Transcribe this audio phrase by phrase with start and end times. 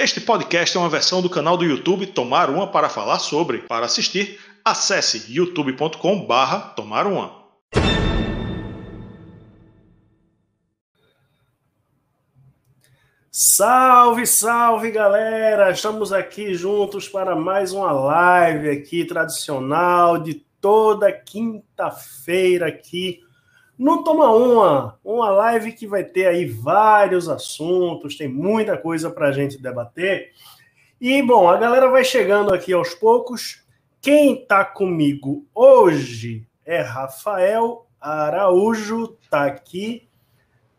[0.00, 3.62] Este podcast é uma versão do canal do YouTube Tomar Uma para falar sobre.
[3.62, 7.36] Para assistir, acesse youtube.com/barra Tomar Uma.
[13.28, 15.72] Salve, salve galera!
[15.72, 23.18] Estamos aqui juntos para mais uma live aqui tradicional de toda quinta-feira aqui
[23.78, 29.28] no Toma Uma, uma live que vai ter aí vários assuntos, tem muita coisa para
[29.28, 30.32] a gente debater.
[31.00, 33.62] E, bom, a galera vai chegando aqui aos poucos.
[34.00, 40.08] Quem está comigo hoje é Rafael Araújo, tá aqui.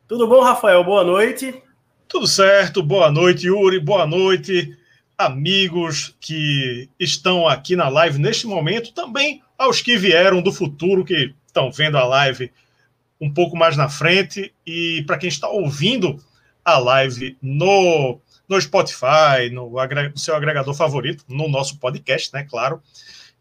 [0.06, 0.84] Tudo bom, Rafael?
[0.84, 1.64] Boa noite.
[2.06, 4.76] Tudo certo, boa noite, Yuri, boa noite,
[5.18, 11.36] amigos que estão aqui na live neste momento, também aos que vieram do futuro, que
[11.46, 12.52] estão vendo a live
[13.20, 16.24] um pouco mais na frente, e para quem está ouvindo
[16.64, 22.82] a live no, no Spotify, no, no seu agregador favorito, no nosso podcast, né, claro,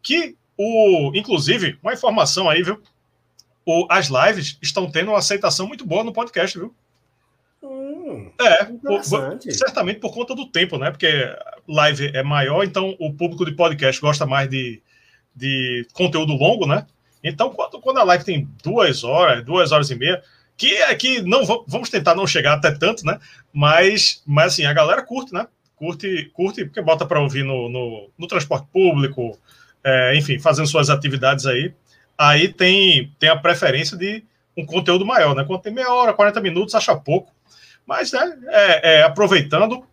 [0.01, 2.81] que o, inclusive, uma informação aí, viu?
[3.65, 6.75] O, as lives estão tendo uma aceitação muito boa no podcast, viu?
[7.63, 9.01] Hum, é, por,
[9.53, 10.91] certamente por conta do tempo, né?
[10.91, 11.07] Porque
[11.67, 14.81] live é maior, então o público de podcast gosta mais de,
[15.33, 16.85] de conteúdo longo, né?
[17.23, 20.21] Então, quando, quando a live tem duas horas, duas horas e meia,
[20.57, 23.19] que é que não vamos tentar não chegar até tanto, né?
[23.51, 25.47] Mas, mas assim, a galera curte, né?
[25.75, 29.37] Curte, curte porque bota para ouvir no, no, no, transporte público,
[29.81, 31.73] é, enfim, fazendo suas atividades aí.
[32.17, 34.23] Aí tem, tem a preferência de
[34.57, 35.45] um conteúdo maior, né?
[35.45, 37.31] Quando tem meia hora, 40 minutos, acha pouco.
[37.85, 39.85] Mas, né, é, é, aproveitando,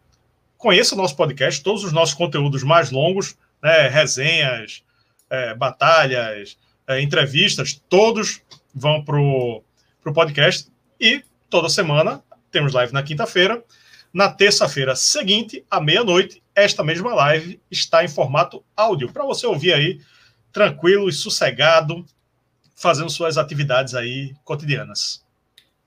[0.59, 4.83] conheça o nosso podcast, todos os nossos conteúdos mais longos, né, resenhas,
[5.31, 8.41] é, batalhas, é, entrevistas, todos
[8.75, 9.63] vão para o
[10.15, 10.71] podcast.
[11.01, 13.63] E toda semana temos live na quinta-feira.
[14.13, 19.75] Na terça-feira seguinte, à meia-noite, esta mesma live está em formato áudio, para você ouvir
[19.75, 20.01] aí
[20.51, 22.05] tranquilo e sossegado,
[22.75, 25.23] fazendo suas atividades aí cotidianas.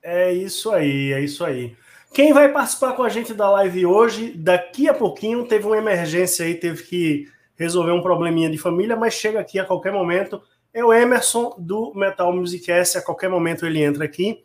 [0.02, 1.76] É isso aí, é isso aí.
[2.14, 6.46] Quem vai participar com a gente da live hoje, daqui a pouquinho, teve uma emergência
[6.46, 10.42] aí, teve que resolver um probleminha de família, mas chega aqui a qualquer momento.
[10.74, 14.44] É o Emerson do Metal Musicast, a qualquer momento ele entra aqui.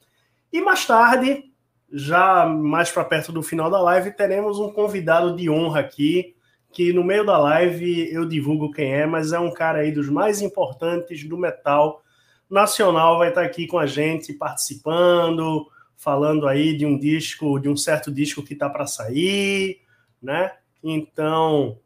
[0.52, 1.44] E mais tarde,
[1.92, 6.34] já mais para perto do final da live, teremos um convidado de honra aqui,
[6.72, 10.08] que no meio da live eu divulgo quem é, mas é um cara aí dos
[10.08, 12.02] mais importantes do metal
[12.50, 17.76] nacional, vai estar aqui com a gente participando, falando aí de um disco, de um
[17.76, 19.80] certo disco que está para sair,
[20.22, 20.52] né?
[20.82, 21.78] Então,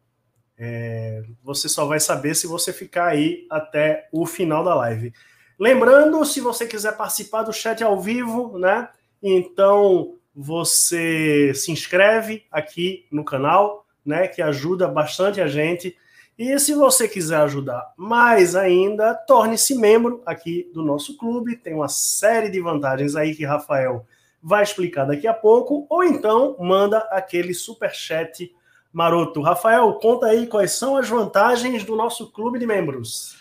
[0.58, 5.12] é, você só vai saber se você ficar aí até o final da live.
[5.58, 8.88] Lembrando, se você quiser participar do chat ao vivo, né?
[9.22, 14.26] Então você se inscreve aqui no canal, né?
[14.26, 15.96] Que ajuda bastante a gente.
[16.38, 21.56] E se você quiser ajudar mais ainda, torne-se membro aqui do nosso clube.
[21.56, 24.06] Tem uma série de vantagens aí que Rafael
[24.40, 28.52] vai explicar daqui a pouco, ou então manda aquele super chat
[28.92, 29.42] maroto.
[29.42, 33.36] Rafael, conta aí quais são as vantagens do nosso clube de membros.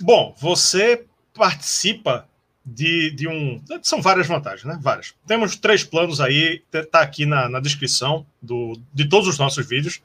[0.00, 2.26] Bom, você participa
[2.64, 3.62] de, de um.
[3.82, 4.78] São várias vantagens, né?
[4.80, 5.14] Várias.
[5.26, 10.00] Temos três planos aí, tá aqui na, na descrição do, de todos os nossos vídeos.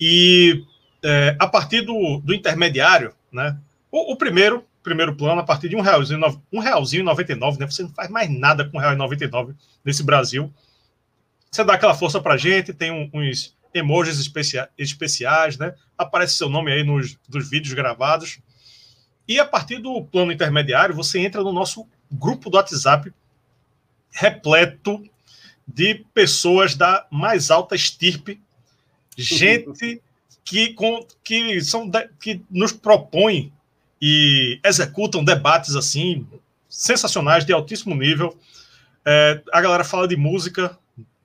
[0.00, 0.64] E
[1.02, 3.56] é, a partir do, do intermediário, né?
[3.90, 6.20] O, o, primeiro, primeiro plano, a partir de um realzinho,
[6.52, 7.66] um realzinho 99, né?
[7.66, 9.54] Você não faz mais nada com um real 99
[9.84, 10.52] nesse Brasil.
[11.50, 15.74] Você dá aquela força pra gente, tem uns emojis especia especiais, né?
[15.96, 18.40] Aparece seu nome aí nos dos vídeos gravados.
[19.26, 23.12] E a partir do plano intermediário, você entra no nosso grupo do WhatsApp
[24.10, 25.02] repleto
[25.66, 28.40] de pessoas da mais alta estirpe,
[29.16, 30.02] gente
[30.44, 33.52] que, com, que, são de, que nos propõem
[34.02, 36.26] e executam debates assim
[36.68, 38.36] sensacionais, de altíssimo nível.
[39.04, 40.76] É, a galera fala de música,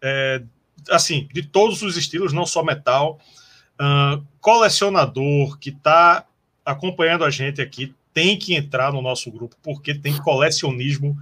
[0.02, 0.44] é,
[0.90, 3.20] assim, de todos os estilos, não só metal.
[3.80, 6.26] Uh, colecionador que está
[6.66, 11.18] acompanhando a gente aqui tem que entrar no nosso grupo, porque tem colecionismo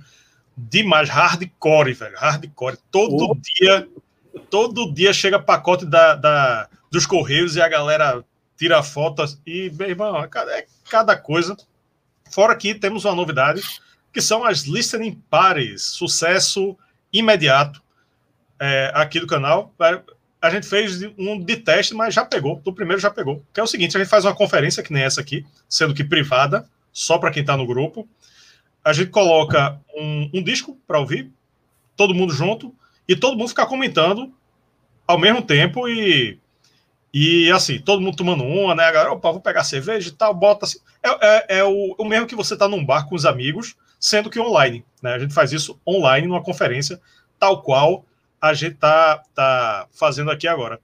[0.56, 2.78] demais, hardcore, velho, hardcore.
[2.92, 3.36] Todo oh.
[3.36, 3.88] dia,
[4.50, 8.24] todo dia chega pacote da, da dos Correios e a galera
[8.56, 11.58] tira fotos e, meu irmão, é cada coisa.
[12.30, 13.62] Fora que temos uma novidade,
[14.14, 16.78] que são as listening parties, sucesso
[17.12, 17.83] imediato
[18.60, 19.74] é, aqui do canal.
[20.42, 23.44] A gente fez um de teste, mas já pegou, do primeiro já pegou.
[23.54, 26.04] Que é o seguinte, a gente faz uma conferência, que nem essa aqui, sendo que
[26.04, 28.08] privada, só para quem está no grupo.
[28.84, 31.32] A gente coloca um, um disco para ouvir,
[31.96, 32.76] todo mundo junto,
[33.08, 34.34] e todo mundo ficar comentando
[35.08, 36.40] ao mesmo tempo e
[37.14, 38.86] e assim, todo mundo tomando uma, né?
[38.86, 40.80] Agora, opa, vou pegar cerveja e tal, bota assim.
[41.04, 44.32] É, é, é o, o, mesmo que você tá num bar com os amigos, sendo
[44.32, 44.84] que online.
[45.00, 45.14] Né?
[45.14, 47.00] A gente faz isso online numa conferência,
[47.38, 48.04] tal qual
[48.44, 50.78] a gente tá, tá fazendo aqui agora.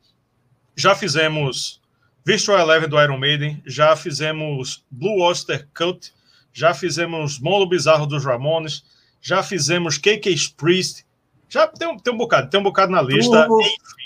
[0.77, 1.81] Já fizemos
[2.25, 6.13] Virtual Eleven do Iron Maiden, já fizemos Blue Oyster Cult,
[6.53, 8.85] já fizemos Mono Bizarro dos Ramones,
[9.21, 11.05] já fizemos KK Priest,
[11.49, 13.45] já tem, tem um bocado, tem um bocado na lista.
[13.45, 13.59] Turbo,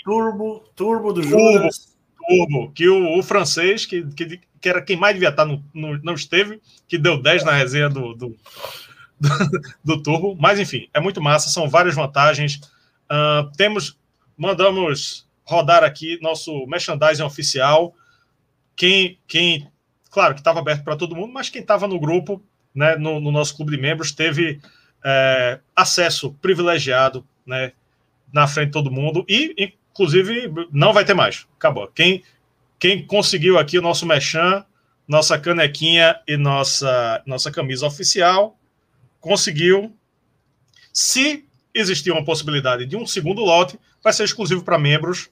[0.04, 1.94] Turbo, Turbo do Judas.
[2.28, 5.96] Turbo, que o, o francês, que, que, que, era quem mais devia estar, no, no,
[6.02, 8.36] não esteve, que deu 10 na resenha do, do,
[9.20, 10.36] do, do, Turbo.
[10.40, 12.60] Mas, enfim, é muito massa, são várias vantagens.
[13.10, 13.98] Uh, temos,
[14.36, 17.94] mandamos rodar aqui nosso merchandising oficial.
[18.76, 19.70] Quem, quem
[20.10, 22.42] claro que estava aberto para todo mundo, mas quem estava no grupo,
[22.74, 24.60] né, no, no, nosso clube de membros, teve
[25.04, 27.72] é, acesso privilegiado, né,
[28.32, 31.46] na frente de todo mundo e, Inclusive, não vai ter mais.
[31.56, 31.86] Acabou.
[31.86, 32.24] Quem,
[32.80, 34.64] quem conseguiu aqui o nosso mechan,
[35.06, 38.58] nossa canequinha e nossa, nossa camisa oficial,
[39.20, 39.96] conseguiu.
[40.92, 45.28] Se existir uma possibilidade de um segundo lote, vai ser exclusivo para membros,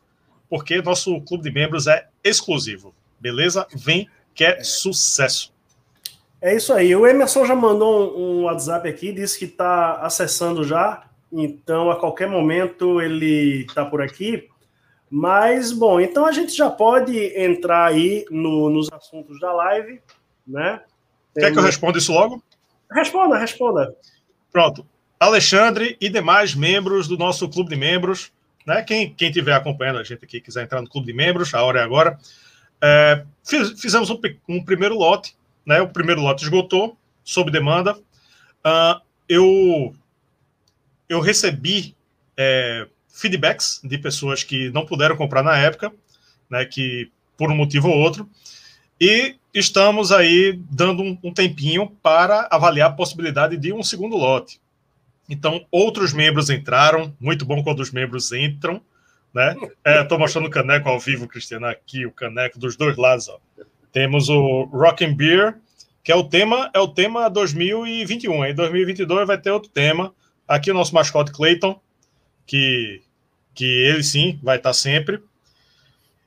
[0.49, 2.94] porque nosso clube de membros é exclusivo.
[3.21, 3.67] Beleza?
[3.75, 5.53] Vem que é sucesso.
[6.41, 6.94] É isso aí.
[6.97, 11.05] O Emerson já mandou um WhatsApp aqui, disse que está acessando já.
[11.33, 14.49] Então, a qualquer momento ele está por aqui.
[15.09, 20.00] Mas, bom, então a gente já pode entrar aí no, nos assuntos da live,
[20.47, 20.81] né?
[21.35, 22.43] Quer que eu responda isso logo?
[22.91, 23.95] Responda, responda.
[24.50, 24.87] Pronto.
[25.25, 28.33] Alexandre e demais membros do nosso clube de membros,
[28.67, 28.83] né?
[28.83, 31.81] Quem, quem tiver acompanhando a gente aqui, quiser entrar no clube de membros, a hora
[31.81, 32.19] é agora.
[32.81, 35.81] É, fiz, fizemos um, um, primeiro lote, né?
[35.81, 37.97] O primeiro lote esgotou, sob demanda.
[38.65, 39.95] Uh, eu,
[41.09, 41.95] eu recebi
[42.37, 45.93] é, feedbacks de pessoas que não puderam comprar na época,
[46.51, 48.29] né, que por um motivo ou outro,
[49.01, 54.62] e estamos aí dando um, um tempinho para avaliar a possibilidade de um segundo lote.
[55.32, 58.82] Então, outros membros entraram, muito bom quando os membros entram,
[59.32, 59.56] né?
[59.82, 63.31] É, mostrando o caneco ao vivo, Cristiano, aqui, o caneco dos dois lados.
[63.31, 63.38] Ó.
[63.90, 65.56] Temos o Rock and Beer,
[66.05, 68.44] que é o tema, é o tema 2021.
[68.44, 70.14] Em 2022 vai ter outro tema.
[70.46, 71.81] Aqui o nosso mascote Clayton,
[72.46, 73.00] que,
[73.55, 75.19] que ele sim vai estar sempre.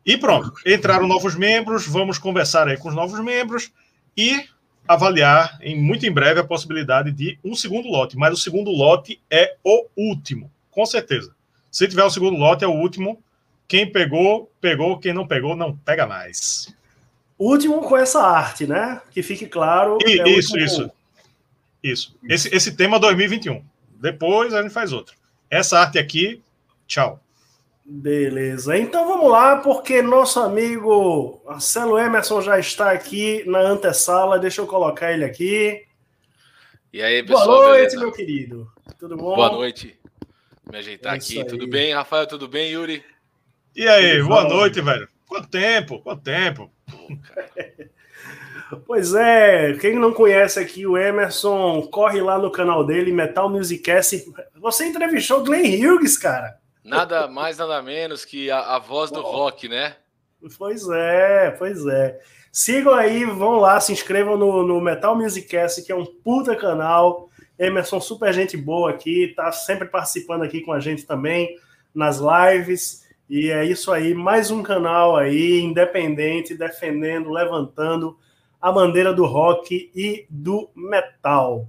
[0.03, 3.71] E pronto, entraram novos membros, vamos conversar aí com os novos membros
[4.17, 4.45] e
[4.87, 8.17] avaliar em muito em breve a possibilidade de um segundo lote.
[8.17, 11.33] Mas o segundo lote é o último, com certeza.
[11.71, 13.21] Se tiver o segundo lote, é o último.
[13.67, 14.97] Quem pegou, pegou.
[14.97, 16.73] Quem não pegou, não pega mais.
[17.37, 19.01] Último com essa arte, né?
[19.11, 19.97] Que fique claro.
[20.05, 20.89] E, é isso, isso.
[21.83, 22.15] Isso.
[22.29, 23.61] Esse, esse tema 2021.
[23.99, 25.15] Depois a gente faz outro.
[25.49, 26.41] Essa arte aqui,
[26.87, 27.19] tchau.
[27.87, 34.39] Beleza, então vamos lá, porque nosso amigo Marcelo Emerson já está aqui na antessala.
[34.39, 35.85] Deixa eu colocar ele aqui.
[36.91, 37.45] E aí, pessoal?
[37.45, 37.99] Boa noite, beleza?
[37.99, 38.71] meu querido.
[38.97, 39.35] Tudo bom?
[39.35, 39.95] Boa noite.
[40.71, 41.45] Me ajeitar é aqui.
[41.45, 42.25] Tudo bem, Rafael?
[42.25, 43.03] Tudo bem, Yuri?
[43.75, 45.07] E aí, boa noite, velho.
[45.27, 46.01] Quanto tempo?
[46.01, 46.71] Quanto tempo?
[48.87, 54.25] Pois é, quem não conhece aqui o Emerson, corre lá no canal dele, Metal Musicast.
[54.55, 56.59] Você entrevistou Glenn Hughes, cara.
[56.85, 59.95] Nada mais, nada menos que a, a voz do rock, né?
[60.55, 62.19] Pois é, pois é.
[62.51, 67.27] Sigam aí, vão lá, se inscrevam no, no Metal Musicast, que é um puta canal.
[67.57, 71.57] Emerson, super gente boa aqui, tá sempre participando aqui com a gente também
[71.93, 73.03] nas lives.
[73.27, 78.15] E é isso aí, mais um canal aí, independente, defendendo, levantando
[78.61, 81.67] a bandeira do rock e do metal.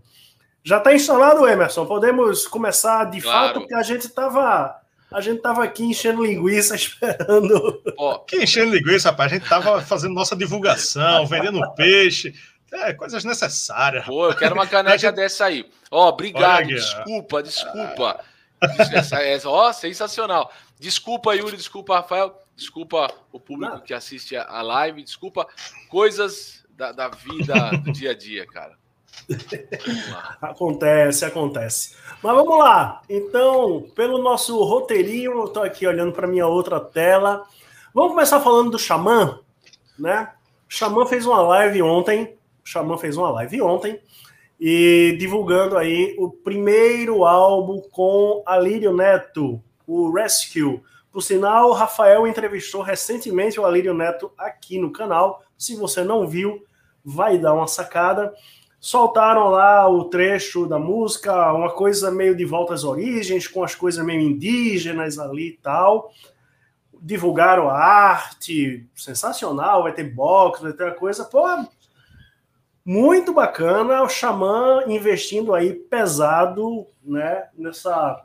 [0.62, 1.86] Já está instalado, Emerson?
[1.86, 3.48] Podemos começar de claro.
[3.48, 7.82] fato, porque a gente estava a gente tava aqui enchendo linguiça, esperando.
[7.96, 9.32] Oh, que enchendo linguiça, rapaz?
[9.32, 12.34] A gente tava fazendo nossa divulgação, vendendo peixe.
[12.72, 14.04] É, coisas necessárias.
[14.04, 15.14] Pô, eu quero uma caneca gente...
[15.14, 15.70] dessa aí.
[15.90, 16.66] Ó, oh, obrigado.
[16.66, 18.20] Desculpa, desculpa.
[18.60, 20.52] Essa, essa, ó, sensacional.
[20.78, 22.42] Desculpa, Yuri, desculpa, Rafael.
[22.56, 25.02] Desculpa o público que assiste a live.
[25.02, 25.46] Desculpa
[25.88, 28.76] coisas da, da vida do dia a dia, cara.
[30.40, 31.96] Acontece, acontece.
[32.22, 33.02] Mas vamos lá.
[33.08, 37.44] Então, pelo nosso roteirinho, eu estou aqui olhando para minha outra tela.
[37.94, 39.40] Vamos começar falando do Xamã,
[39.98, 40.32] né?
[40.68, 42.36] O Xamã fez uma live ontem.
[42.64, 44.00] O Xamã fez uma live ontem
[44.58, 50.82] e divulgando aí o primeiro álbum com Alírio Neto, o Rescue.
[51.12, 55.42] Por sinal, o Rafael entrevistou recentemente o Alírio Neto aqui no canal.
[55.56, 56.64] Se você não viu,
[57.04, 58.34] vai dar uma sacada.
[58.86, 63.74] Soltaram lá o trecho da música, uma coisa meio de volta às origens, com as
[63.74, 66.12] coisas meio indígenas ali e tal.
[67.02, 71.42] divulgaram a arte, sensacional, vai ter box, vai ter uma coisa, pô,
[72.84, 78.24] muito bacana o Xamã investindo aí pesado, né, nessa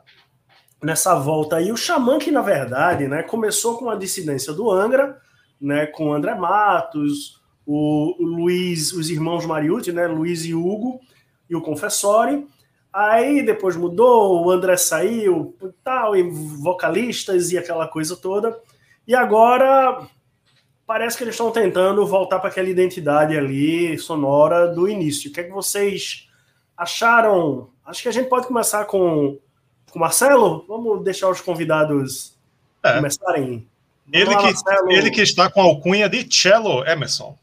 [0.80, 1.72] nessa volta aí.
[1.72, 5.20] O Xamã que na verdade, né, começou com a dissidência do Angra,
[5.60, 11.00] né, com André Matos, o, o Luiz, os irmãos Mariucci, né, Luiz e Hugo
[11.48, 12.46] e o Confessori.
[12.92, 18.58] Aí depois mudou, o André saiu e tal, e vocalistas e aquela coisa toda.
[19.06, 20.06] E agora
[20.86, 25.30] parece que eles estão tentando voltar para aquela identidade ali sonora do início.
[25.30, 26.28] O que é que vocês
[26.76, 27.70] acharam?
[27.84, 29.38] Acho que a gente pode começar com
[29.94, 30.64] o Marcelo.
[30.68, 32.36] Vamos deixar os convidados
[32.82, 32.96] é.
[32.96, 33.66] começarem.
[34.12, 34.54] Ele que,
[34.90, 37.38] ele que está com a alcunha de Cello Emerson.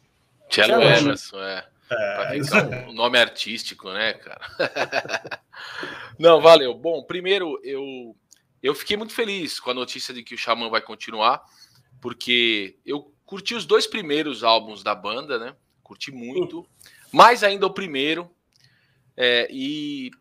[0.50, 1.68] Cello, Emerson, é.
[1.92, 4.42] É, um nome artístico, né, cara?
[6.20, 6.74] Não, valeu.
[6.76, 8.16] Bom, primeiro eu
[8.62, 11.42] eu fiquei muito feliz com a notícia de que o Xamã vai continuar,
[12.02, 15.56] porque eu curti os dois primeiros álbuns da banda, né?
[15.82, 16.68] Curti muito,
[17.12, 18.30] mais ainda o primeiro.
[19.16, 20.12] É, e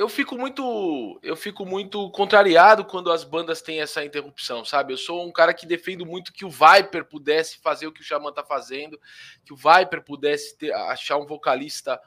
[0.00, 4.94] eu fico muito eu fico muito contrariado quando as bandas têm essa interrupção, sabe?
[4.94, 8.04] Eu sou um cara que defendo muito que o Viper pudesse fazer o que o
[8.04, 8.98] Xamã tá fazendo,
[9.44, 12.00] que o Viper pudesse ter, achar um vocalista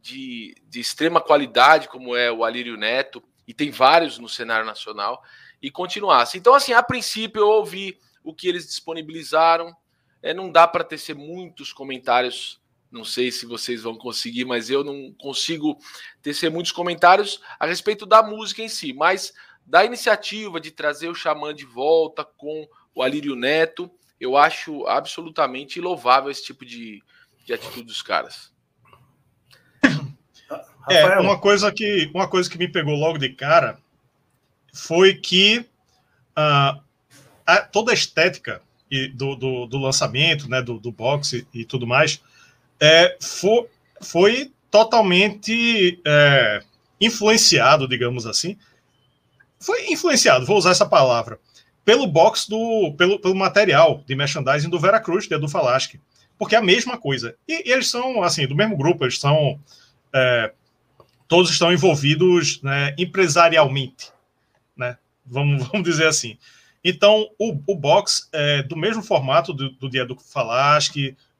[0.00, 5.22] de, de extrema qualidade, como é o Alírio Neto, e tem vários no cenário nacional,
[5.60, 6.38] e continuasse.
[6.38, 9.76] Então, assim, a princípio eu ouvi o que eles disponibilizaram,
[10.22, 12.58] é, não dá para tecer muitos comentários
[12.90, 15.78] não sei se vocês vão conseguir, mas eu não consigo
[16.22, 19.32] tecer muitos comentários a respeito da música em si, mas
[19.66, 25.80] da iniciativa de trazer o Xamã de volta com o Alírio Neto, eu acho absolutamente
[25.80, 27.02] louvável esse tipo de,
[27.44, 28.52] de atitude dos caras.
[30.90, 33.78] É, uma coisa que uma coisa que me pegou logo de cara
[34.72, 36.80] foi que uh,
[37.46, 38.62] a, toda a estética
[39.14, 42.22] do, do, do, lançamento, né, do, do boxe e tudo mais,
[42.80, 43.66] é, foi,
[44.00, 46.62] foi totalmente é,
[47.00, 48.56] influenciado, digamos assim.
[49.58, 51.38] Foi influenciado, vou usar essa palavra,
[51.84, 52.94] pelo box do.
[52.96, 56.00] pelo, pelo material de merchandising do Veracruz, de Edu Falaschi.
[56.38, 57.34] Porque é a mesma coisa.
[57.48, 59.58] E, e eles são, assim, do mesmo grupo, eles são.
[60.12, 60.52] É,
[61.26, 64.12] todos estão envolvidos né, empresarialmente,
[64.76, 64.96] né?
[65.26, 66.38] Vamos, vamos dizer assim.
[66.84, 70.16] Então, o, o box é do mesmo formato do, do dia do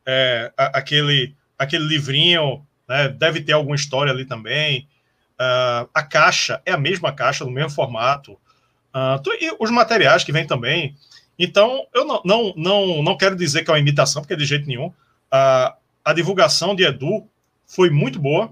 [0.09, 4.89] é, aquele, aquele livrinho, né, deve ter alguma história ali também.
[5.35, 8.33] Uh, a caixa é a mesma caixa, no mesmo formato.
[8.33, 10.97] Uh, e os materiais que vêm também.
[11.39, 14.67] Então, eu não, não, não, não quero dizer que é uma imitação, porque de jeito
[14.67, 14.87] nenhum.
[14.87, 17.29] Uh, a divulgação de Edu
[17.67, 18.51] foi muito boa.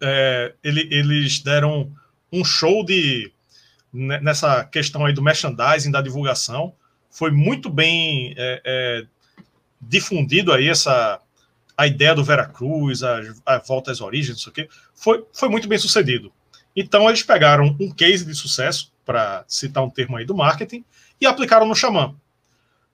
[0.00, 1.92] É, ele, eles deram
[2.32, 3.30] um show de
[3.92, 6.72] nessa questão aí do merchandising, da divulgação.
[7.10, 9.06] Foi muito bem é, é,
[9.82, 11.20] difundido aí essa
[11.76, 15.78] a ideia do Veracruz, a, a volta às origens, isso aqui, foi, foi muito bem
[15.78, 16.32] sucedido.
[16.76, 20.84] Então eles pegaram um case de sucesso, para citar um termo aí do marketing,
[21.20, 22.14] e aplicaram no Xamã.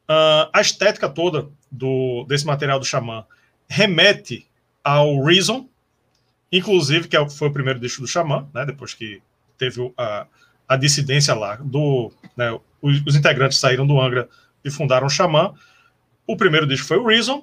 [0.08, 3.26] Uh, a estética toda do, desse material do Xamã
[3.68, 4.46] remete
[4.82, 5.68] ao Reason,
[6.50, 9.20] inclusive, que é foi o primeiro disco do Xamã, né, depois que
[9.58, 10.26] teve a,
[10.66, 14.28] a dissidência lá, do, né, os, os, integrantes saíram do Angra
[14.64, 15.52] e fundaram o Xamã.
[16.28, 17.42] O primeiro disco foi o Reason.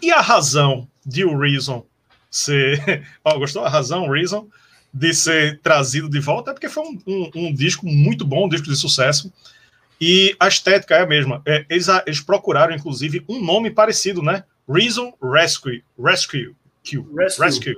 [0.00, 1.84] E a razão de o Reason
[2.30, 3.06] ser.
[3.22, 3.62] Oh, gostou?
[3.62, 4.48] A razão, Reason,
[4.92, 8.48] de ser trazido de volta é porque foi um, um, um, disco muito bom, um
[8.48, 9.30] disco de sucesso.
[10.00, 11.42] E a estética é a mesma.
[11.44, 14.44] É, eles, eles procuraram, inclusive, um nome parecido, né?
[14.66, 15.84] Reason Rescue.
[16.02, 16.56] Rescue.
[16.82, 17.44] Rescue.
[17.44, 17.76] Rescue.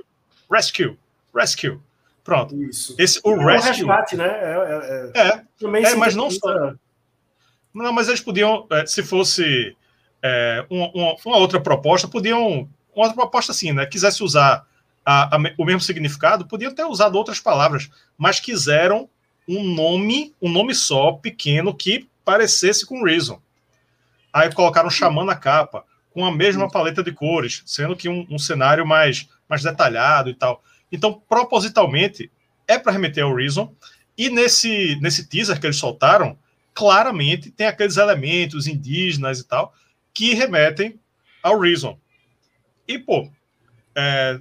[0.49, 0.97] Rescue.
[1.35, 1.79] Rescue.
[2.23, 2.55] Pronto.
[2.63, 2.95] Isso.
[2.97, 3.83] Esse, o é Rescue.
[3.83, 4.27] Um resgate, né?
[4.27, 5.91] É, é, é.
[5.91, 6.73] é mas não só.
[7.73, 9.75] Não, mas eles podiam, é, se fosse
[10.27, 12.69] é, uma, uma, outra proposta, podiam.
[12.95, 13.85] Uma outra proposta assim, né?
[13.85, 14.65] Quisesse usar
[15.05, 19.07] a, a, o mesmo significado, podiam ter usado outras palavras, mas quiseram
[19.47, 23.39] um nome, um nome só, pequeno, que parecesse com Reason.
[24.33, 28.37] Aí colocaram Xamã na capa, com a mesma paleta de cores, sendo que um, um
[28.37, 30.61] cenário mais, mais detalhado e tal.
[30.91, 32.29] Então, propositalmente,
[32.67, 33.71] é para remeter ao Reason.
[34.17, 36.37] E nesse, nesse teaser que eles soltaram,
[36.73, 39.73] claramente tem aqueles elementos indígenas e tal,
[40.17, 40.99] que remetem
[41.43, 41.95] ao Reason.
[42.87, 43.29] E, pô,
[43.95, 44.39] é,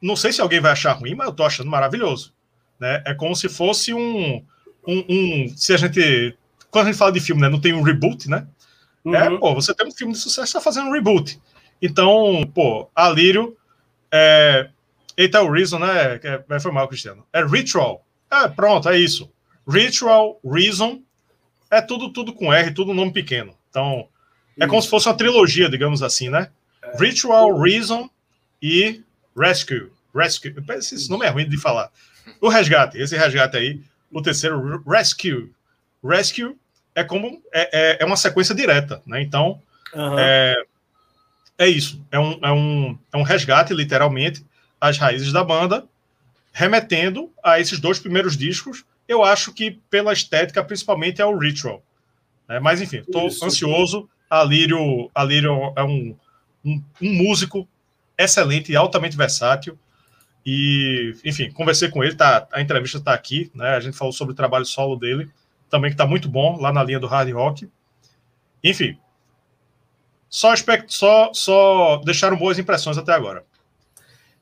[0.00, 2.34] não sei se alguém vai achar ruim, mas eu tô achando maravilhoso.
[2.78, 3.02] Né?
[3.06, 4.44] É como se fosse um,
[4.86, 6.36] um, um, Se a gente.
[6.70, 8.46] Quando a gente fala de filme, né, não tem um reboot, né?
[9.06, 9.14] É, uhum.
[9.14, 11.40] É, pô, você tem um filme de sucesso, está fazendo um reboot.
[11.80, 13.56] Então, pô, Alírio.
[14.12, 14.68] É,
[15.16, 16.20] eita, o Reason, né?
[16.22, 17.26] É, foi mal, Cristiano.
[17.32, 18.04] É Ritual.
[18.30, 19.32] É, pronto, é isso.
[19.66, 21.00] Ritual, Reason
[21.70, 23.54] é tudo tudo com R, tudo nome pequeno.
[23.70, 24.08] Então,
[24.58, 26.50] é como se fosse uma trilogia, digamos assim, né?
[26.82, 26.96] É.
[26.98, 28.08] Ritual, Reason
[28.62, 29.02] e
[29.36, 29.90] Rescue.
[30.14, 30.54] Rescue.
[30.76, 31.90] Esse nome é ruim de falar.
[32.40, 33.80] O resgate, esse resgate aí.
[34.10, 35.52] O terceiro, Rescue.
[36.02, 36.56] Rescue
[36.94, 39.20] é como é, é, é uma sequência direta, né?
[39.20, 39.60] Então,
[39.94, 40.18] uhum.
[40.18, 40.56] é,
[41.58, 42.02] é isso.
[42.10, 44.44] É um, é, um, é um resgate, literalmente,
[44.80, 45.84] às raízes da banda,
[46.52, 48.84] remetendo a esses dois primeiros discos.
[49.06, 51.82] Eu acho que pela estética, principalmente, é o Ritual.
[52.48, 54.08] É, mas, enfim, estou ansioso.
[54.28, 56.16] A Lírio, a Lírio é um,
[56.64, 57.68] um, um músico
[58.18, 59.78] excelente e altamente versátil.
[60.44, 63.70] E, enfim, conversei com ele, tá, a entrevista está aqui, né?
[63.70, 65.28] A gente falou sobre o trabalho solo dele,
[65.68, 67.68] também que está muito bom lá na linha do hard rock.
[68.62, 68.96] Enfim,
[70.28, 73.44] só, aspecto, só, só deixaram boas impressões até agora.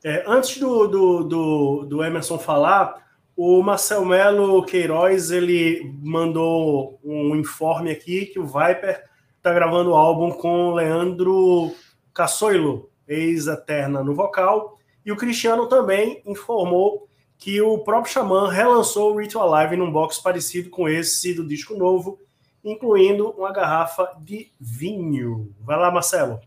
[0.03, 3.03] É, antes do, do, do, do, Emerson falar,
[3.35, 9.03] o Marcel Melo Queiroz ele mandou um informe aqui que o Viper
[9.45, 11.71] está gravando o álbum com Leandro
[12.11, 19.19] Cassoilo, ex-eterna no vocal, e o Cristiano também informou que o próprio Xamã relançou o
[19.19, 22.19] Ritual Live num box parecido com esse do disco novo,
[22.63, 25.53] incluindo uma garrafa de vinho.
[25.59, 26.39] Vai lá, Marcelo.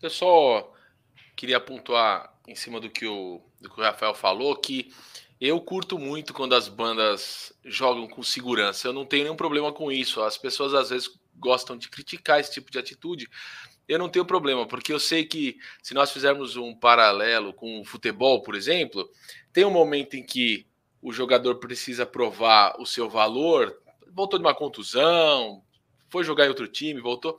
[0.00, 0.72] Eu só
[1.36, 4.90] queria pontuar em cima do que o, do que o Rafael falou que
[5.38, 8.88] eu curto muito quando as bandas jogam com segurança.
[8.88, 10.22] Eu não tenho nenhum problema com isso.
[10.22, 13.28] As pessoas às vezes gostam de criticar esse tipo de atitude,
[13.88, 17.84] eu não tenho problema, porque eu sei que se nós fizermos um paralelo com o
[17.84, 19.08] futebol, por exemplo,
[19.52, 20.66] tem um momento em que
[21.00, 23.74] o jogador precisa provar o seu valor,
[24.12, 25.62] voltou de uma contusão,
[26.10, 27.38] foi jogar em outro time, voltou.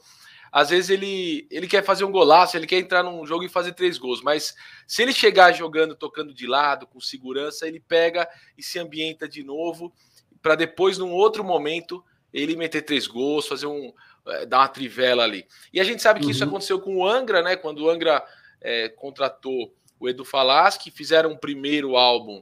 [0.52, 3.74] Às vezes ele, ele quer fazer um golaço, ele quer entrar num jogo e fazer
[3.74, 4.56] três gols, mas
[4.88, 8.28] se ele chegar jogando, tocando de lado, com segurança, ele pega
[8.58, 9.94] e se ambienta de novo,
[10.42, 13.94] para depois, num outro momento, ele meter três gols, fazer um,
[14.28, 15.46] é, dar uma trivela ali.
[15.74, 16.32] E a gente sabe que uhum.
[16.32, 17.56] isso aconteceu com o Angra, né?
[17.56, 18.24] Quando o Angra
[18.62, 22.42] é, contratou o Edu Falaschi, fizeram um primeiro álbum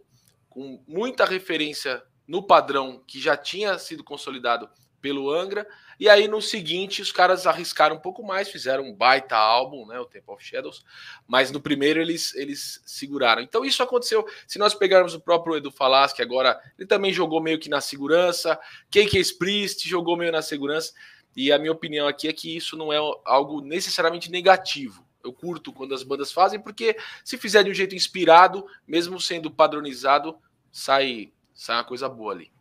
[0.50, 4.70] com muita referência no padrão que já tinha sido consolidado
[5.02, 5.68] pelo Angra.
[6.00, 10.00] E aí no seguinte os caras arriscaram um pouco mais, fizeram um baita álbum, né,
[10.00, 10.86] o Temple of Shadows,
[11.28, 13.42] mas no primeiro eles eles seguraram.
[13.42, 14.28] Então isso aconteceu.
[14.46, 18.60] Se nós pegarmos o próprio Edu Falaschi agora, ele também jogou meio que na segurança.
[18.90, 20.94] KK Priest jogou meio na segurança.
[21.36, 25.06] E a minha opinião aqui é que isso não é algo necessariamente negativo.
[25.24, 29.52] Eu curto quando as bandas fazem, porque se fizer de um jeito inspirado, mesmo sendo
[29.52, 30.38] padronizado,
[30.72, 32.52] sai, sai uma coisa boa ali.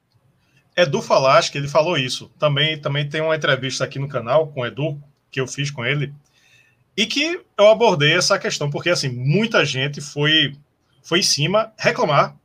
[0.76, 2.30] Edu Falaschi, ele falou isso.
[2.38, 5.84] Também, também tem uma entrevista aqui no canal com o Edu, que eu fiz com
[5.84, 6.12] ele,
[6.96, 10.54] e que eu abordei essa questão, porque assim, muita gente foi,
[11.02, 12.36] foi em cima reclamar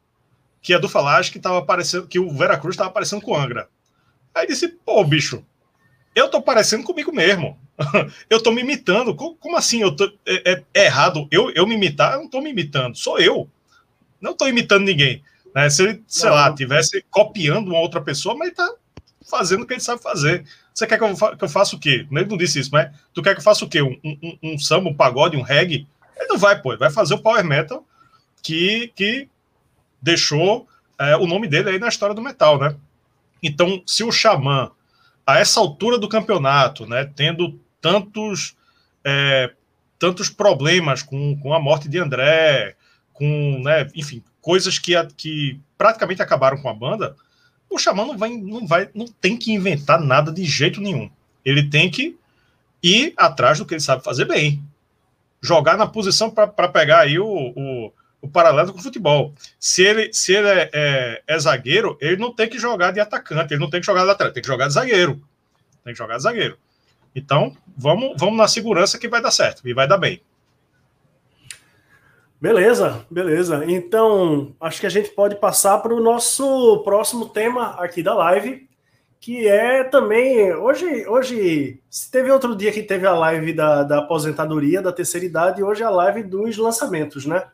[0.62, 3.68] que Edu Falaschi estava aparecendo, que o Veracruz estava aparecendo com Angra.
[4.34, 5.44] Aí disse, pô, bicho,
[6.16, 7.58] eu tô parecendo comigo mesmo.
[8.30, 9.16] eu tô me imitando.
[9.16, 9.82] Como, assim?
[9.82, 12.14] Eu tô, é, é, é, errado eu, eu me imitar?
[12.14, 13.50] Eu não tô me imitando, sou eu.
[14.20, 15.24] Não tô imitando ninguém.
[15.56, 15.70] Né?
[15.70, 16.36] Se ele, sei não.
[16.36, 18.74] lá, tivesse copiando uma outra pessoa, mas ele tá
[19.30, 20.46] fazendo o que ele sabe fazer.
[20.74, 22.08] Você quer que eu, que eu faça o quê?
[22.10, 23.82] Ele não disse isso, mas tu quer que eu faça o quê?
[23.82, 25.88] Um, um, um samba, um pagode, um reggae?
[26.18, 26.72] Ele não vai, pô.
[26.72, 27.86] Ele vai fazer o power metal
[28.42, 29.30] que, que
[30.02, 30.68] deixou
[31.00, 32.76] é, o nome dele aí na história do metal, né?
[33.42, 34.72] Então, se o Xamã
[35.26, 38.56] a essa altura do campeonato, né, tendo tantos,
[39.04, 39.52] é,
[39.98, 42.76] tantos problemas com, com a morte de André,
[43.14, 47.16] com, né, enfim, coisas que, que praticamente acabaram com a banda,
[47.70, 51.10] o Xamã não vai, não vai, não tem que inventar nada de jeito nenhum.
[51.46, 52.18] Ele tem que
[52.84, 54.62] ir atrás do que ele sabe fazer bem.
[55.42, 59.34] Jogar na posição para pegar aí o, o, o, paralelo com o futebol.
[59.60, 63.54] Se ele, se ele é, é, é, zagueiro, ele não tem que jogar de atacante,
[63.54, 65.22] ele não tem que jogar de lateral, tem que jogar de zagueiro.
[65.84, 66.58] Tem que jogar de zagueiro.
[67.16, 70.22] Então, vamos, vamos na segurança que vai dar certo e vai dar bem.
[72.42, 73.64] Beleza, beleza.
[73.68, 78.68] Então, acho que a gente pode passar para o nosso próximo tema aqui da live,
[79.20, 80.52] que é também.
[80.56, 85.24] Hoje, hoje se teve outro dia que teve a live da, da aposentadoria da terceira
[85.24, 87.46] idade, hoje é a live dos lançamentos, né?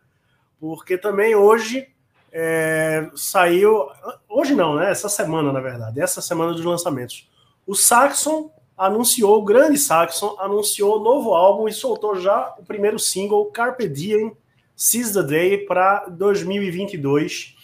[0.57, 1.89] Porque também hoje
[2.31, 3.89] é, saiu.
[4.29, 4.89] Hoje não, né?
[4.89, 5.99] Essa semana, na verdade.
[5.99, 7.29] Essa semana dos lançamentos.
[7.67, 13.47] O Saxon anunciou, o grande Saxon, anunciou novo álbum e soltou já o primeiro single,
[13.47, 14.31] Carpe Diem,
[14.77, 17.57] Seize the Day, para 2022.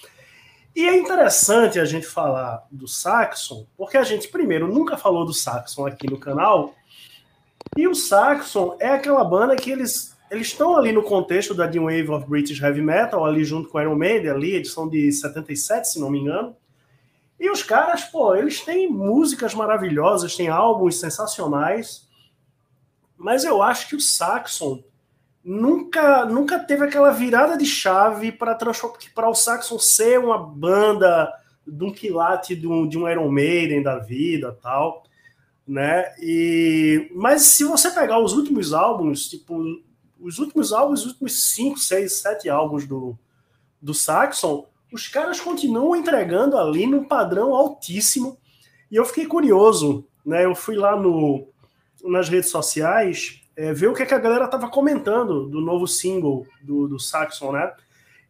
[0.76, 5.32] E é interessante a gente falar do Saxon, porque a gente, primeiro, nunca falou do
[5.32, 6.74] Saxon aqui no canal,
[7.78, 11.84] e o Saxon é aquela banda que eles eles estão ali no contexto da New
[11.84, 16.00] Wave of British Heavy Metal, ali junto com Iron Maiden, ali, edição de 77, se
[16.00, 16.56] não me engano.
[17.40, 22.08] E os caras, pô, eles têm músicas maravilhosas, têm álbuns sensacionais,
[23.16, 24.84] mas eu acho que o Saxon
[25.44, 28.58] nunca nunca teve aquela virada de chave para
[29.14, 31.32] para o Saxon ser uma banda
[31.68, 35.04] de um quilate de um, de um Iron Maiden da vida tal
[35.68, 36.14] né?
[36.20, 39.62] E mas se você pegar os últimos álbuns tipo
[40.20, 43.18] os últimos álbuns os últimos 5, 6, 7 álbuns do,
[43.82, 48.38] do Saxon os caras continuam entregando ali num padrão altíssimo.
[48.92, 50.46] E eu fiquei curioso né?
[50.46, 51.48] Eu fui lá no
[52.04, 55.88] nas redes sociais é, ver o que, é que a galera tava comentando do novo
[55.88, 57.72] single do, do Saxon, né?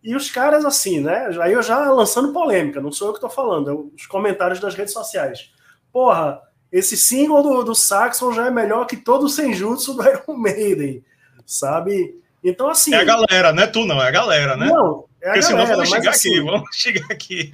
[0.03, 1.29] E os caras, assim, né?
[1.41, 4.75] Aí eu já lançando polêmica, não sou eu que tô falando, é os comentários das
[4.75, 5.51] redes sociais.
[5.91, 10.36] Porra, esse single do, do Saxon já é melhor que todo o Senjutsu do Iron
[10.36, 11.03] Maiden,
[11.45, 12.21] sabe?
[12.43, 12.93] Então, assim.
[12.93, 14.65] É a galera, não é tu, não, é a galera, né?
[14.65, 15.41] Não, é a Porque galera.
[15.41, 17.53] Senão vamos chegar assim, aqui, vamos chegar aqui.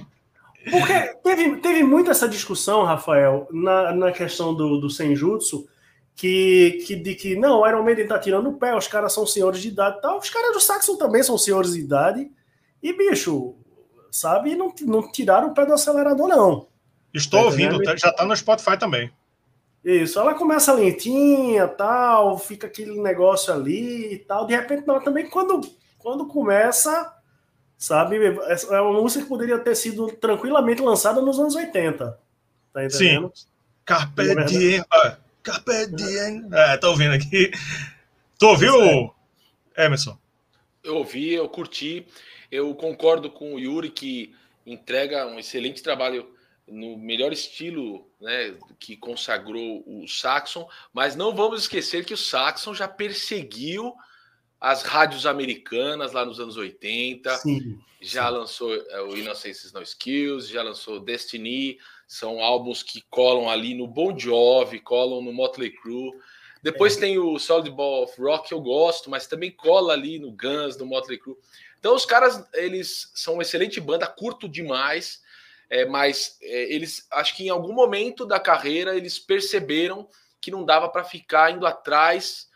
[0.68, 5.68] Porque teve, teve muito essa discussão, Rafael, na, na questão do, do Senjutsu
[6.20, 9.26] que, que de que não, o Iron Maiden tá tirando o pé, os caras são
[9.26, 10.18] senhores de idade e tal.
[10.18, 12.30] Os caras do Saxon também são senhores de idade.
[12.82, 13.54] E, bicho,
[14.10, 16.68] sabe, não, não tiraram o pé do acelerador, não.
[17.14, 19.10] Estou tá ouvindo, tá, já tá no Spotify também.
[19.82, 24.46] Isso, ela começa lentinha, tal, fica aquele negócio ali e tal.
[24.46, 25.62] De repente, não, também quando,
[25.96, 27.14] quando começa,
[27.78, 28.18] sabe,
[28.70, 32.18] é uma música que poderia ter sido tranquilamente lançada nos anos 80.
[32.74, 33.32] Tá entendendo?
[33.34, 33.46] Sim.
[33.86, 34.84] Carpe diem.
[35.42, 36.48] Carpe diem.
[36.52, 37.50] É, tô ouvindo aqui.
[38.38, 39.14] Tu ouviu,
[39.76, 40.18] Emerson?
[40.82, 42.06] Eu ouvi, eu curti.
[42.50, 44.34] Eu concordo com o Yuri que
[44.66, 46.28] entrega um excelente trabalho
[46.66, 52.74] no melhor estilo né, que consagrou o Saxon, mas não vamos esquecer que o Saxon
[52.74, 53.94] já perseguiu
[54.60, 58.34] as rádios americanas lá nos anos 80, sim, já sim.
[58.34, 61.78] lançou é, o Innocence No Skills, já lançou Destiny,
[62.10, 66.10] são álbuns que colam ali no Bon Jovi, colam no Motley Crue.
[66.60, 67.00] Depois é.
[67.02, 70.76] tem o Solid Ball of Rock, que eu gosto, mas também cola ali no Guns,
[70.76, 71.36] no Motley Crue.
[71.78, 75.22] Então os caras, eles são uma excelente banda, curto demais,
[75.70, 80.08] é, mas é, eles, acho que em algum momento da carreira, eles perceberam
[80.40, 82.49] que não dava para ficar indo atrás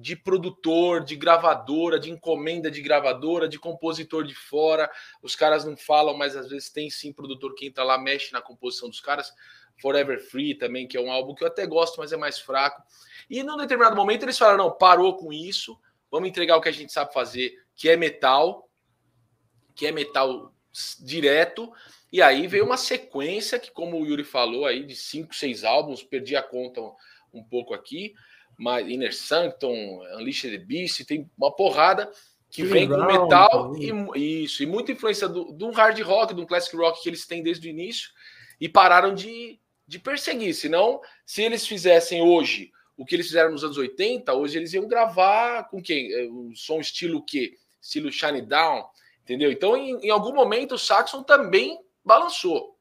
[0.00, 4.90] de produtor, de gravadora, de encomenda de gravadora, de compositor de fora.
[5.22, 8.40] Os caras não falam, mas às vezes tem sim produtor que entra lá, mexe na
[8.40, 9.32] composição dos caras.
[9.80, 12.82] Forever Free também, que é um álbum que eu até gosto, mas é mais fraco.
[13.28, 15.78] E num determinado momento eles falaram: não, parou com isso,
[16.10, 18.68] vamos entregar o que a gente sabe fazer, que é metal,
[19.74, 20.54] que é metal
[21.00, 21.70] direto.
[22.12, 26.02] E aí veio uma sequência que, como o Yuri falou aí, de cinco, seis álbuns,
[26.02, 26.80] perdi a conta
[27.32, 28.14] um pouco aqui
[28.60, 32.10] mais Inner Sanctum, Unleashed the Beast, tem uma porrada
[32.50, 33.74] que vem com metal
[34.14, 37.42] e isso, e muita influência do, do hard rock, do classic rock que eles têm
[37.42, 38.10] desde o início
[38.60, 40.52] e pararam de, de perseguir.
[40.52, 44.86] Senão, se eles fizessem hoje o que eles fizeram nos anos 80, hoje eles iam
[44.86, 46.12] gravar com quem?
[46.12, 47.56] É, um som estilo que?
[47.80, 48.84] Estilo Shine Down,
[49.22, 49.50] entendeu?
[49.50, 52.76] Então, em, em algum momento, o Saxon também balançou.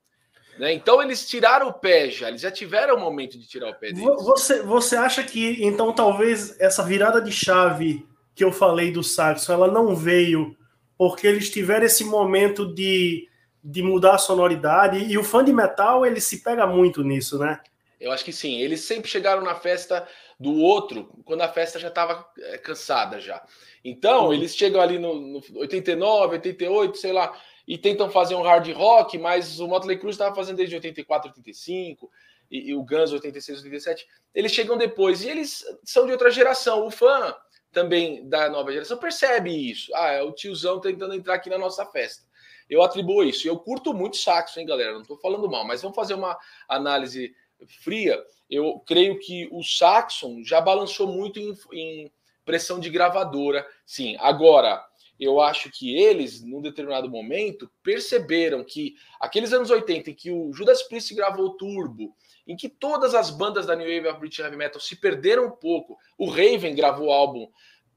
[0.60, 0.74] Né?
[0.74, 3.94] Então eles tiraram o pé já, eles já tiveram o momento de tirar o pé
[3.94, 4.04] deles.
[4.24, 9.54] Você, você acha que então talvez essa virada de chave que eu falei do Saxon,
[9.54, 10.58] ela não veio
[10.98, 13.26] porque eles tiveram esse momento de,
[13.64, 17.62] de mudar a sonoridade e o fã de metal ele se pega muito nisso, né?
[17.98, 18.60] Eu acho que sim.
[18.60, 20.06] Eles sempre chegaram na festa
[20.38, 23.42] do outro quando a festa já estava é, cansada já.
[23.84, 24.34] Então, uhum.
[24.34, 27.34] eles chegam ali no, no 89, 88, sei lá,
[27.70, 32.10] e tentam fazer um hard rock, mas o Motley Crue estava fazendo desde 84, 85,
[32.50, 34.08] e, e o Guns 86, 87.
[34.34, 36.88] Eles chegam depois e eles são de outra geração.
[36.88, 37.32] O fã
[37.72, 39.92] também da nova geração percebe isso.
[39.94, 42.26] Ah, é o tiozão tentando entrar aqui na nossa festa.
[42.68, 43.48] Eu atribuo isso.
[43.48, 44.94] Eu curto muito saxo, hein, galera?
[44.94, 46.36] Não estou falando mal, mas vamos fazer uma
[46.68, 47.36] análise
[47.84, 48.20] fria.
[48.50, 52.12] Eu creio que o Saxon já balançou muito em, em
[52.44, 53.64] pressão de gravadora.
[53.86, 54.84] Sim, agora
[55.20, 60.54] eu acho que eles, num determinado momento, perceberam que aqueles anos 80 em que o
[60.54, 62.16] Judas Priest gravou o Turbo,
[62.48, 65.52] em que todas as bandas da New Wave of British Heavy Metal se perderam um
[65.52, 67.48] pouco, o Raven gravou álbum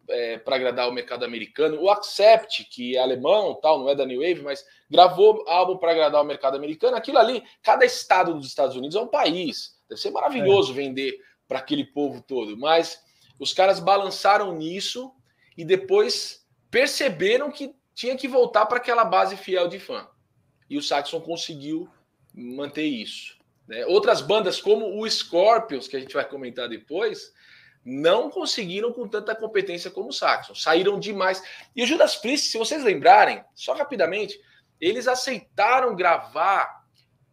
[0.08, 4.04] é, para agradar o mercado americano, o Accept, que é alemão, tal, não é da
[4.04, 8.46] New Wave, mas gravou álbum para agradar o mercado americano, aquilo ali, cada estado dos
[8.46, 10.74] Estados Unidos é um país, deve ser maravilhoso é.
[10.74, 13.00] vender para aquele povo todo, mas
[13.38, 15.12] os caras balançaram nisso
[15.56, 16.41] e depois
[16.72, 20.08] perceberam que tinha que voltar para aquela base fiel de fã.
[20.68, 21.86] E o Saxon conseguiu
[22.34, 23.36] manter isso.
[23.68, 23.84] Né?
[23.84, 27.30] Outras bandas, como o Scorpions, que a gente vai comentar depois,
[27.84, 30.54] não conseguiram com tanta competência como o Saxon.
[30.54, 31.42] Saíram demais.
[31.76, 34.40] E o Judas Priest, se vocês lembrarem, só rapidamente,
[34.80, 36.82] eles aceitaram gravar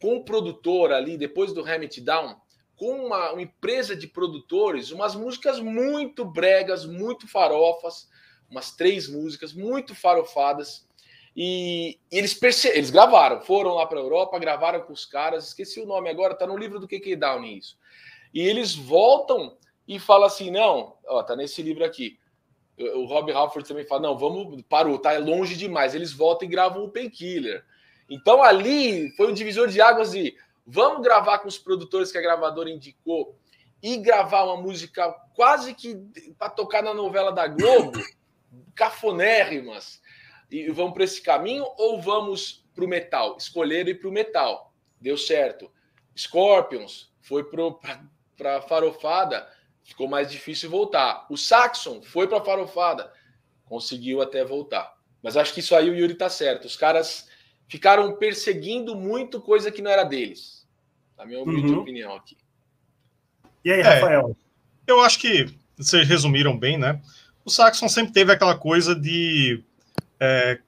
[0.02, 2.36] com o produtor ali, depois do Hamlet Down,
[2.76, 8.10] com uma, uma, empresa de produtores, umas músicas muito bregas, muito farofas,
[8.50, 10.88] umas três músicas muito farofadas.
[11.36, 15.80] E, e eles, eles gravaram, foram lá para a Europa, gravaram com os caras, esqueci
[15.80, 17.78] o nome agora, tá no livro do KK Downing isso.
[18.34, 19.58] E eles voltam
[19.88, 22.18] e falam assim: não, ó, tá nesse livro aqui.
[22.78, 25.96] O Rob Halford também fala: não, vamos, parou, tá longe demais.
[25.96, 27.64] Eles voltam e gravam o Painkiller.
[28.10, 30.36] Então ali foi um divisor de águas de
[30.66, 33.36] vamos gravar com os produtores que a gravadora indicou
[33.82, 35.96] e gravar uma música quase que
[36.38, 38.00] para tocar na novela da Globo,
[38.76, 40.02] cafonérrimas,
[40.50, 43.38] e vamos para esse caminho ou vamos para o metal?
[43.38, 45.72] Escolheram ir para o metal, deu certo.
[46.18, 49.48] Scorpions foi para a farofada,
[49.84, 51.26] ficou mais difícil voltar.
[51.30, 53.12] O Saxon foi para a farofada,
[53.66, 54.98] conseguiu até voltar.
[55.22, 56.66] Mas acho que isso aí o Yuri tá certo.
[56.66, 57.30] Os caras
[57.68, 60.68] ficaram perseguindo muito coisa que não era deles.
[61.18, 61.80] Na minha uhum.
[61.80, 62.38] opinião aqui.
[63.64, 64.36] E aí, Rafael?
[64.88, 65.46] É, eu acho que
[65.78, 67.02] vocês resumiram bem, né?
[67.50, 69.64] O Saxon sempre teve aquela coisa de
[70.20, 70.60] é,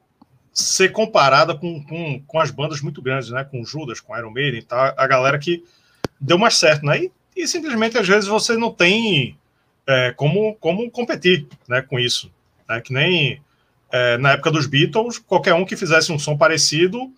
[0.52, 3.44] ser comparada com, com, com, as bandas muito grandes, né?
[3.44, 4.92] Com Judas, com Iron Maiden, tá?
[4.98, 5.64] a galera que
[6.20, 7.04] deu mais certo, né?
[7.04, 9.38] E, e simplesmente às vezes você não tem
[9.86, 12.32] é, como, como competir né, com isso.
[12.68, 12.82] Né?
[12.82, 13.40] Que nem
[13.92, 17.14] é, na época dos Beatles, qualquer um que fizesse um som parecido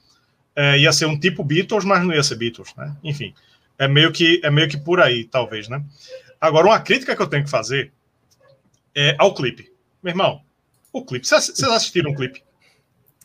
[0.53, 2.93] é, ia ser um tipo Beatles, mas não ia ser Beatles, né?
[3.01, 3.33] Enfim,
[3.79, 5.81] é meio que é meio que por aí, talvez, né?
[6.41, 7.93] Agora, uma crítica que eu tenho que fazer
[8.95, 9.71] é ao clipe.
[10.01, 10.41] Meu irmão,
[10.91, 11.27] o clipe.
[11.27, 12.43] Vocês assistiram o clipe?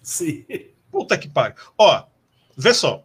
[0.03, 0.45] Sim.
[0.91, 1.57] Puta que pariu.
[1.77, 2.05] Ó,
[2.57, 3.05] vê só.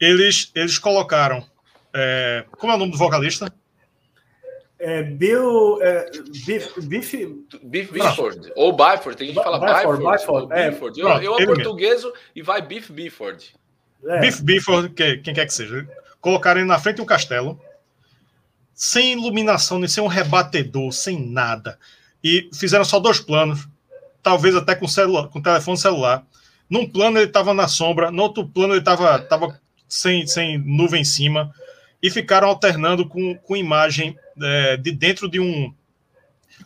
[0.00, 1.46] Eles, eles colocaram.
[1.94, 3.52] É, como é o nome do vocalista?
[4.78, 5.80] É, Bill.
[5.80, 6.10] É,
[6.44, 8.52] Biff, Biff, Biff Bifford.
[8.56, 10.02] Ou Byford, tem gente que fala Byford.
[10.02, 10.70] Byford, é.
[10.70, 11.00] Bifford.
[11.00, 13.54] Eu, eu é portugueso e vai Biff Bifford.
[14.04, 14.18] É.
[14.18, 15.88] Biff Bifford, que, quem quer que seja.
[16.20, 17.60] Colocaram ele na frente de um castelo,
[18.82, 21.78] sem iluminação, nem sem um rebatedor, sem nada.
[22.22, 23.68] E fizeram só dois planos,
[24.20, 26.26] talvez até com, celular, com telefone celular.
[26.68, 29.56] Num plano ele estava na sombra, no outro plano ele estava tava
[29.88, 31.54] sem, sem nuvem em cima
[32.02, 35.72] e ficaram alternando com, com imagem é, de dentro de um.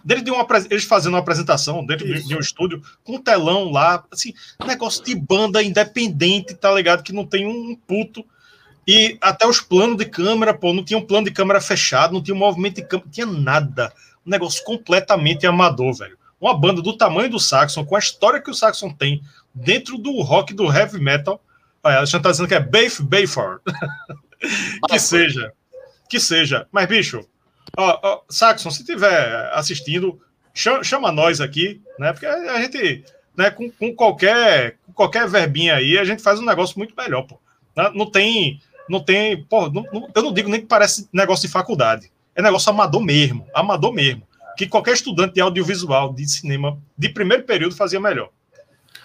[0.02, 3.70] Dentro de uma, eles fazendo uma apresentação dentro de, de, um estúdio, com um telão
[3.70, 4.32] lá, assim,
[4.66, 7.02] negócio de banda independente, tá ligado?
[7.02, 8.24] Que não tem um puto.
[8.86, 12.22] E até os planos de câmera, pô, não tinha um plano de câmera fechado, não
[12.22, 13.92] tinha um movimento de câmera, não tinha nada.
[14.24, 16.16] Um negócio completamente amador, velho.
[16.40, 19.22] Uma banda do tamanho do Saxon, com a história que o Saxon tem,
[19.54, 21.42] dentro do rock do heavy metal.
[21.82, 23.60] Olha, a gente tá dizendo que é Bafe Bayford.
[24.88, 25.52] que seja.
[26.08, 26.68] Que seja.
[26.70, 27.26] Mas, bicho,
[27.76, 30.20] ó, ó, Saxon, se tiver assistindo,
[30.54, 32.12] chama, chama, nós aqui, né?
[32.12, 33.04] Porque a gente,
[33.36, 37.22] né, com, com, qualquer, com qualquer verbinha aí, a gente faz um negócio muito melhor,
[37.22, 37.40] pô.
[37.74, 38.60] Não, não tem.
[38.88, 39.42] Não tem.
[39.44, 42.10] Pô, não, não, eu não digo nem que parece negócio de faculdade.
[42.34, 43.46] É negócio amador mesmo.
[43.54, 44.22] Amador mesmo.
[44.56, 48.30] Que qualquer estudante de audiovisual, de cinema, de primeiro período, fazia melhor.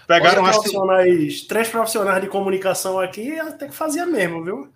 [0.07, 4.69] Pegaram as profissionais, três profissionais de comunicação aqui, até que fazia mesmo, viu?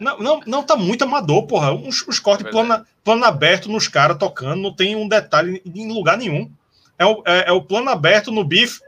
[0.00, 1.72] Não, não, não tá muito amador, porra.
[1.72, 6.18] Uns, uns cortes plano, plano aberto nos caras tocando, não tem um detalhe em lugar
[6.18, 6.50] nenhum.
[6.98, 8.80] É o, é, é o plano aberto no bife,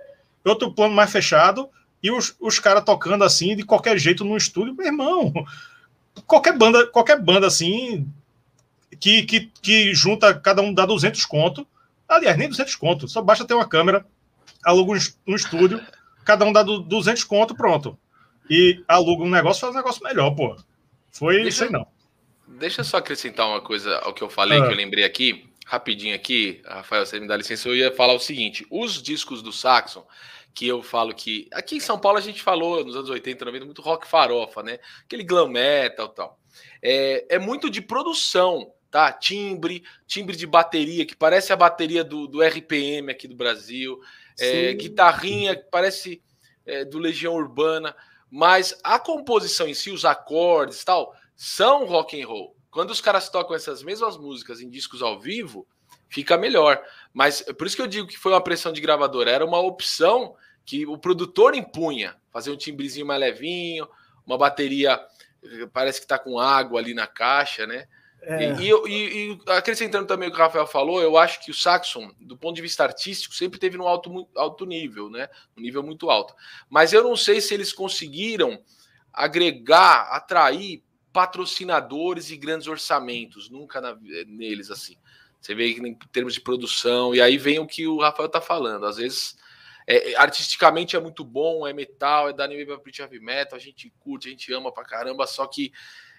[0.45, 1.69] outro plano mais fechado,
[2.05, 4.75] e os, os caras tocando assim, de qualquer jeito no estúdio.
[4.75, 5.33] Meu irmão,
[6.27, 8.07] qualquer banda, qualquer banda assim,
[9.01, 11.67] que, que, que junta, cada um dá 200 conto.
[12.07, 14.05] Aliás, nem 200 conto, só basta ter uma câmera
[14.63, 15.81] aluga um, um estúdio,
[16.27, 17.99] cada um dá 200 conto, pronto.
[18.51, 20.55] E aluga um negócio, faz um negócio melhor, pô.
[21.11, 21.87] Foi deixa, isso aí, não.
[22.47, 24.67] Deixa eu só acrescentar uma coisa ao que eu falei, ah.
[24.67, 28.19] que eu lembrei aqui, rapidinho aqui, Rafael, você me dá licença, eu ia falar o
[28.19, 30.05] seguinte, os discos do Saxon,
[30.55, 31.49] que eu falo que...
[31.53, 34.79] Aqui em São Paulo a gente falou, nos anos 80, 90, muito rock farofa, né?
[35.05, 36.39] Aquele glam metal tal.
[36.81, 39.13] É, é muito de produção, tá?
[39.13, 44.01] Timbre, timbre de bateria, que parece a bateria do, do RPM aqui do Brasil
[44.39, 46.23] é, guitarrinha que parece
[46.67, 47.95] é, do Legião Urbana,
[48.31, 52.57] mas a composição em si, os acordes e tal, são rock and roll.
[52.71, 55.67] Quando os caras tocam essas mesmas músicas em discos ao vivo,
[56.09, 56.83] fica melhor.
[57.13, 60.35] Mas por isso que eu digo que foi uma pressão de gravador, era uma opção
[60.65, 63.89] que o produtor impunha, fazer um timbrezinho mais levinho,
[64.27, 65.01] uma bateria
[65.73, 67.87] parece que está com água ali na caixa, né?
[68.23, 68.55] É.
[68.55, 72.11] E, e, e, acrescentando também o que o Rafael falou, eu acho que o Saxon,
[72.19, 75.29] do ponto de vista artístico, sempre teve no alto, alto nível, né?
[75.57, 76.35] Um nível muito alto.
[76.71, 78.59] Mas eu não sei se eles conseguiram
[79.13, 83.97] agregar, atrair patrocinadores e grandes orçamentos, nunca na,
[84.27, 84.97] neles assim.
[85.39, 88.87] Você vê em termos de produção, e aí vem o que o Rafael está falando.
[88.87, 89.37] Às vezes
[89.87, 93.61] é, artisticamente é muito bom, é metal, é da New Wave British Heavy Metal, a
[93.61, 95.73] gente curte, a gente ama pra caramba, só que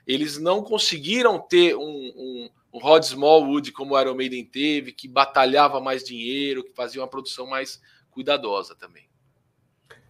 [0.06, 5.08] eles não conseguiram ter um, um, um Rod Smallwood como o Iron Maiden teve, que
[5.08, 9.06] batalhava mais dinheiro, que fazia uma produção mais cuidadosa também.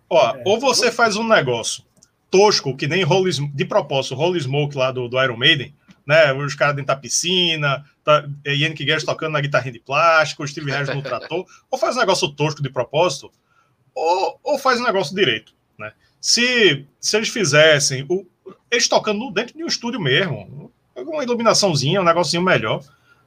[0.10, 0.44] Ó, é.
[0.46, 1.84] ou você faz um negócio
[2.30, 5.74] tosco, que nem Holy, de propósito, Holy Smoke lá do, do Iron Maiden,
[6.06, 6.34] né?
[6.34, 10.70] Os caras dentro da piscina, tá, Yannick Guedes tocando na guitarrinha de plástico, o Steve
[10.70, 13.32] Harris no trator, ou faz um negócio tosco de propósito,
[13.96, 15.94] ou, ou faz um negócio direito, né?
[16.20, 18.26] Se, se eles fizessem, o,
[18.70, 22.84] eles tocando dentro de um estúdio mesmo, uma iluminaçãozinha, um negocinho melhor,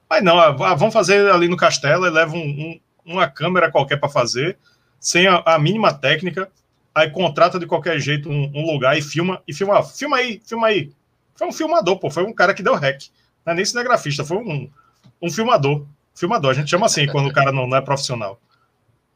[0.08, 3.98] mas não, ah, vamos fazer ali no castelo e leva um, um, uma câmera qualquer
[3.98, 4.58] para fazer,
[5.00, 6.50] sem a, a mínima técnica,
[6.94, 10.66] aí contrata de qualquer jeito um, um, lugar e filma, e filma, filma aí, filma
[10.66, 10.92] aí.
[11.34, 13.04] Foi um filmador, pô, foi um cara que deu rec.
[13.44, 14.68] Não é nem cinegrafista, foi um,
[15.22, 15.86] um filmador.
[16.14, 18.40] Filmador, a gente chama assim quando o cara não, não é profissional.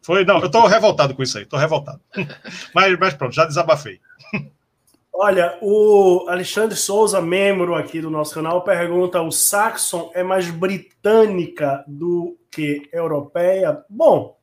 [0.03, 2.01] Foi, não, eu tô revoltado com isso aí, tô revoltado.
[2.75, 4.01] mas, mas pronto, já desabafei.
[5.13, 11.85] Olha, o Alexandre Souza, membro aqui do nosso canal, pergunta: o Saxon é mais britânica
[11.87, 13.85] do que europeia?
[13.89, 14.37] Bom,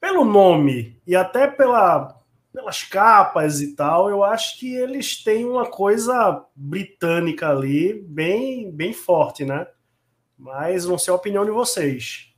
[0.00, 2.20] pelo nome e até pela
[2.52, 8.92] pelas capas e tal, eu acho que eles têm uma coisa britânica ali, bem, bem
[8.92, 9.66] forte, né?
[10.36, 12.29] Mas não sei a opinião de vocês.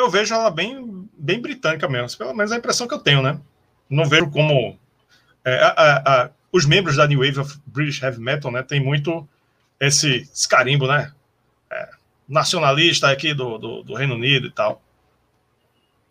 [0.00, 3.38] Eu vejo ela bem, bem britânica mesmo, pelo menos a impressão que eu tenho, né?
[3.88, 4.78] Não vejo como.
[5.44, 8.80] É, a, a, a, os membros da New Wave of British Heavy Metal, né, tem
[8.80, 9.28] muito
[9.78, 11.12] esse, esse carimbo, né?
[11.70, 11.88] É,
[12.28, 14.82] nacionalista aqui do, do, do Reino Unido e tal.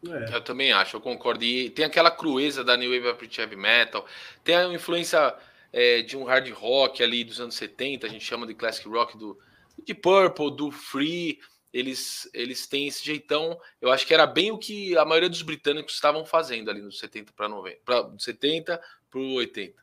[0.08, 0.36] É.
[0.36, 1.44] Eu também acho, eu concordo.
[1.44, 4.06] E tem aquela crueza da New Wave of Heavy Metal,
[4.44, 5.34] tem a influência
[5.74, 9.18] é, de um hard rock ali dos anos 70, a gente chama de classic rock
[9.18, 9.38] do
[9.86, 11.40] de Purple, do Free.
[11.72, 13.60] Eles, eles têm esse jeitão.
[13.80, 17.00] Eu acho que era bem o que a maioria dos britânicos estavam fazendo ali nos
[17.00, 19.74] 70 para 90, para 70 para 80.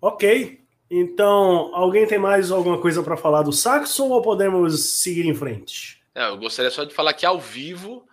[0.00, 0.64] Ok.
[0.90, 6.02] Então, alguém tem mais alguma coisa para falar do Saxon ou podemos seguir em frente?
[6.14, 8.06] É, eu gostaria só de falar que ao vivo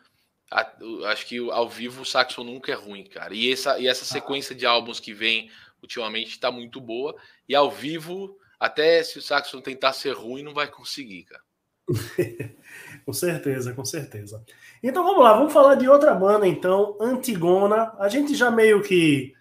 [1.05, 3.33] acho que ao vivo o Saxon nunca é ruim, cara.
[3.33, 5.49] E essa, e essa sequência de álbuns que vem
[5.81, 7.15] ultimamente está muito boa.
[7.49, 11.41] E ao vivo, até se o Saxon tentar ser ruim, não vai conseguir, cara.
[13.05, 14.43] com certeza, com certeza.
[14.81, 17.93] Então vamos lá, vamos falar de outra banda, então, Antigona.
[17.99, 19.33] A gente já meio que,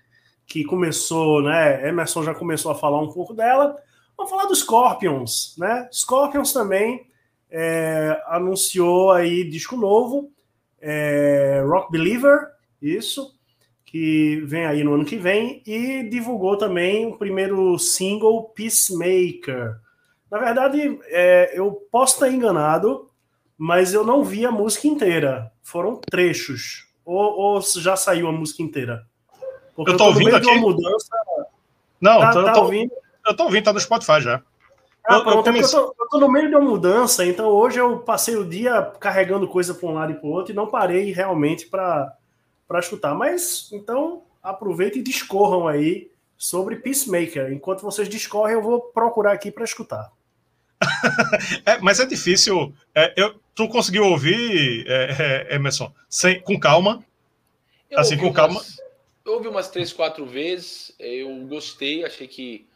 [0.47, 1.89] que começou, né?
[1.89, 3.77] Emerson já começou a falar um pouco dela.
[4.17, 5.89] Vamos falar dos Scorpions, né?
[5.93, 7.07] Scorpions também
[7.51, 10.33] é, anunciou aí disco novo
[10.83, 12.49] é, Rock Believer,
[12.81, 13.39] isso,
[13.85, 19.77] que vem aí no ano que vem, e divulgou também o primeiro single Peacemaker.
[20.33, 23.11] Na verdade, é, eu posso estar enganado,
[23.59, 25.53] mas eu não vi a música inteira.
[25.63, 26.87] Foram trechos.
[27.05, 29.07] Ou, ou já saiu a música inteira?
[29.77, 30.55] Porque eu tô, eu tô ouvindo aqui.
[30.55, 31.15] mudança.
[32.01, 32.91] Não, tá, tô, tá tô, ouvindo.
[33.27, 34.43] eu tô ouvindo, tá no Spotify já.
[35.07, 35.79] Ah, eu, eu, comecei...
[35.79, 38.81] eu, tô, eu, tô, no meio de uma mudança, então hoje eu passei o dia
[38.99, 42.17] carregando coisa para um lado e para o outro e não parei realmente para
[42.79, 43.15] escutar.
[43.15, 47.53] Mas então aproveitem e discorram aí sobre Peacemaker.
[47.53, 50.11] Enquanto vocês discorrem, eu vou procurar aqui para escutar.
[51.65, 52.75] é, mas é difícil.
[52.95, 57.05] É, eu, tu conseguiu ouvir, é, é, Emerson, sem, com calma?
[57.91, 58.55] Eu assim, com calma.
[58.55, 58.77] Umas,
[59.25, 60.95] eu ouvi umas três, quatro vezes.
[60.99, 62.67] Eu gostei, achei que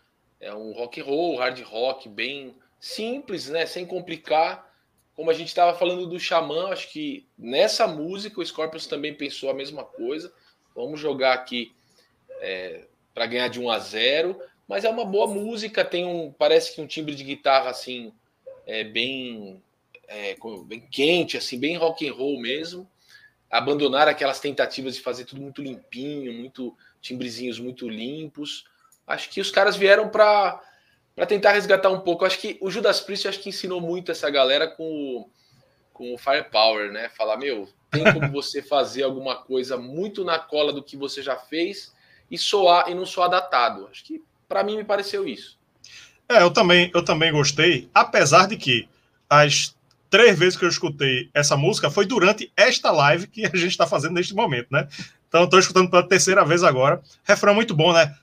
[0.41, 3.67] é um rock and roll, hard rock, bem simples, né?
[3.67, 4.67] Sem complicar.
[5.15, 9.51] Como a gente estava falando do Xamã, acho que nessa música o Scorpions também pensou
[9.51, 10.33] a mesma coisa.
[10.75, 11.73] Vamos jogar aqui
[12.41, 16.75] é, para ganhar de 1 a 0, mas é uma boa música, tem um parece
[16.75, 18.13] que um timbre de guitarra assim
[18.67, 19.63] é bem
[20.09, 22.89] é, bem quente, assim, bem rock and roll mesmo.
[23.51, 28.65] Abandonar aquelas tentativas de fazer tudo muito limpinho, muito timbrezinhos muito limpos.
[29.07, 30.61] Acho que os caras vieram para
[31.29, 32.25] tentar resgatar um pouco.
[32.25, 35.31] Acho que o Judas Priest acho que ensinou muito essa galera com o,
[35.93, 37.09] com o Firepower, né?
[37.11, 41.37] Falar, meu, tem como você fazer alguma coisa muito na cola do que você já
[41.37, 41.95] fez
[42.29, 43.87] e soar e não soar datado.
[43.89, 45.59] Acho que para mim me pareceu isso.
[46.29, 48.89] É, eu também, eu também gostei, apesar de que
[49.31, 49.77] as
[50.11, 53.87] três vezes que eu escutei essa música foi durante esta live que a gente está
[53.87, 54.89] fazendo neste momento, né?
[55.29, 57.01] Então estou escutando pela terceira vez agora.
[57.25, 58.15] Refrão muito bom, né?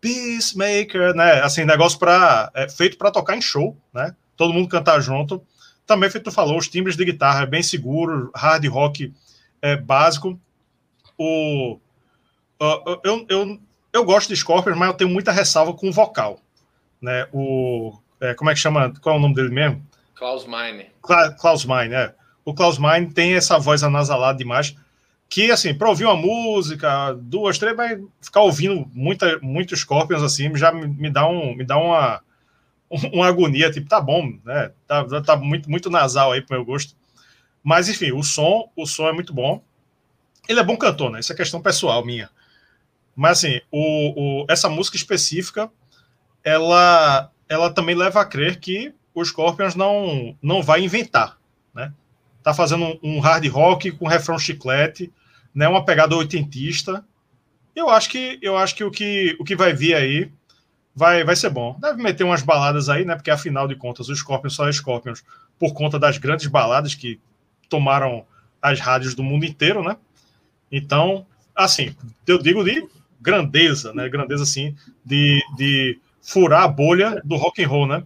[0.00, 1.40] Peacemaker, né?
[1.42, 4.14] Assim, negócio para é, feito para tocar em show, né?
[4.36, 5.42] Todo mundo cantar junto.
[5.86, 9.12] Também, feito falou, os timbres de guitarra é bem seguro, hard rock
[9.62, 10.38] é, básico.
[11.16, 11.78] O,
[12.60, 13.60] uh, eu, eu,
[13.96, 16.40] eu gosto de Scorpions, mas eu tenho muita ressalva com o vocal.
[17.00, 17.26] Né?
[17.32, 18.92] O, é, como é que chama?
[19.00, 19.84] Qual é o nome dele mesmo?
[20.14, 20.86] Klaus Meine.
[21.38, 22.14] Klaus Meine, é.
[22.44, 24.74] O Klaus Meine tem essa voz anasalada demais.
[25.28, 30.54] que, assim, para ouvir uma música, duas, três, mas ficar ouvindo muita, muitos Scorpions, assim,
[30.56, 32.22] já me, me dá, um, me dá uma,
[33.12, 34.70] uma agonia, tipo, tá bom, né?
[34.86, 36.94] Tá, tá muito, muito nasal aí pro meu gosto.
[37.62, 39.60] Mas, enfim, o som, o som é muito bom.
[40.48, 41.18] Ele é bom cantor, né?
[41.18, 42.30] Isso é questão pessoal minha.
[43.16, 45.70] Mas, assim, o, o, essa música específica,
[46.44, 51.38] ela, ela também leva a crer que o Scorpions não, não vai inventar,
[51.74, 51.90] né?
[52.42, 55.10] Tá fazendo um, hard rock com refrão chiclete,
[55.54, 55.66] né?
[55.66, 57.02] Uma pegada oitentista.
[57.74, 60.30] Eu acho que eu acho que o que o que vai vir aí
[60.94, 61.76] vai vai ser bom.
[61.80, 63.16] Deve meter umas baladas aí, né?
[63.16, 65.24] Porque afinal de contas, o Scorpions só é Scorpions
[65.58, 67.18] por conta das grandes baladas que
[67.68, 68.24] tomaram
[68.60, 69.96] as rádios do mundo inteiro, né?
[70.70, 71.96] Então, assim,
[72.26, 72.86] eu digo de
[73.20, 74.08] grandeza, né?
[74.08, 78.02] Grandeza assim de, de furar a bolha do rock and roll, né?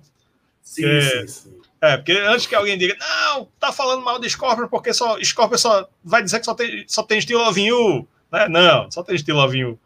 [0.62, 1.61] Sim, é, sim, sim.
[1.80, 5.56] É, porque antes que alguém diga, não, tá falando mal de Scorpion porque só Scorpion
[5.56, 8.48] só vai dizer que só tem, só tem estilo You, né?
[8.48, 9.78] Não, só tem estilo You.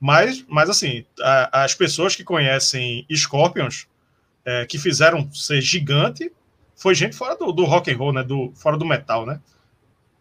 [0.00, 3.86] Mas, mas assim, a, as pessoas que conhecem Scorpions,
[4.44, 6.32] é, que fizeram ser gigante,
[6.74, 8.22] foi gente fora do, do rock and roll, né?
[8.22, 9.40] Do, fora do metal, né?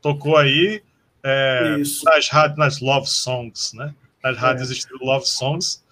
[0.01, 0.81] Tocou aí
[1.23, 3.93] é, nas, nas love songs, né?
[4.25, 4.73] Nas rádios é.
[4.73, 5.85] estilo love songs.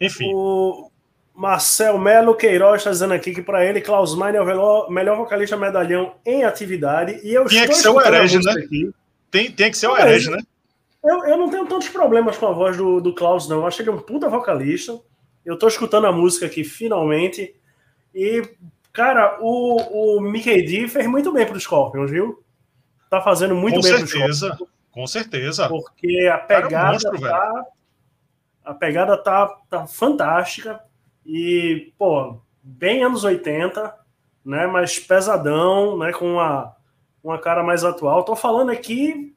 [0.00, 0.30] Enfim.
[0.32, 0.90] O,
[1.34, 5.56] Marcel Melo Queiroz está dizendo aqui que para ele Klaus Meine é o melhor vocalista
[5.56, 7.20] medalhão em atividade.
[7.24, 8.52] E eu Tinha que ser o herege, né?
[8.52, 8.94] Aqui.
[9.32, 10.38] Tem, tem que ser o herege, né?
[11.02, 13.58] Eu, eu não tenho tantos problemas com a voz do, do Klaus, não.
[13.58, 14.98] Eu acho ele um puta vocalista.
[15.44, 17.52] Eu tô escutando a música aqui finalmente.
[18.14, 18.42] E,
[18.92, 22.42] cara, o, o Mickey D fez muito bem pro Scorpions, viu?
[23.10, 24.74] Tá fazendo muito com bem certeza, pro Scorpions.
[24.94, 25.68] Com certeza.
[25.68, 27.52] Porque a pegada cara, monstro, tá.
[27.52, 27.66] Velho.
[28.64, 30.80] A pegada tá, tá fantástica
[31.26, 33.92] e, pô, bem anos 80,
[34.44, 34.68] né?
[34.68, 36.12] Mas pesadão, né?
[36.12, 36.76] Com uma,
[37.24, 38.22] uma cara mais atual.
[38.22, 39.34] Tô falando aqui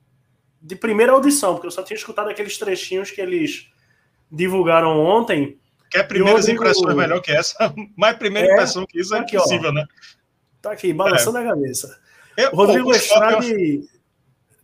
[0.61, 3.67] de primeira audição, porque eu só tinha escutado aqueles trechinhos que eles
[4.31, 5.59] divulgaram ontem.
[5.89, 6.61] Quer primeiras digo...
[6.61, 7.73] impressões melhor que essa?
[7.97, 9.87] Mais primeira é, impressão que isso é aqui, impossível, ó, né?
[10.61, 11.41] Tá aqui, balançando é.
[11.41, 11.99] a cabeça.
[12.37, 13.96] Eu, Rodrigo Estrade.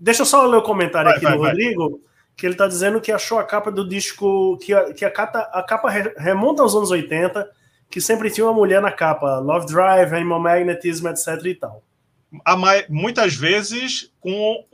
[0.04, 1.90] Deixa eu só ler o comentário vai, aqui vai, do Rodrigo.
[1.90, 2.00] Vai
[2.36, 5.40] que ele está dizendo que achou a capa do disco, que a, que a, capa,
[5.54, 7.48] a capa remonta aos anos 80,
[7.90, 11.84] que sempre tinha uma mulher na capa, Love Drive, Animal Magnetism, etc e tal.
[12.58, 14.66] Mais, muitas vezes com,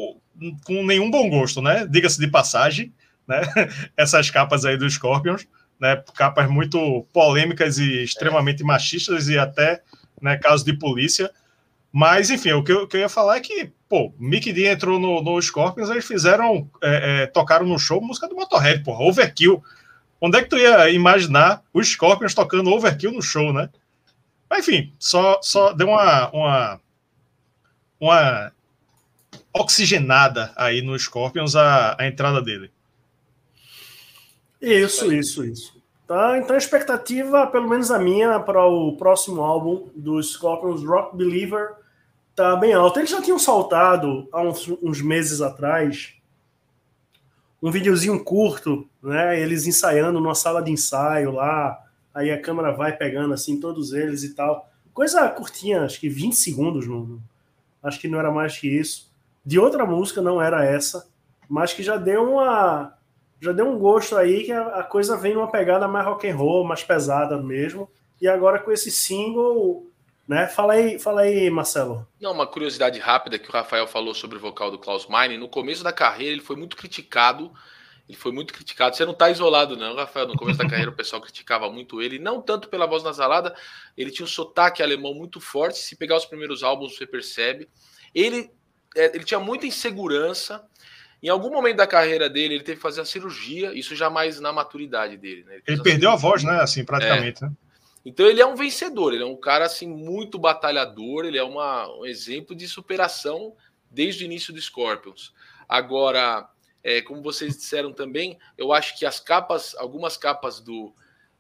[0.65, 1.85] com nenhum bom gosto, né?
[1.85, 2.93] Diga-se de passagem,
[3.27, 3.41] né?
[3.97, 5.45] Essas capas aí dos Scorpions,
[5.79, 6.01] né?
[6.15, 9.81] Capas muito polêmicas e extremamente machistas e até,
[10.21, 11.29] né, casos de polícia.
[11.91, 14.67] Mas, enfim, o que eu, o que eu ia falar é que Pô, Mick D
[14.67, 19.03] entrou no, no Scorpions, eles fizeram, é, é, tocaram no show música do Motorhead, porra,
[19.03, 19.63] Overkill.
[20.21, 23.67] Onde é que tu ia imaginar os Scorpions tocando Overkill no show, né?
[24.47, 26.81] Mas, enfim, só, só deu uma, uma,
[27.99, 28.51] uma
[29.51, 32.69] oxigenada aí no Scorpions a, a entrada dele.
[34.61, 35.79] Isso, isso, isso.
[36.05, 41.15] Tá, então a expectativa, pelo menos a minha, para o próximo álbum do Scorpions Rock
[41.15, 41.78] Believer
[42.39, 42.97] tá bem alto.
[42.97, 46.15] Eles já tinham soltado há uns, uns meses atrás
[47.61, 49.37] um videozinho curto, né?
[49.37, 51.77] Eles ensaiando numa sala de ensaio lá,
[52.13, 54.69] aí a câmera vai pegando assim todos eles e tal.
[54.93, 57.19] Coisa curtinha, acho que 20 segundos, não,
[57.83, 59.11] acho que não era mais que isso.
[59.45, 61.09] De outra música não era essa,
[61.49, 62.93] mas que já deu uma
[63.41, 66.37] já deu um gosto aí que a, a coisa vem numa pegada mais rock and
[66.37, 67.89] roll, mais pesada mesmo.
[68.21, 69.88] E agora com esse single
[70.29, 70.47] né?
[70.47, 72.07] Fala aí, fala aí, Marcelo.
[72.21, 75.39] Não, uma curiosidade rápida que o Rafael falou sobre o vocal do Klaus Meine.
[75.39, 77.51] No começo da carreira, ele foi muito criticado.
[78.07, 78.95] Ele foi muito criticado.
[78.95, 80.27] Você não está isolado, não, Rafael.
[80.27, 82.19] No começo da carreira, o pessoal criticava muito ele.
[82.19, 83.55] Não tanto pela voz nasalada,
[83.97, 85.79] ele tinha um sotaque alemão muito forte.
[85.79, 87.67] Se pegar os primeiros álbuns, você percebe.
[88.13, 88.51] Ele,
[88.95, 90.63] é, ele tinha muita insegurança.
[91.23, 93.73] Em algum momento da carreira dele, ele teve que fazer a cirurgia.
[93.73, 95.43] Isso já mais na maturidade dele.
[95.43, 95.55] Né?
[95.55, 96.61] Ele, ele perdeu a voz, né?
[96.61, 97.43] Assim, praticamente.
[97.43, 97.47] É.
[97.47, 97.53] Né?
[98.09, 101.87] Então ele é um vencedor, ele é um cara assim muito batalhador, ele é uma,
[101.95, 103.55] um exemplo de superação
[103.87, 105.31] desde o início do Scorpions.
[105.67, 106.49] Agora,
[106.83, 110.91] é, como vocês disseram também, eu acho que as capas, algumas capas do,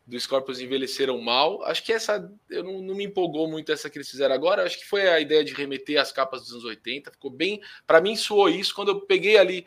[0.05, 1.63] do Scorpions envelheceram mal.
[1.63, 4.63] Acho que essa eu não, não, me empolgou muito essa que eles fizeram agora.
[4.63, 7.09] Acho que foi a ideia de remeter as capas dos anos 80.
[7.13, 7.59] Ficou bem.
[7.87, 8.75] Para mim, soou isso.
[8.75, 9.65] Quando eu peguei ali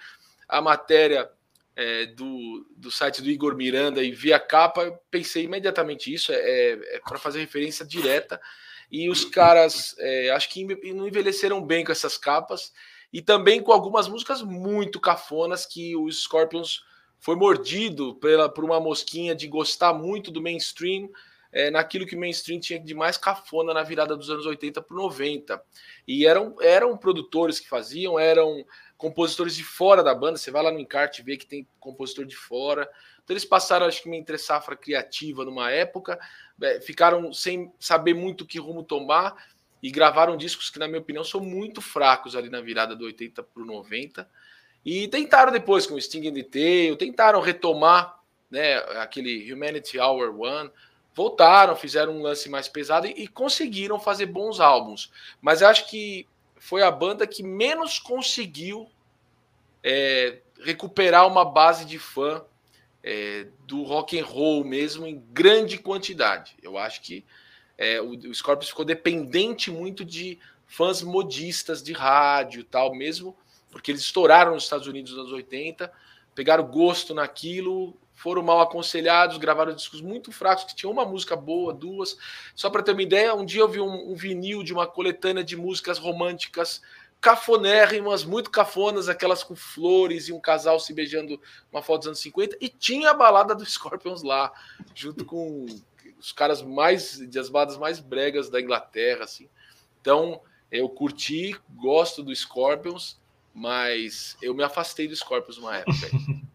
[0.49, 1.29] a matéria
[1.77, 6.37] é, do, do site do Igor Miranda e vi a capa, pensei imediatamente isso, é,
[6.37, 8.41] é, é para fazer referência direta.
[8.91, 12.73] E os caras, é, acho que não envelheceram bem com essas capas
[13.13, 16.83] e também com algumas músicas muito cafonas que o Scorpions
[17.19, 21.09] foi mordido pela, por uma mosquinha de gostar muito do mainstream,
[21.53, 24.97] é, naquilo que o mainstream tinha de mais cafona na virada dos anos 80 para
[24.97, 25.63] 90.
[26.09, 28.65] E eram, eram produtores que faziam, eram
[29.03, 30.39] compositores de fora da banda.
[30.39, 32.89] Você vai lá no encarte vê que tem compositor de fora.
[33.25, 36.21] Então eles passaram, acho que, uma entre safra criativa numa época,
[36.63, 39.35] é, ficaram sem saber muito que rumo tomar
[39.83, 43.43] e gravaram discos que, na minha opinião, são muito fracos ali na virada do 80
[43.43, 44.29] para o 90.
[44.85, 50.71] E tentaram depois, com Sting and the Tail, tentaram retomar né, aquele Humanity Hour One,
[51.13, 55.11] voltaram, fizeram um lance mais pesado e, e conseguiram fazer bons álbuns.
[55.41, 56.29] Mas acho que
[56.63, 58.89] foi a banda que menos conseguiu
[59.83, 62.41] é, recuperar uma base de fã
[63.03, 66.55] é, do rock and roll mesmo em grande quantidade.
[66.63, 67.25] Eu acho que
[67.77, 70.39] é, o, o Scorpions ficou dependente muito de
[70.69, 73.37] fãs modistas de rádio tal, mesmo
[73.69, 75.93] porque eles estouraram nos Estados Unidos nos anos 80,
[76.33, 77.93] pegaram gosto naquilo,
[78.23, 82.17] foram mal aconselhados, gravaram discos muito fracos, que tinham uma música boa, duas.
[82.55, 85.43] Só para ter uma ideia, um dia eu vi um, um, vinil de uma coletânea
[85.43, 86.81] de músicas românticas
[87.21, 91.41] cafonérrimas, muito cafonas, aquelas com flores e um casal se beijando,
[91.73, 94.53] uma foto dos anos 50, e tinha a balada do Scorpions lá,
[94.95, 95.67] junto com
[96.19, 99.49] os caras mais, das baladas mais bregas da Inglaterra, assim.
[100.01, 103.21] Então, eu curti, gosto do Scorpions,
[103.53, 106.09] mas eu me afastei do Scorpions uma época.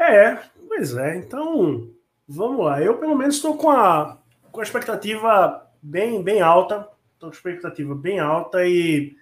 [0.00, 1.16] É, pois é.
[1.16, 1.88] Então,
[2.26, 2.80] vamos lá.
[2.80, 4.16] Eu, pelo menos, estou com a,
[4.50, 6.88] com a expectativa bem, bem alta.
[7.12, 9.14] Estou com a expectativa bem alta e,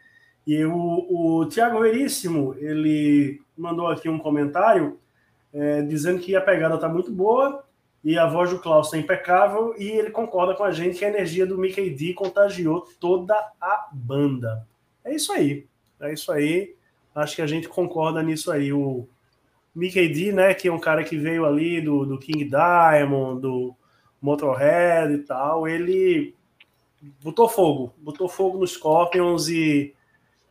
[0.46, 5.00] e o, o Tiago Veríssimo, ele mandou aqui um comentário
[5.52, 7.64] é, dizendo que a pegada está muito boa
[8.04, 11.08] e a voz do Klaus está impecável e ele concorda com a gente que a
[11.08, 14.64] energia do Mickey D contagiou toda a banda.
[15.04, 15.66] É isso aí.
[16.00, 16.76] É isso aí.
[17.12, 18.72] Acho que a gente concorda nisso aí.
[18.72, 19.08] O,
[19.78, 23.74] Mickey D, né, que é um cara que veio ali do, do King Diamond, do
[24.20, 26.34] Motorhead e tal, ele
[27.22, 29.94] botou fogo, botou fogo nos Scorpions e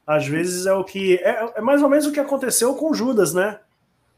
[0.05, 3.33] às vezes é o que é, é, mais ou menos o que aconteceu com Judas,
[3.33, 3.59] né?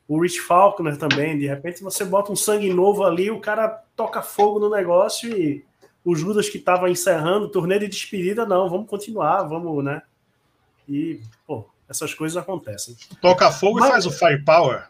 [0.07, 4.22] O Rich Faulkner também, de repente você bota um sangue novo ali, o cara toca
[4.22, 5.66] fogo no negócio e
[6.05, 10.03] o Judas que estava encerrando turnê de despedida, não, vamos continuar, vamos, né?
[10.88, 12.96] E, pô, essas coisas acontecem.
[13.22, 13.90] Toca fogo Mas...
[13.90, 14.88] e faz o firepower.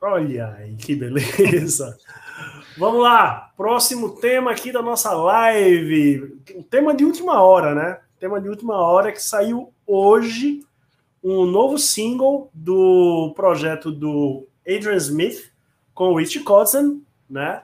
[0.00, 1.98] Olha aí, que beleza.
[2.78, 6.38] Vamos lá, próximo tema aqui da nossa live.
[6.54, 8.00] Um tema de última hora, né?
[8.20, 10.62] Tema de última hora que saiu hoje
[11.24, 15.50] um novo single do projeto do Adrian Smith
[15.94, 17.62] com o Rich Kotzen, né?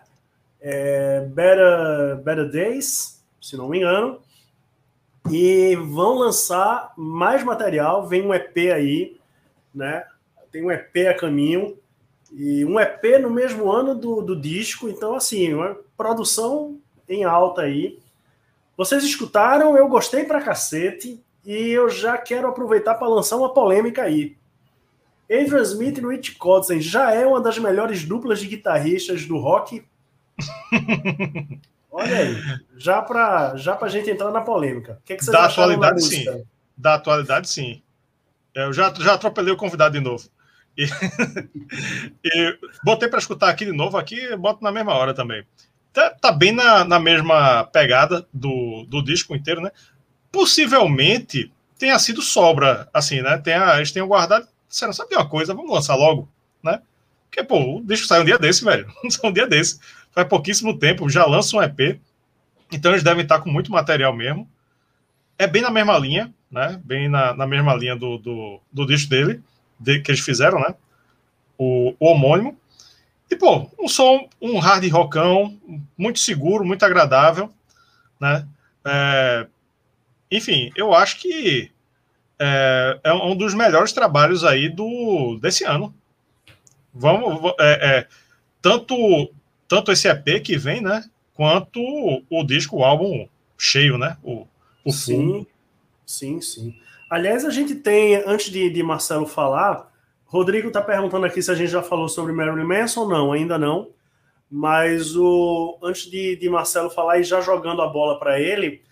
[0.61, 4.21] É Better, Better Days, se não me engano.
[5.31, 9.17] E vão lançar mais material, vem um EP aí,
[9.75, 10.05] né?
[10.51, 11.77] Tem um EP a caminho.
[12.33, 17.63] E um EP no mesmo ano do, do disco, então, assim, uma produção em alta
[17.63, 17.99] aí.
[18.77, 24.03] Vocês escutaram, eu gostei pra cacete, e eu já quero aproveitar para lançar uma polêmica
[24.03, 24.37] aí.
[25.31, 29.85] Adrian Smith e Rich Kotzen já é uma das melhores duplas de guitarristas do rock?
[31.93, 32.37] Olha aí,
[32.79, 34.99] já para já a gente entrar na polêmica.
[35.03, 36.25] O que, é que vocês da atualidade, sim.
[36.75, 37.83] Da atualidade, sim.
[38.55, 40.27] Eu já, já atropelei o convidado de novo.
[40.77, 40.87] E,
[42.25, 45.45] e botei para escutar aqui de novo, aqui boto na mesma hora também.
[45.93, 49.71] Tá, tá bem na, na mesma pegada do, do disco inteiro, né?
[50.31, 53.37] Possivelmente tenha sido sobra, assim, né?
[53.37, 56.27] Tem a, eles tenham guardado, disseram, sabe uma coisa, vamos lançar logo,
[56.63, 56.81] né?
[57.29, 58.91] Porque, pô, o disco sai um dia desse, velho.
[59.11, 59.79] Sai um dia desse
[60.13, 61.99] faz pouquíssimo tempo, já lança um EP,
[62.71, 64.49] então eles devem estar com muito material mesmo.
[65.39, 66.81] É bem na mesma linha, né?
[66.85, 69.43] Bem na, na mesma linha do, do, do disco dele,
[69.79, 70.75] de, que eles fizeram, né?
[71.59, 72.57] O, o, homônimo.
[73.31, 75.59] E, pô, um som, um hard rockão,
[75.97, 77.51] muito seguro, muito agradável,
[78.21, 78.47] né?
[78.85, 79.47] É,
[80.31, 81.71] enfim, eu acho que
[82.39, 85.95] é, é, um dos melhores trabalhos aí do desse ano.
[86.93, 88.09] Vamos, é, é
[88.61, 88.95] tanto
[89.73, 91.03] tanto esse EP que vem, né?
[91.33, 91.81] Quanto
[92.29, 94.19] o disco, o álbum cheio, né?
[94.23, 94.47] O,
[94.85, 95.47] o sim,
[96.05, 96.77] sim, sim.
[97.09, 99.91] Aliás, a gente tem, antes de, de Marcelo falar,
[100.27, 103.09] Rodrigo está perguntando aqui se a gente já falou sobre Marilyn Manson.
[103.09, 103.89] Não, ainda não.
[104.51, 108.83] Mas o antes de, de Marcelo falar e já jogando a bola para ele,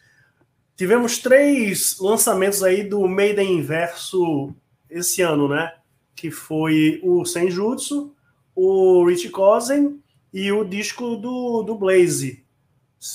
[0.78, 4.54] tivemos três lançamentos aí do Maiden Inverso
[4.88, 5.74] esse ano, né?
[6.16, 8.14] Que foi o Senjutsu,
[8.54, 10.00] o Rich Kozen
[10.32, 12.44] e o disco do, do Blaze,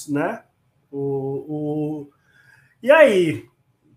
[0.09, 0.43] né?
[0.91, 2.09] O, o...
[2.82, 3.47] E aí,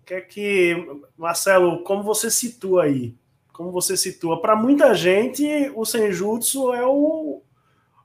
[0.09, 3.15] que é que, Marcelo, como você situa aí?
[3.53, 4.41] Como você situa?
[4.41, 5.45] Para muita gente,
[5.75, 7.43] o Senjutsu é o,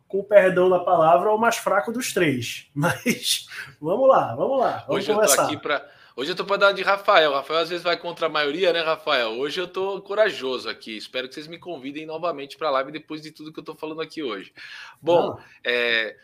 [0.05, 2.67] com o perdão da palavra, o mais fraco dos três.
[2.75, 3.47] Mas
[3.79, 4.83] vamos lá, vamos lá.
[4.85, 5.33] Vamos Hoje conversar.
[5.33, 7.33] eu tô aqui para Hoje eu tô para dar de Rafael.
[7.33, 9.31] Rafael às vezes vai contra a maioria, né, Rafael?
[9.31, 10.95] Hoje eu tô corajoso aqui.
[10.95, 13.73] Espero que vocês me convidem novamente para a live depois de tudo que eu tô
[13.73, 14.53] falando aqui hoje.
[15.01, 16.15] Bom, é,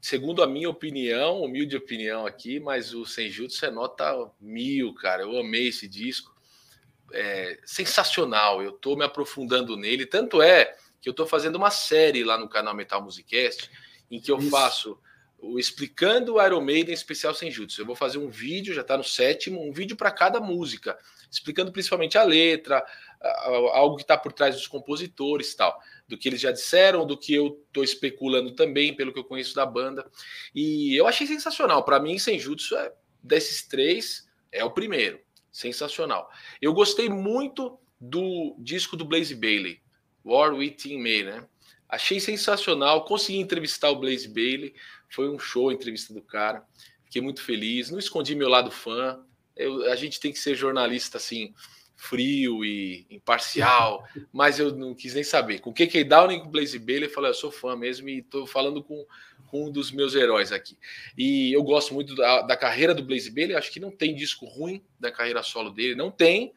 [0.00, 5.24] segundo a minha opinião, humilde opinião aqui, mas o Senjutsu é nota mil, cara.
[5.24, 6.34] Eu amei esse disco.
[7.12, 8.62] É, sensacional.
[8.62, 10.06] Eu tô me aprofundando nele.
[10.06, 13.70] Tanto é que eu tô fazendo uma série lá no canal Metal Musicast
[14.10, 14.48] em que eu Isso.
[14.48, 14.98] faço
[15.40, 17.80] o explicando o Iron Maiden especial sem jutsu.
[17.80, 20.98] Eu vou fazer um vídeo, já está no sétimo, um vídeo para cada música,
[21.30, 22.84] explicando principalmente a letra,
[23.72, 25.78] algo que está por trás dos compositores, tal,
[26.08, 29.54] do que eles já disseram, do que eu estou especulando também, pelo que eu conheço
[29.54, 30.10] da banda.
[30.54, 31.84] E eu achei sensacional.
[31.84, 35.20] Para mim, sem jutsu é desses três é o primeiro,
[35.52, 36.30] sensacional.
[36.60, 39.80] Eu gostei muito do disco do Blaze Bailey,
[40.24, 41.46] War with May, né?
[41.88, 44.74] Achei sensacional, consegui entrevistar o Blaze Bailey.
[45.08, 46.62] Foi um show a entrevista do cara.
[47.04, 47.90] Fiquei muito feliz.
[47.90, 49.20] Não escondi meu lado fã.
[49.56, 51.54] Eu, a gente tem que ser jornalista assim,
[51.98, 55.58] frio e imparcial, mas eu não quis nem saber.
[55.58, 58.18] Com o KK Downing com o Blaze Bailey, eu falei, eu sou fã mesmo e
[58.18, 59.04] estou falando com,
[59.48, 60.78] com, um dos meus heróis aqui.
[61.16, 64.46] E eu gosto muito da, da, carreira do Blaze Bailey, acho que não tem disco
[64.46, 66.52] ruim da carreira solo dele, não tem.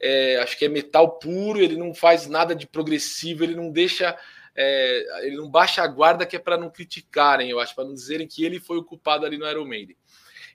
[0.00, 4.16] É, acho que é metal puro, ele não faz nada de progressivo, ele não deixa
[4.60, 7.94] é, ele não baixa a guarda que é para não criticarem, eu acho, para não
[7.94, 9.96] dizerem que ele foi o culpado ali no Iron Maiden.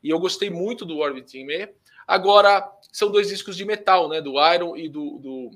[0.04, 1.70] E eu gostei muito do Orbiting Me.
[2.06, 4.20] Agora, são dois discos de metal, né?
[4.20, 5.52] Do Iron e do, do,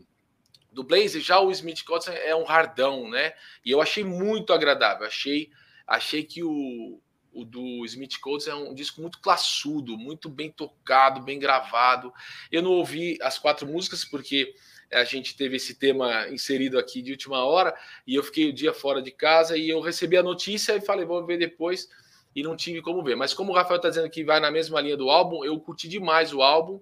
[0.71, 1.19] do Blaze.
[1.19, 3.33] Já o Smith Cotton é um hardão, né?
[3.65, 5.05] E eu achei muito agradável.
[5.05, 5.49] Achei,
[5.85, 7.01] achei que o,
[7.33, 12.13] o do Smith Coates é um disco muito classudo, muito bem tocado, bem gravado.
[12.49, 14.55] Eu não ouvi as quatro músicas porque
[14.91, 17.75] a gente teve esse tema inserido aqui de última hora
[18.05, 21.05] e eu fiquei o dia fora de casa e eu recebi a notícia e falei,
[21.05, 21.89] vou ver depois
[22.35, 23.15] e não tive como ver.
[23.15, 25.87] Mas como o Rafael está dizendo que vai na mesma linha do álbum, eu curti
[25.87, 26.79] demais o álbum,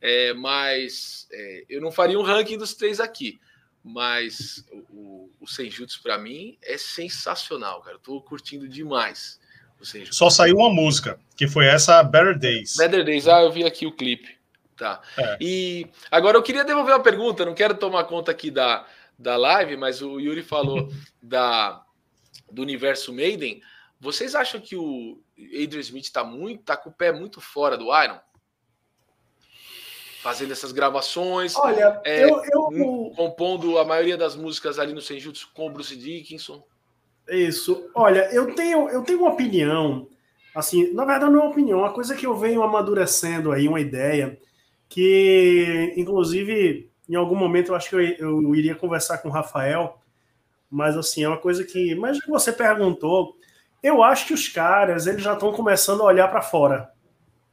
[0.00, 3.38] é, mas é, eu não faria um ranking dos três aqui.
[3.84, 7.96] Mas o, o Senjutsu para mim é sensacional, cara.
[7.96, 9.38] Estou curtindo demais.
[10.10, 12.76] Só saiu uma música, que foi essa Better Days.
[12.76, 14.35] Better Days, ah, eu vi aqui o clipe.
[14.76, 15.00] Tá.
[15.16, 15.38] É.
[15.40, 18.86] E agora eu queria devolver uma pergunta, não quero tomar conta aqui da,
[19.18, 20.88] da live, mas o Yuri falou
[21.22, 21.82] da,
[22.50, 23.62] do universo Maiden.
[23.98, 27.86] Vocês acham que o Adrian Smith está muito, tá com o pé muito fora do
[28.02, 28.20] Iron?
[30.22, 35.50] Fazendo essas gravações, Olha, é, eu, eu, compondo a maioria das músicas ali no Senjutsu
[35.54, 36.62] com o Bruce Dickinson.
[37.28, 37.88] Isso.
[37.94, 40.08] Olha, eu tenho, eu tenho uma opinião,
[40.54, 43.80] assim, na verdade não é uma opinião, uma coisa que eu venho amadurecendo aí, uma
[43.80, 44.38] ideia,
[44.88, 50.00] que inclusive em algum momento eu acho que eu, eu iria conversar com o Rafael,
[50.70, 53.36] mas assim, é uma coisa que, mas que você perguntou,
[53.82, 56.90] eu acho que os caras, eles já estão começando a olhar para fora,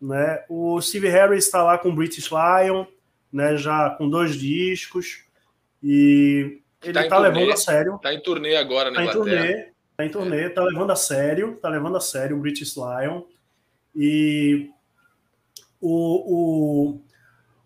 [0.01, 0.43] né?
[0.49, 2.86] O Steve Harris está lá com o British Lion,
[3.31, 5.23] né, já com dois discos
[5.81, 7.99] e ele está tá levando a sério.
[8.01, 9.45] Tá em turnê agora na tá Inglaterra.
[9.45, 12.75] Em turnê, tá em turnê, tá levando a sério, tá levando a sério o British
[12.75, 13.23] Lion
[13.95, 14.69] e
[15.81, 17.01] o, o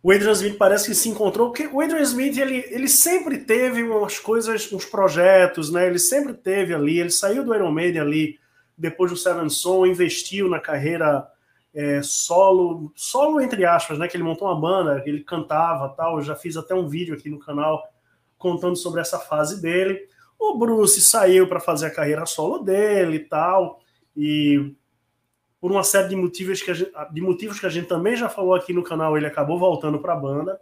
[0.02, 3.84] o Adrian Smith parece que se encontrou, porque o Adrian Smith ele, ele sempre teve
[3.84, 5.88] umas coisas, uns projetos, né?
[5.88, 8.40] Ele sempre teve ali, ele saiu do Iron Maiden ali
[8.78, 11.28] depois do Seven Son, investiu na carreira
[11.74, 14.08] é, solo, solo entre aspas, né?
[14.08, 16.18] Que ele montou uma banda, ele cantava, tal.
[16.18, 17.84] Eu já fiz até um vídeo aqui no canal
[18.38, 20.08] contando sobre essa fase dele.
[20.40, 23.82] O Bruce saiu para fazer a carreira solo dele e tal,
[24.16, 24.76] e
[25.60, 28.30] por uma série de motivos, que a gente, de motivos que a gente também já
[28.30, 30.60] falou aqui no canal, ele acabou voltando para a banda.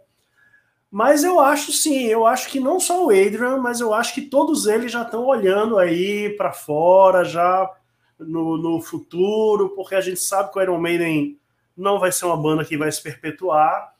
[0.90, 4.22] Mas eu acho sim, eu acho que não só o Adrian, mas eu acho que
[4.22, 7.70] todos eles já estão olhando aí para fora, já
[8.18, 11.38] no, no, futuro, porque a gente sabe que o Iron Maiden
[11.76, 13.92] não vai ser uma banda que vai se perpetuar.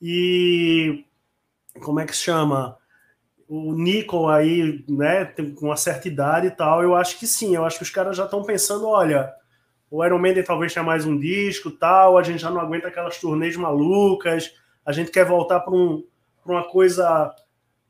[0.00, 1.04] E
[1.82, 2.78] como é que se chama?
[3.48, 5.24] O Nico aí, né,
[5.56, 8.16] com uma certa idade e tal, eu acho que sim, eu acho que os caras
[8.16, 9.34] já estão pensando, olha,
[9.90, 13.18] o Iron Maiden talvez tenha mais um disco tal, a gente já não aguenta aquelas
[13.18, 14.54] turnês malucas,
[14.86, 16.04] a gente quer voltar para um,
[16.46, 17.34] uma coisa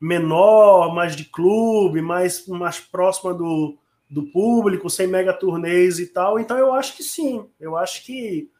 [0.00, 3.76] menor, mais de clube, mais, mais próxima do,
[4.08, 6.40] do público, sem mega turnês e tal.
[6.40, 8.50] Então eu acho que sim, eu acho que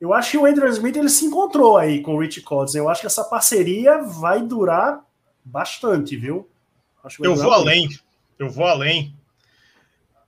[0.00, 2.78] eu acho que o Adrian Smith ele se encontrou aí com o Rich Codson.
[2.78, 5.02] Eu acho que essa parceria vai durar
[5.44, 6.48] bastante, viu?
[7.20, 7.88] eu vou além,
[8.38, 9.14] eu vou além.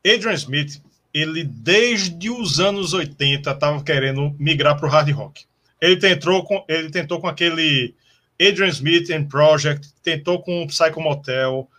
[0.05, 0.81] Adrian Smith
[1.17, 5.47] ele desde os anos 80 estava querendo migrar para o hard rock.
[5.81, 7.95] Ele tentou com ele tentou com aquele
[8.39, 11.71] Adrian Smith and Project, tentou com o Psycho Motel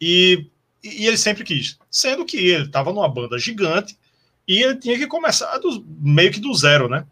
[0.00, 0.46] e
[0.82, 1.78] e ele sempre quis.
[1.90, 3.98] Sendo que ele estava numa banda gigante
[4.48, 7.04] e ele tinha que começar do, meio que do zero, né?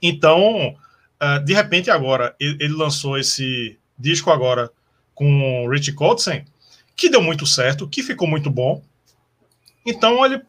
[0.00, 4.70] Então, uh, de repente, agora, ele, ele, lançou esse disco agora
[5.14, 6.44] com Rich Kotzen,
[6.94, 8.82] que deu muito certo, que ficou muito bom.
[9.86, 10.42] Então, ele,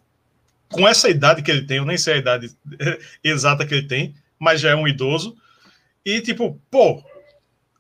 [0.74, 2.52] com essa idade que ele tem, eu nem sei a idade
[3.24, 5.38] exata que ele tem, mas já é um idoso.
[6.04, 7.02] E, tipo, pô,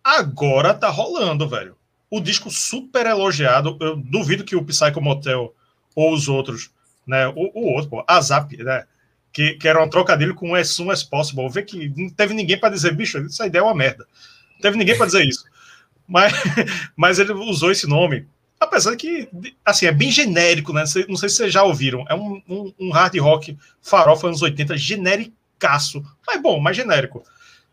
[0.04, 1.76] agora tá rolando, velho.
[2.10, 3.76] O disco super elogiado.
[3.82, 5.54] Eu duvido que o Psycho Motel
[5.96, 6.72] ou os outros,
[7.06, 7.28] né?
[7.28, 8.86] O, o outro, pô, a Zap, né?
[9.32, 11.50] Que, que era um trocadilho com as soon as possible.
[11.50, 14.06] Vê que não teve ninguém para dizer, bicho, essa ideia é uma merda.
[14.54, 15.44] Não teve ninguém para dizer isso.
[16.06, 16.34] Mas,
[16.98, 18.28] mas ele usou esse nome.
[18.64, 19.28] Apesar que,
[19.66, 20.84] assim, é bem genérico, né?
[21.08, 22.06] Não sei se vocês já ouviram.
[22.10, 26.04] É um, um, um hard rock farofa anos 80, genericaço.
[26.26, 27.24] Mas bom, mais genérico.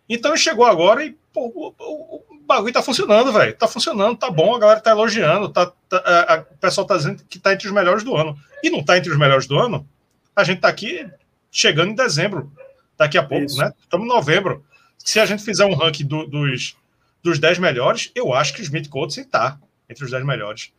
[0.08, 3.54] Então chegou agora e pô, o, o, o, bagulho tá funcionando, velho.
[3.54, 6.96] Tá funcionando, tá bom, a galera tá elogiando, tá, tá a, a, o pessoal tá
[6.96, 8.36] dizendo que tá entre os melhores do ano.
[8.62, 9.88] E não tá entre os melhores do ano,
[10.34, 11.08] a gente tá aqui
[11.50, 12.52] chegando em dezembro,
[12.98, 13.58] daqui a pouco, Isso.
[13.58, 13.72] né?
[13.80, 14.64] Estamos em novembro.
[14.98, 16.76] Se a gente fizer um ranking do, dos,
[17.22, 20.72] dos 10 melhores, eu acho que o Smith Coates tá entre os 10 melhores.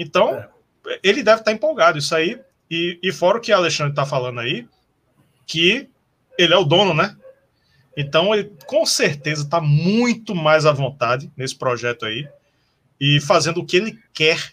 [0.00, 0.34] Então,
[0.86, 0.98] é.
[1.02, 2.40] ele deve estar tá empolgado, isso aí.
[2.70, 4.66] E, e fora o que a Alexandre tá falando aí,
[5.46, 5.90] que
[6.38, 7.14] ele é o dono, né?
[7.94, 12.26] Então, ele com certeza está muito mais à vontade nesse projeto aí
[12.98, 14.52] e fazendo o que ele quer,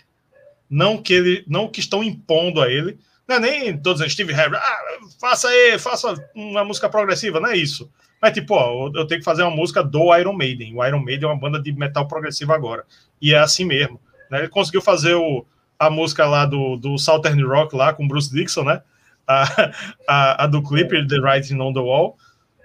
[0.70, 3.00] não que ele, não o que estão impondo a ele.
[3.26, 4.80] Não é nem todos os Steve Harris, ah,
[5.20, 7.90] faça aí, faça uma música progressiva, não é isso.
[8.22, 10.76] Mas tipo, ó, eu tenho que fazer uma música do Iron Maiden.
[10.76, 12.84] O Iron Maiden é uma banda de metal progressivo agora.
[13.22, 14.02] E é assim mesmo.
[14.30, 14.40] Né?
[14.40, 15.46] Ele conseguiu fazer o,
[15.80, 18.82] a música lá do, do Southern Rock lá com Bruce Dixon, né?
[19.28, 19.72] A,
[20.08, 22.18] a, a do clipe The Writing on the Wall.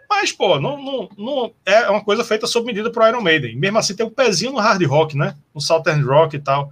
[0.08, 3.56] Mas, pô, não, não, não é uma coisa feita sob medida para Iron Maiden.
[3.56, 5.34] Mesmo assim, tem um pezinho no hard rock, né?
[5.54, 6.70] No Southern Rock e tal.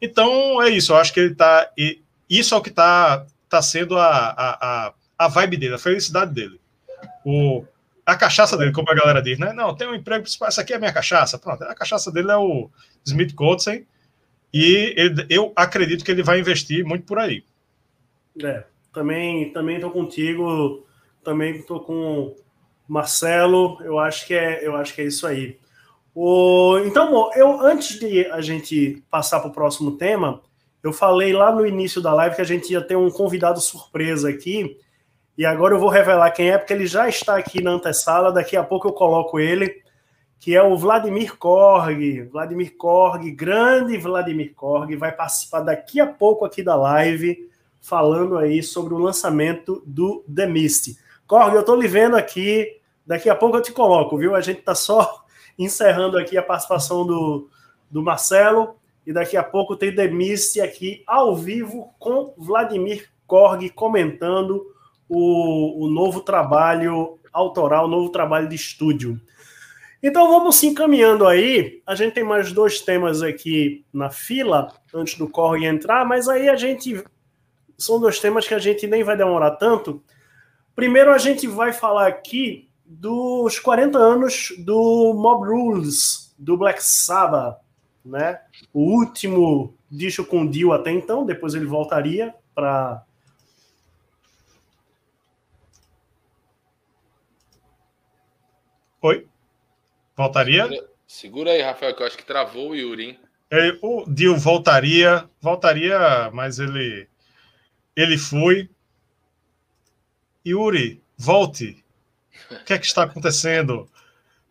[0.00, 0.92] Então, é isso.
[0.92, 1.70] Eu acho que ele tá.
[2.28, 6.60] Isso é o que tá, tá sendo a, a, a, vibe dele, a felicidade dele.
[7.24, 7.64] O,
[8.04, 9.52] a cachaça dele, como a galera diz, né?
[9.52, 11.38] Não, tem um emprego principal, essa aqui é a minha cachaça.
[11.38, 12.68] Pronto, a cachaça dele é o
[13.06, 13.66] Smith Coates,
[14.52, 17.44] e ele, eu acredito que ele vai investir muito por aí.
[18.42, 20.86] É, também também tô contigo,
[21.24, 22.34] também tô com
[22.88, 25.58] Marcelo, eu acho que é, eu acho que é isso aí.
[26.14, 30.42] O, então, eu antes de a gente passar para o próximo tema,
[30.82, 34.28] eu falei lá no início da live que a gente ia ter um convidado surpresa
[34.28, 34.76] aqui,
[35.38, 38.56] e agora eu vou revelar quem é, porque ele já está aqui na antessala, daqui
[38.56, 39.82] a pouco eu coloco ele,
[40.42, 42.22] que é o Vladimir Korg.
[42.22, 47.48] Vladimir Korg, grande Vladimir Korg, vai participar daqui a pouco aqui da live,
[47.80, 50.98] falando aí sobre o lançamento do The Mist.
[51.28, 52.76] Korg, eu estou lhe vendo aqui,
[53.06, 54.34] daqui a pouco eu te coloco, viu?
[54.34, 55.24] A gente está só
[55.56, 57.48] encerrando aqui a participação do,
[57.88, 58.74] do Marcelo,
[59.06, 64.66] e daqui a pouco tem Demisse aqui ao vivo com Vladimir Korg comentando
[65.08, 69.20] o, o novo trabalho autoral, o novo trabalho de estúdio.
[70.02, 71.80] Então vamos se encaminhando aí.
[71.86, 76.48] A gente tem mais dois temas aqui na fila antes do Korg entrar, mas aí
[76.48, 77.04] a gente
[77.78, 80.02] são dois temas que a gente nem vai demorar tanto.
[80.74, 87.58] Primeiro, a gente vai falar aqui dos 40 anos do Mob Rules, do Black Sabbath,
[88.04, 88.40] né?
[88.72, 93.04] O último disco com Dio até então, depois ele voltaria para
[99.00, 99.31] Oi?
[100.16, 100.64] Voltaria?
[100.64, 103.18] Segura, segura, aí, Rafael, que eu acho que travou o Yuri, hein?
[103.50, 107.06] É, o Dio voltaria, voltaria, mas ele
[107.94, 108.70] ele foi,
[110.46, 111.84] Yuri, volte.
[112.50, 113.88] O que é que está acontecendo?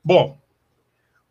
[0.04, 0.40] Bom,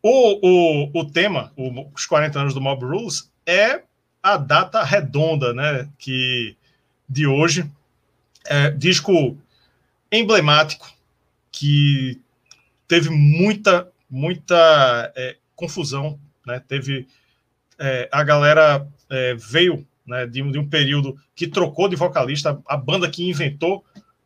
[0.03, 1.53] o, o, o tema,
[1.93, 3.83] os 40 anos do Mob Rules, é
[4.21, 5.89] a data redonda, né?
[5.97, 6.55] Que
[7.07, 7.69] de hoje
[8.45, 9.37] é disco
[10.11, 10.91] emblemático
[11.51, 12.19] que
[12.87, 16.61] teve muita muita é, confusão, né?
[16.67, 17.07] Teve
[17.79, 22.77] é, a galera é, veio né, de, de, um período que trocou de vocalista, a
[22.77, 23.83] banda que inventou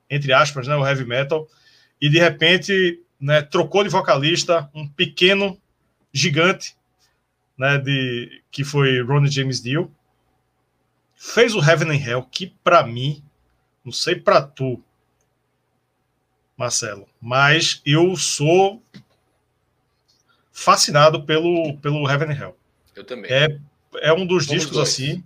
[0.09, 1.47] entre aspas, né, o heavy metal,
[1.99, 5.59] e de repente né, trocou de vocalista um pequeno
[6.13, 6.75] gigante,
[7.57, 9.91] né, de, que foi Ronnie James Dio,
[11.15, 13.23] fez o Heaven and Hell, que para mim,
[13.83, 14.81] não sei para tu,
[16.57, 18.81] Marcelo, mas eu sou
[20.56, 22.58] fascinado pelo, pelo Heaven and Hell.
[22.95, 23.30] Eu também.
[23.30, 23.60] É,
[23.97, 24.89] é um dos discos dois.
[24.89, 25.22] assim,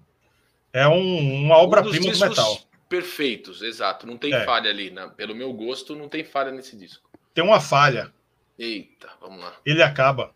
[0.74, 4.08] é um, uma obra-prima um do metal perfeitos, exato.
[4.08, 4.44] Não tem é.
[4.44, 4.90] falha ali.
[4.90, 5.10] Né?
[5.16, 7.08] Pelo meu gosto, não tem falha nesse disco.
[7.34, 8.12] Tem uma falha.
[8.58, 9.56] Eita, vamos lá.
[9.64, 10.34] Ele acaba.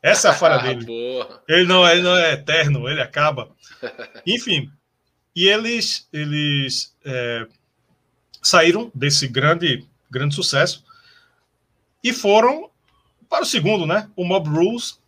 [0.00, 0.86] Essa é a falha dele.
[1.48, 3.50] Ele não, ele não é eterno, ele acaba.
[4.24, 4.70] Enfim,
[5.34, 7.46] E eles, eles é,
[8.40, 10.84] saíram desse grande, grande sucesso
[12.02, 12.70] e foram
[13.28, 14.10] para o segundo, né?
[14.16, 15.00] O Mob Rules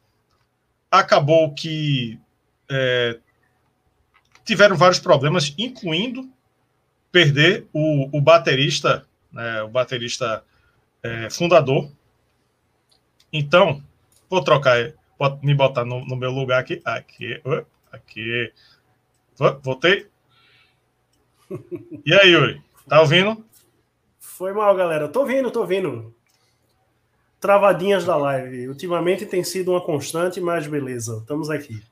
[0.91, 2.19] acabou que
[2.71, 3.19] é,
[4.45, 6.29] tiveram vários problemas, incluindo
[7.13, 10.45] perder o, o baterista, né, o baterista
[11.03, 11.91] é, fundador.
[13.33, 13.83] Então,
[14.29, 16.81] vou trocar, vou me botar no, no meu lugar aqui.
[16.85, 17.41] Aqui,
[17.93, 18.53] aqui.
[19.63, 20.09] Voltei.
[22.05, 22.63] E aí, Yuri?
[22.89, 23.45] Tá ouvindo?
[24.19, 25.09] Foi mal, galera.
[25.09, 26.15] Tô ouvindo, tô ouvindo
[27.41, 28.69] travadinhas da live.
[28.69, 31.83] Ultimamente tem sido uma constante, mas beleza, estamos aqui.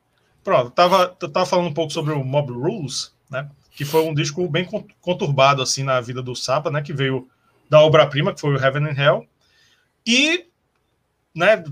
[0.45, 3.49] Pronto, tava, tava falando um pouco sobre o Mob Rules, né?
[3.73, 4.69] Que foi um disco bem
[5.01, 6.83] conturbado assim na vida do Sapa, né?
[6.83, 7.29] Que veio
[7.69, 9.27] da obra-prima, que foi o Heaven and Hell.
[10.07, 10.47] E,
[11.35, 11.63] né,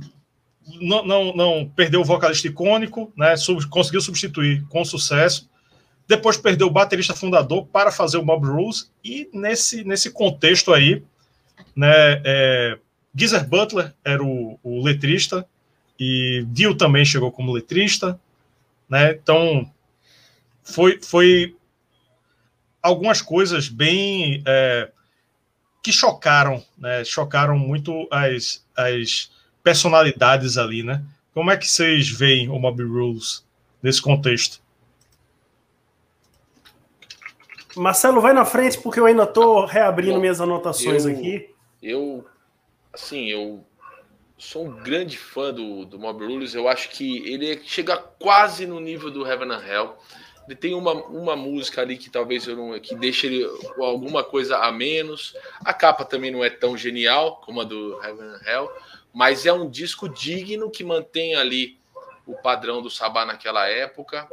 [0.81, 3.37] não, não, não perdeu o vocalista icônico, né?
[3.37, 5.49] Sub, conseguiu substituir com sucesso.
[6.09, 8.91] Depois perdeu o baterista fundador para fazer o Mob Rules.
[9.03, 11.03] E nesse, nesse contexto aí,
[11.75, 12.79] né, é,
[13.17, 15.49] Geezer Butler era o, o letrista
[15.99, 18.21] e Dio também chegou como letrista,
[18.89, 19.13] né?
[19.13, 19.71] Então
[20.63, 21.57] foi, foi
[22.83, 24.91] algumas coisas bem é,
[25.83, 27.03] que chocaram, né?
[27.05, 29.31] Chocaram muito as, as
[29.63, 31.03] personalidades ali, né?
[31.33, 33.47] Como é que vocês veem o Mob Rules
[33.83, 34.61] nesse contexto?
[37.75, 41.51] Marcelo, vai na frente porque eu ainda estou reabrindo Bom, minhas anotações eu, aqui.
[41.83, 42.27] Eu
[42.97, 43.65] assim, eu
[44.39, 46.55] sou um grande fã do, do Mob Rules.
[46.55, 49.97] Eu acho que ele chega quase no nível do Heaven and Hell.
[50.47, 52.79] Ele tem uma, uma música ali que talvez eu não.
[52.81, 53.45] que deixa ele
[53.79, 55.35] alguma coisa a menos.
[55.65, 58.71] A capa também não é tão genial como a do Heaven and Hell,
[59.13, 61.79] mas é um disco digno que mantém ali
[62.25, 64.29] o padrão do Sabá naquela época.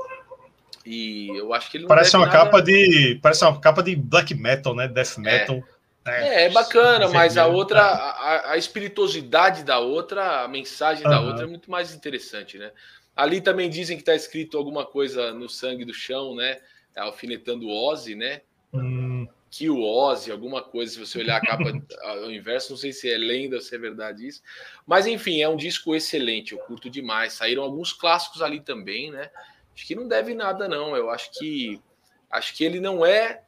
[0.86, 2.38] E eu acho que ele parece uma nada...
[2.38, 4.88] capa de parece uma capa de black metal, né?
[4.88, 5.22] Death é.
[5.22, 5.56] metal.
[5.56, 5.73] É.
[6.06, 11.10] É, é bacana, mas a outra, a, a, espirituosidade da outra, a mensagem uhum.
[11.10, 12.72] da outra é muito mais interessante, né?
[13.16, 16.60] Ali também dizem que está escrito alguma coisa no sangue do chão, né?
[16.98, 18.42] Alfinetando o Ozzy, né?
[18.74, 19.28] Hum.
[19.50, 21.72] Que o Ozzy, alguma coisa, se você olhar a capa
[22.04, 24.42] ao inverso, não sei se é lenda ou se é verdade isso.
[24.86, 27.34] Mas enfim, é um disco excelente, eu curto demais.
[27.34, 29.30] Saíram alguns clássicos ali também, né?
[29.74, 30.98] Acho que não deve nada, não.
[30.98, 31.80] Eu acho que
[32.30, 33.43] acho que ele não é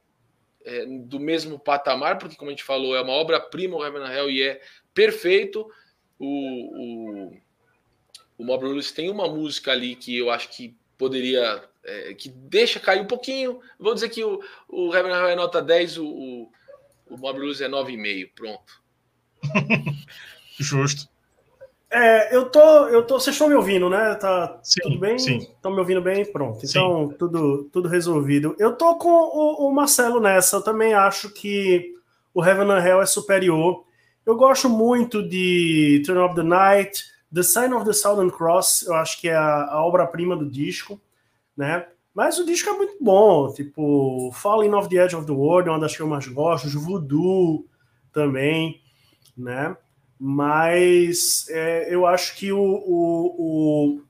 [0.66, 4.14] é, do mesmo patamar, porque, como a gente falou, é uma obra-prima o Heaven and
[4.14, 4.62] Hell e é
[4.94, 5.70] perfeito.
[6.18, 7.38] O, o,
[8.38, 11.64] o Mob Rules tem uma música ali que eu acho que poderia.
[11.84, 13.60] É, que deixa cair um pouquinho.
[13.80, 16.52] Vou dizer que o, o Heaven and Hell é nota 10, o, o,
[17.12, 18.32] o Mob Rules é 9,5.
[18.34, 18.82] Pronto.
[20.58, 21.08] Justo.
[21.90, 23.20] É, eu tô, eu tô.
[23.20, 24.16] Vocês estão me ouvindo, né?
[24.16, 25.18] Tá sim, tudo bem?
[25.18, 25.38] Sim.
[25.38, 26.26] Estão me ouvindo bem?
[26.26, 26.60] Pronto.
[26.66, 27.18] Então, sim.
[27.18, 28.56] tudo, tudo resolvido.
[28.60, 30.58] Eu tô com o, o, Marcelo nessa.
[30.58, 31.94] Eu também acho que
[32.34, 33.84] o Heaven and Hell é superior.
[34.26, 38.84] Eu gosto muito de Turn of the Night, The Sign of the Southern Cross.
[38.88, 41.00] Eu acho que é a, a obra-prima do disco,
[41.56, 41.88] né?
[42.14, 43.54] Mas o disco é muito bom.
[43.54, 46.68] Tipo, Falling of the Edge of the World é uma das que eu mais gosto.
[46.80, 47.66] Voodoo
[48.12, 48.82] também,
[49.38, 49.78] né?
[50.20, 54.02] Mas é, eu acho que o, o, o,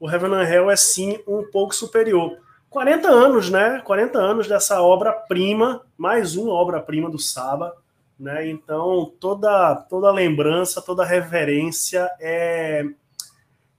[0.00, 2.38] o Heaven and Hell é sim um pouco superior.
[2.70, 3.80] 40 anos, né?
[3.84, 7.74] 40 anos dessa obra-prima, mais uma obra-prima do Saba,
[8.18, 8.48] né?
[8.48, 12.84] Então toda toda lembrança, toda reverência é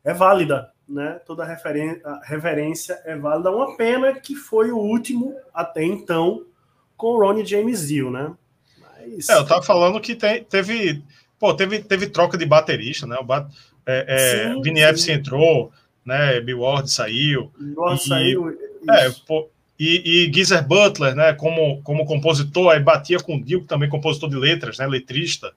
[0.03, 1.19] é válida, né?
[1.25, 1.45] Toda
[2.23, 3.51] reverência é válida.
[3.51, 6.45] Uma pena que foi o último até então
[6.97, 8.33] com o Ronnie James Dio, né?
[8.79, 9.29] Mas...
[9.29, 11.03] É, eu tava falando que teve
[11.39, 13.15] Pô, teve, teve troca de baterista, né?
[13.19, 13.49] O bat,
[13.85, 15.71] é, é, Vini entrou,
[16.05, 16.39] né?
[16.41, 17.51] Bill Ward saiu.
[17.75, 18.49] Ward saiu.
[18.89, 21.33] É, pô, e, e Geezer Butler, né?
[21.33, 24.85] Como, como compositor, aí batia com o Dio, também compositor de letras, né?
[24.85, 25.53] Letrista.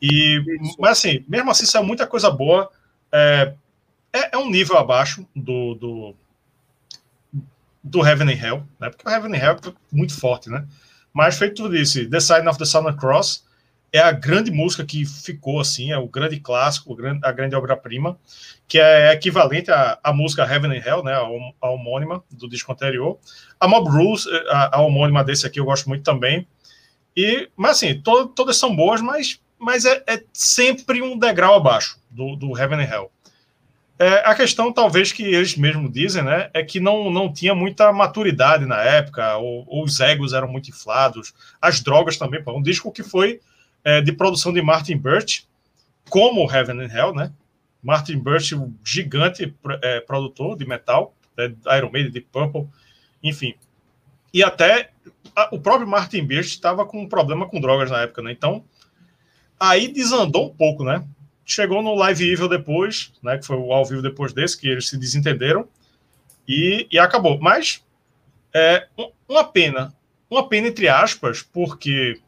[0.00, 0.40] E,
[0.78, 2.70] mas assim, mesmo assim, saiu muita coisa boa.
[3.10, 3.54] É,
[4.12, 6.14] é, é, um nível abaixo do, do,
[7.82, 8.90] do Heaven and Hell, né?
[8.90, 10.64] Porque o Heaven and Hell é muito forte, né?
[11.12, 13.44] Mas feito tudo isso, The Sign of the Southern Cross,
[13.92, 18.18] é a grande música que ficou assim, é o grande clássico, a grande obra-prima,
[18.66, 23.18] que é equivalente à, à música Heaven and Hell, né, a, homônima do disco anterior.
[23.58, 26.46] A Mob Rules, a, a, homônima desse aqui, eu gosto muito também.
[27.16, 31.98] E, mas assim, to, todas são boas, mas, mas é, é, sempre um degrau abaixo
[32.10, 33.10] do, do Heaven and Hell.
[33.98, 37.90] É, a questão, talvez, que eles mesmos dizem, né, é que não, não tinha muita
[37.90, 42.62] maturidade na época, ou, ou os egos eram muito inflados, as drogas também, pô, um
[42.62, 43.40] disco que foi
[43.84, 45.46] é, de produção de Martin Birch,
[46.08, 47.32] como Heaven and Hell, né?
[47.82, 52.66] Martin Birch, um gigante é, produtor de metal, é, Iron Maiden, de Purple,
[53.22, 53.54] enfim.
[54.32, 54.90] e até
[55.34, 58.32] a, o próprio Martin Birch estava com um problema com drogas na época, né?
[58.32, 58.64] Então,
[59.58, 61.04] aí desandou um pouco, né?
[61.44, 63.38] Chegou no Live Evil depois, né?
[63.38, 65.68] Que foi o ao vivo depois desse, que eles se desentenderam,
[66.46, 67.38] e, e acabou.
[67.38, 67.84] Mas
[68.54, 68.88] é
[69.28, 69.94] uma pena,
[70.28, 72.20] uma pena entre aspas, porque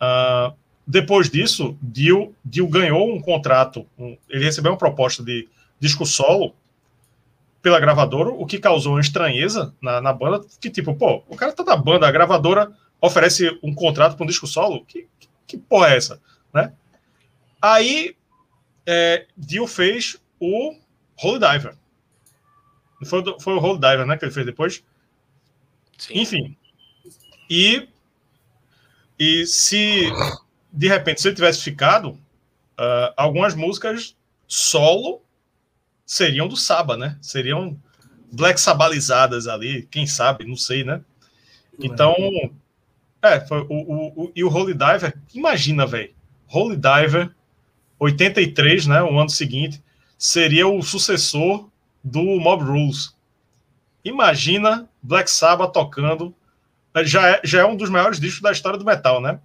[0.00, 0.54] uh,
[0.86, 5.48] depois disso, Dio, Dio ganhou um contrato, um, ele recebeu uma proposta de
[5.80, 6.54] disco solo
[7.62, 11.52] pela gravadora, o que causou uma estranheza na, na banda, que tipo, pô, o cara
[11.52, 12.70] tá da banda, a gravadora
[13.00, 16.20] oferece um contrato para um disco solo, que, que, que porra é essa,
[16.52, 16.72] né?
[17.60, 18.14] Aí,
[18.84, 20.76] é, Dio fez o
[21.22, 21.74] Holy Diver.
[23.06, 24.84] Foi, foi o Holy Diver, né, que ele fez depois?
[25.96, 26.20] Sim.
[26.20, 26.56] Enfim.
[27.48, 27.88] E,
[29.18, 30.12] e se
[30.74, 34.16] de repente, se ele tivesse ficado, uh, algumas músicas
[34.46, 35.22] solo
[36.04, 37.16] seriam do Saba, né?
[37.22, 37.80] Seriam
[38.32, 41.00] black sabalizadas ali, quem sabe, não sei, né?
[41.78, 42.14] Então,
[43.22, 46.12] é, foi o, o, o, e o Holy Diver, imagina, velho,
[46.48, 47.30] Holy Diver,
[47.98, 49.82] 83, né, o ano seguinte,
[50.18, 51.68] seria o sucessor
[52.02, 53.16] do Mob Rules.
[54.04, 56.34] Imagina Black Sabbath tocando,
[57.04, 59.40] já é, já é um dos maiores discos da história do metal, né?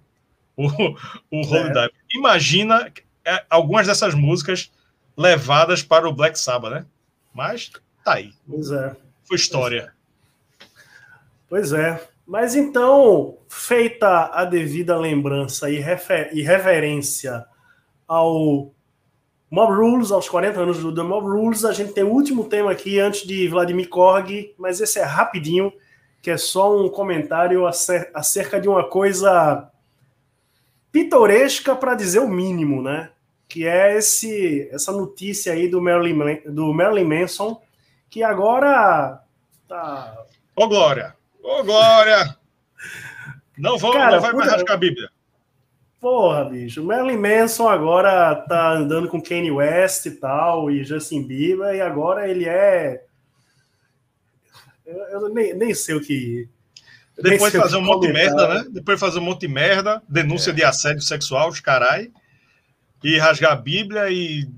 [0.60, 1.72] O, o Holy é.
[1.72, 1.92] Diver.
[2.14, 2.92] Imagina
[3.24, 4.70] é, algumas dessas músicas
[5.16, 6.86] levadas para o Black Sabbath, né?
[7.32, 7.70] Mas
[8.04, 8.32] tá aí.
[8.48, 8.96] Pois é.
[9.24, 9.92] Foi história.
[11.48, 12.00] Pois é.
[12.26, 17.44] Mas então, feita a devida lembrança e, refer e reverência
[18.06, 18.72] ao
[19.50, 22.70] Mob Rules, aos 40 anos do The Mob Rules, a gente tem o último tema
[22.70, 25.72] aqui antes de Vladimir Korg, mas esse é rapidinho,
[26.22, 29.69] que é só um comentário acerca de uma coisa
[30.92, 33.10] pitoresca para dizer o mínimo, né?
[33.48, 37.60] Que é esse essa notícia aí do Marilyn, do Marilyn Manson,
[38.08, 39.20] que agora
[39.68, 40.24] tá.
[40.54, 41.14] Ô, Glória!
[41.42, 42.36] Ô, Glória!
[43.56, 45.10] Não, vamos, Cara, não vai mais rasgar a Bíblia.
[46.00, 46.82] Porra, bicho.
[46.82, 51.80] O Marilyn Manson agora tá andando com Kanye West e tal, e Justin Bieber, e
[51.80, 53.04] agora ele é.
[54.86, 56.48] Eu, eu nem, nem sei o que.
[57.22, 58.64] Depois fazer um monte de merda, né?
[58.70, 60.54] Depois fazer um monte de merda, denúncia é.
[60.54, 62.10] de assédio sexual, os carai,
[63.02, 64.48] e rasgar a Bíblia e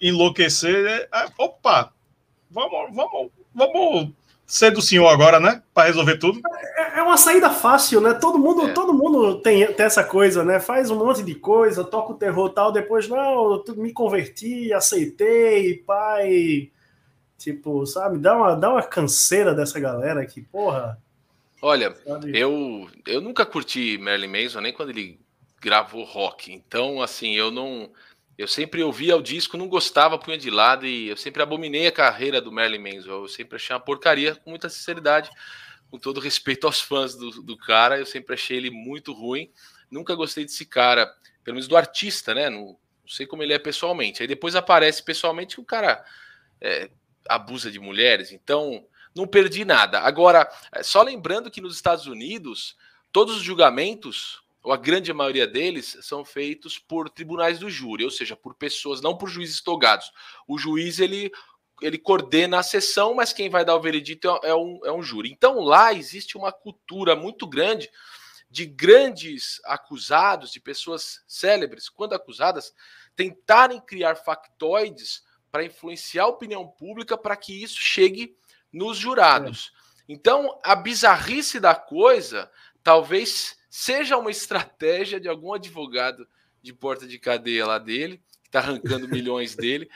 [0.00, 0.86] enlouquecer.
[0.86, 1.92] É, é, opa,
[2.50, 4.12] vamos, vamos, vamos
[4.46, 5.62] ser do senhor agora, né?
[5.72, 6.40] Para resolver tudo.
[6.76, 8.12] É, é, uma saída fácil, né?
[8.14, 8.72] Todo mundo, é.
[8.72, 10.60] todo mundo tem, tem essa coisa, né?
[10.60, 15.78] Faz um monte de coisa, toca o terror tal, depois, não, eu me converti, aceitei,
[15.78, 16.70] pai.
[17.38, 18.18] Tipo, sabe?
[18.18, 20.98] Dá uma, dá uma canseira dessa galera que, porra.
[21.64, 21.94] Olha,
[22.34, 25.20] eu, eu nunca curti Marilyn Manson, nem quando ele
[25.60, 26.52] gravou rock.
[26.52, 27.92] Então, assim, eu não.
[28.36, 31.92] Eu sempre ouvia o disco, não gostava, punha de lado e eu sempre abominei a
[31.92, 33.10] carreira do Marilyn Manson.
[33.10, 35.30] Eu sempre achei uma porcaria, com muita sinceridade,
[35.88, 37.96] com todo respeito aos fãs do, do cara.
[37.96, 39.48] Eu sempre achei ele muito ruim.
[39.88, 41.06] Nunca gostei desse cara,
[41.44, 42.50] pelo menos do artista, né?
[42.50, 44.20] Não, não sei como ele é pessoalmente.
[44.20, 46.04] Aí depois aparece pessoalmente que o cara
[46.60, 46.90] é,
[47.28, 48.32] abusa de mulheres.
[48.32, 48.84] Então,
[49.14, 50.00] não perdi nada.
[50.00, 52.76] Agora, é, só lembrando que nos Estados Unidos,
[53.12, 58.10] todos os julgamentos, ou a grande maioria deles, são feitos por tribunais do júri, ou
[58.10, 60.10] seja, por pessoas, não por juízes togados.
[60.46, 61.30] O juiz, ele,
[61.80, 65.02] ele coordena a sessão, mas quem vai dar o veredito é, é um, é um
[65.02, 65.30] júri.
[65.30, 67.90] Então, lá existe uma cultura muito grande
[68.48, 72.74] de grandes acusados, de pessoas célebres, quando acusadas,
[73.16, 78.36] tentarem criar factoides para influenciar a opinião pública para que isso chegue
[78.72, 79.72] nos jurados.
[80.08, 80.12] É.
[80.12, 82.50] Então, a bizarrice da coisa
[82.82, 86.26] talvez seja uma estratégia de algum advogado
[86.60, 89.88] de porta de cadeia lá dele, que está arrancando milhões dele,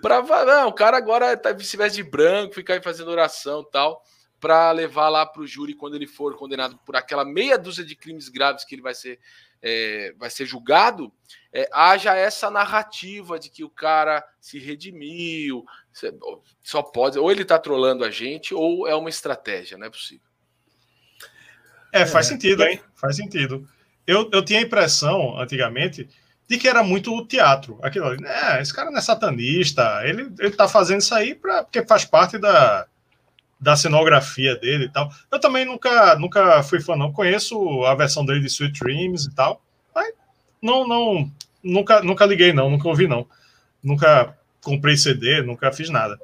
[0.00, 4.04] para não, o cara agora tá, se veste de branco, ficar fazendo oração tal,
[4.40, 7.96] para levar lá para o júri quando ele for condenado por aquela meia dúzia de
[7.96, 9.18] crimes graves que ele vai ser
[9.64, 11.10] é, vai ser julgado,
[11.50, 15.64] é, haja essa narrativa de que o cara se redimiu,
[16.62, 20.26] só pode, ou ele está trolando a gente, ou é uma estratégia, não é possível.
[21.90, 22.80] É, faz é, sentido, hein?
[22.94, 23.66] Faz sentido.
[24.06, 26.08] Eu, eu tinha a impressão, antigamente,
[26.46, 27.78] de que era muito teatro.
[27.82, 31.64] Aquilo ali, é, esse cara não é satanista, ele, ele tá fazendo isso aí pra,
[31.64, 32.86] porque faz parte da,
[33.60, 35.10] da cenografia dele e tal.
[35.30, 37.12] Eu também nunca, nunca fui fã, não.
[37.12, 39.62] Conheço a versão dele de Sweet Dreams e tal.
[39.94, 40.12] Mas
[40.60, 41.30] não, não,
[41.62, 43.26] nunca, nunca liguei, não, nunca ouvi, não.
[43.82, 46.18] Nunca comprei CD, nunca fiz nada.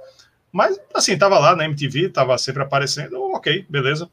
[0.52, 4.08] Mas, assim, tava lá na MTV, tava sempre aparecendo, ok, beleza.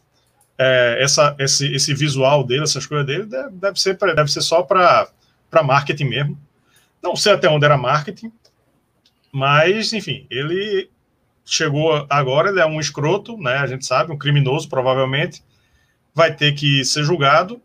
[0.58, 5.10] É, essa, esse, esse visual dele, essas coisas dele, deve, ser, deve ser só para
[5.64, 6.40] marketing mesmo.
[7.02, 8.32] Não sei até onde era marketing,
[9.32, 10.90] mas, enfim, ele
[11.48, 13.58] chegou agora, ele é um escroto, né?
[13.58, 15.42] A gente sabe, um criminoso, provavelmente.
[16.14, 17.62] vai ter que ser julgado.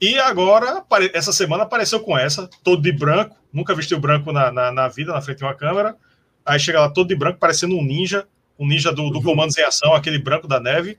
[0.00, 4.70] E agora, essa semana apareceu com essa, todo de branco, nunca vestiu branco na, na,
[4.70, 5.96] na vida, na frente de uma câmera.
[6.44, 8.26] Aí chega lá todo de branco, parecendo um ninja,
[8.58, 10.98] um ninja do, do Comandos em Ação, aquele branco da neve.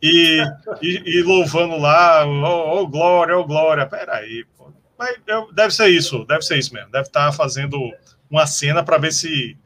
[0.00, 0.42] E,
[0.80, 3.84] e, e louvando lá, oh, oh, glória, oh, glória.
[3.84, 4.72] Peraí, pô.
[4.98, 5.16] Mas
[5.52, 6.90] deve ser isso, deve ser isso mesmo.
[6.90, 7.78] Deve estar fazendo
[8.30, 9.58] uma cena para ver se,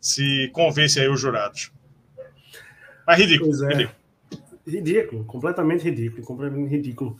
[0.00, 1.72] se convence aí os jurados.
[3.06, 3.68] Mas ridículo, é.
[3.68, 4.00] ridículo.
[4.66, 7.16] Ridículo, completamente ridículo, completamente ridículo.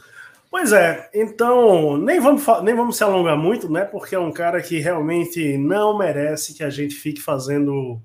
[0.51, 3.85] Pois é, então nem vamos, nem vamos se alongar muito, né?
[3.85, 8.01] Porque é um cara que realmente não merece que a gente fique fazendo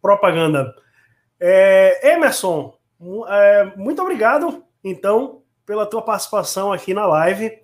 [0.00, 0.74] propaganda.
[1.38, 2.74] É, Emerson,
[3.28, 7.58] é, muito obrigado, então, pela tua participação aqui na live,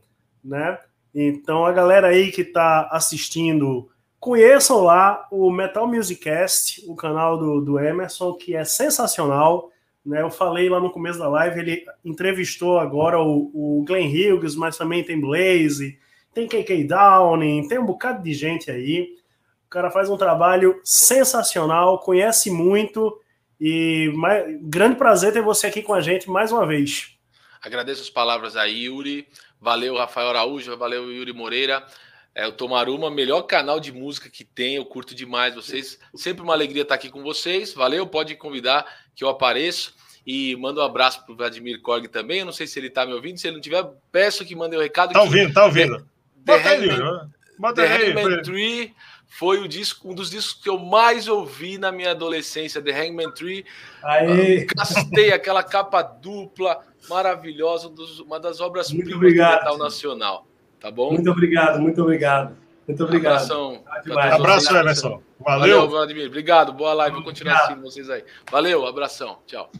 [0.44, 0.78] né?
[1.14, 3.88] Então, a galera aí que está assistindo,
[4.22, 9.72] conheçam lá o Metal Musicast, o canal do, do Emerson, que é sensacional.
[10.06, 14.54] Né, eu falei lá no começo da live, ele entrevistou agora o, o Glenn Hughes,
[14.54, 15.98] mas também tem Blaze,
[16.32, 19.12] tem KK Downing, tem um bocado de gente aí.
[19.66, 23.20] O cara faz um trabalho sensacional, conhece muito
[23.60, 27.18] e mais, grande prazer ter você aqui com a gente mais uma vez.
[27.60, 29.26] Agradeço as palavras a Yuri,
[29.60, 31.84] valeu Rafael Araújo, valeu Yuri Moreira.
[32.34, 35.98] É o Tomaruma, melhor canal de música que tem, eu curto demais vocês.
[36.14, 37.74] Sempre uma alegria estar aqui com vocês.
[37.74, 39.94] Valeu, pode convidar que eu apareço.
[40.26, 42.38] E manda um abraço para o Vladimir Korg também.
[42.38, 43.38] Eu não sei se ele está me ouvindo.
[43.38, 45.12] Se ele não tiver, peço que mande o um recado.
[45.12, 45.98] Tá ouvindo, tá ouvindo.
[46.46, 48.94] The, The Hangman, The Hangman Tree
[49.26, 53.32] foi o disco, um dos discos que eu mais ouvi na minha adolescência, The Hangman
[53.32, 53.64] Tree.
[54.02, 54.66] Aí.
[54.66, 57.92] Castei aquela capa dupla maravilhosa,
[58.24, 60.46] uma das obras-primas do metal nacional.
[60.82, 61.12] Tá bom?
[61.12, 62.56] Muito obrigado, muito obrigado.
[62.88, 63.34] Muito obrigado.
[63.34, 63.84] Abração.
[64.32, 65.22] Abraço, Emerson.
[65.38, 65.76] Valeu.
[65.76, 66.26] Valeu, Vladimir.
[66.26, 66.72] Obrigado.
[66.72, 67.14] Boa live.
[67.14, 68.24] Vou continuar assistindo vocês aí.
[68.50, 69.38] Valeu, abração.
[69.46, 69.70] Tchau.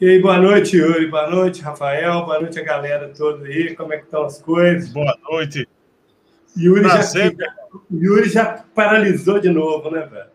[0.00, 1.06] E aí, boa noite, Yuri.
[1.06, 2.24] Boa noite, Rafael.
[2.24, 3.76] Boa noite a galera toda aí.
[3.76, 4.88] Como é que estão as coisas?
[4.88, 5.68] Boa noite.
[6.56, 7.00] Yuri, já,
[7.90, 10.30] Yuri já paralisou de novo, né, velho?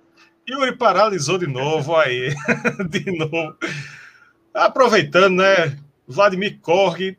[0.48, 2.30] Yuri paralisou de novo aí.
[2.88, 3.56] de novo.
[4.54, 5.78] Aproveitando, né?
[6.08, 7.18] Vladimir Korg,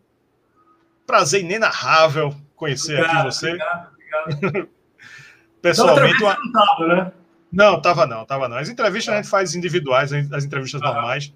[1.09, 3.47] prazer inenarrável conhecer obrigado, aqui você.
[3.49, 3.89] Obrigado,
[4.31, 4.69] obrigado.
[5.63, 6.23] Pessoalmente.
[6.23, 6.37] Uma...
[6.37, 7.13] Não tava, né?
[7.51, 8.59] Não, tava não, tava não.
[8.59, 10.93] As entrevistas a gente faz individuais, as entrevistas ah.
[10.93, 11.33] normais,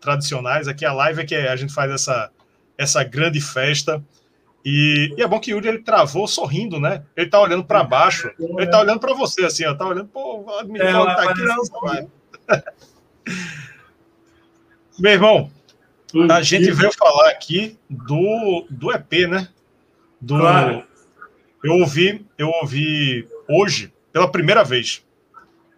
[0.00, 0.68] tradicionais.
[0.68, 2.30] Aqui a live é que a gente faz essa,
[2.78, 4.00] essa grande festa.
[4.64, 7.02] E, e, é bom que o Yuri ele travou sorrindo, né?
[7.16, 8.30] Ele tá olhando para baixo.
[8.38, 9.74] Ele tá olhando para você, assim, ó.
[9.74, 11.62] Tá olhando, pô, me é, tá aqui não,
[14.98, 15.50] Meu irmão,
[16.30, 19.48] a gente veio falar aqui do, do EP, né?
[20.20, 20.84] Do, claro.
[21.62, 25.04] Eu ouvi, eu ouvi hoje pela primeira vez.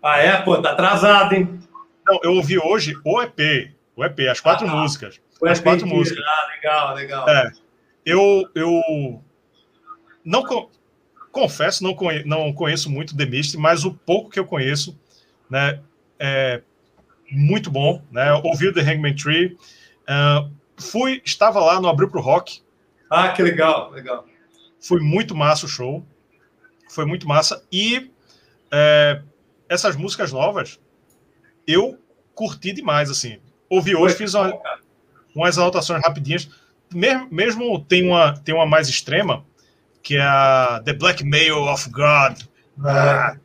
[0.02, 0.40] Ah, é?
[0.42, 1.60] Pô, tá atrasado, hein?
[2.06, 3.72] Não, eu ouvi hoje o EP.
[3.96, 5.20] O EP, as quatro ah, músicas.
[5.44, 6.24] As EP quatro músicas.
[6.24, 7.28] Ah, legal, legal.
[7.28, 7.52] É.
[8.04, 9.22] Eu, eu
[10.24, 10.42] não
[11.30, 14.98] confesso, não, conhe, não conheço muito The Mist, mas o pouco que eu conheço,
[15.48, 15.80] né,
[16.18, 16.62] é
[17.30, 18.32] muito bom, né?
[18.44, 19.56] Ouvi o The Hangman Tree,
[20.12, 22.60] Uh, fui, estava lá no Abril pro Rock.
[23.08, 24.26] Ah, que legal, legal.
[24.80, 26.04] Foi muito massa o show.
[26.90, 27.64] Foi muito massa.
[27.70, 28.10] E
[28.70, 29.22] é,
[29.68, 30.80] essas músicas novas,
[31.66, 31.98] eu
[32.34, 33.38] curti demais, assim.
[33.68, 34.52] Ouvi hoje, fiz uma,
[35.34, 36.48] umas anotações rapidinhas.
[36.92, 39.44] Mesmo, mesmo tem, uma, tem uma mais extrema,
[40.02, 42.42] que é a The Blackmail of God.
[42.84, 43.36] Ah,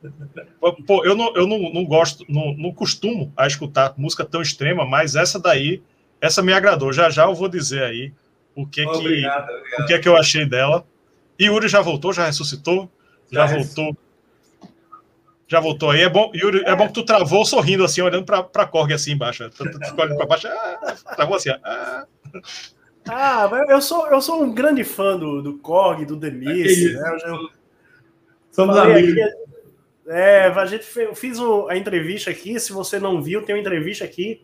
[0.85, 4.85] pô, eu não, eu não, não gosto, não, não costumo a escutar música tão extrema,
[4.85, 5.84] mas essa daí
[6.22, 6.91] essa me agradou.
[6.91, 8.14] Já já eu vou dizer aí
[8.56, 9.84] o que que obrigado, obrigado.
[9.84, 10.85] o que é que eu achei dela.
[11.38, 12.89] E Yuri já voltou, já ressuscitou,
[13.31, 13.98] já, já voltou.
[15.48, 16.02] Já voltou aí.
[16.02, 16.72] É bom, Yuri, é.
[16.72, 19.49] é bom que tu travou sorrindo assim, olhando para para Korg assim embaixo.
[19.52, 21.49] Tu, tu, tu olhando para baixo, ah, travou assim.
[21.64, 22.06] Ah.
[23.07, 27.18] ah, eu sou eu sou um grande fã do, do Korg, do Demis, é né?
[27.26, 27.49] Eu,
[28.52, 29.11] Somos amigos.
[29.11, 29.48] Aqui,
[30.07, 31.38] é, a gente fez, eu fiz
[31.69, 32.60] a entrevista aqui.
[32.60, 34.41] Se você não viu, tem uma entrevista aqui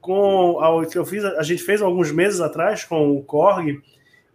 [0.00, 3.80] com a, que eu fiz, a gente fez alguns meses atrás com o Korg,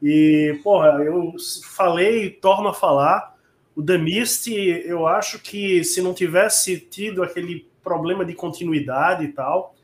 [0.02, 1.34] e, porra, eu
[1.76, 3.36] falei e torno a falar.
[3.76, 9.28] O The Mist, eu acho que se não tivesse tido aquele problema de continuidade e
[9.30, 9.76] tal,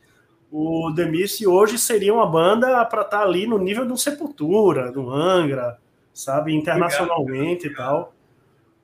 [0.51, 3.97] o The Mist hoje seria uma banda para estar tá ali no nível de um
[3.97, 5.77] Sepultura, do Angra,
[6.13, 7.71] sabe, internacionalmente Obrigado.
[7.71, 8.13] e tal.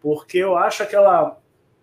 [0.01, 1.37] Porque eu acho aquela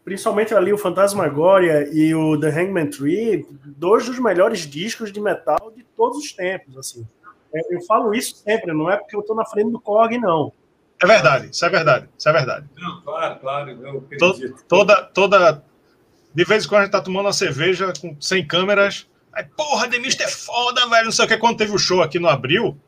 [0.05, 5.72] principalmente ali o Fantasmagoria e o The Hangman Tree, dois dos melhores discos de metal
[5.74, 7.06] de todos os tempos, assim.
[7.55, 10.52] É, eu falo isso sempre, não é porque eu estou na frente do Korg, não.
[11.02, 12.66] É verdade, isso é verdade, isso é verdade.
[12.76, 14.64] Não, claro, claro, eu acredito.
[14.68, 15.64] Toda, toda,
[16.35, 19.89] de vez em quando a gente está tomando uma cerveja com, sem câmeras, Aí, porra,
[19.89, 21.06] Demist é foda, velho.
[21.06, 21.36] Não sei o que.
[21.36, 22.78] Quando teve o show aqui no Abril,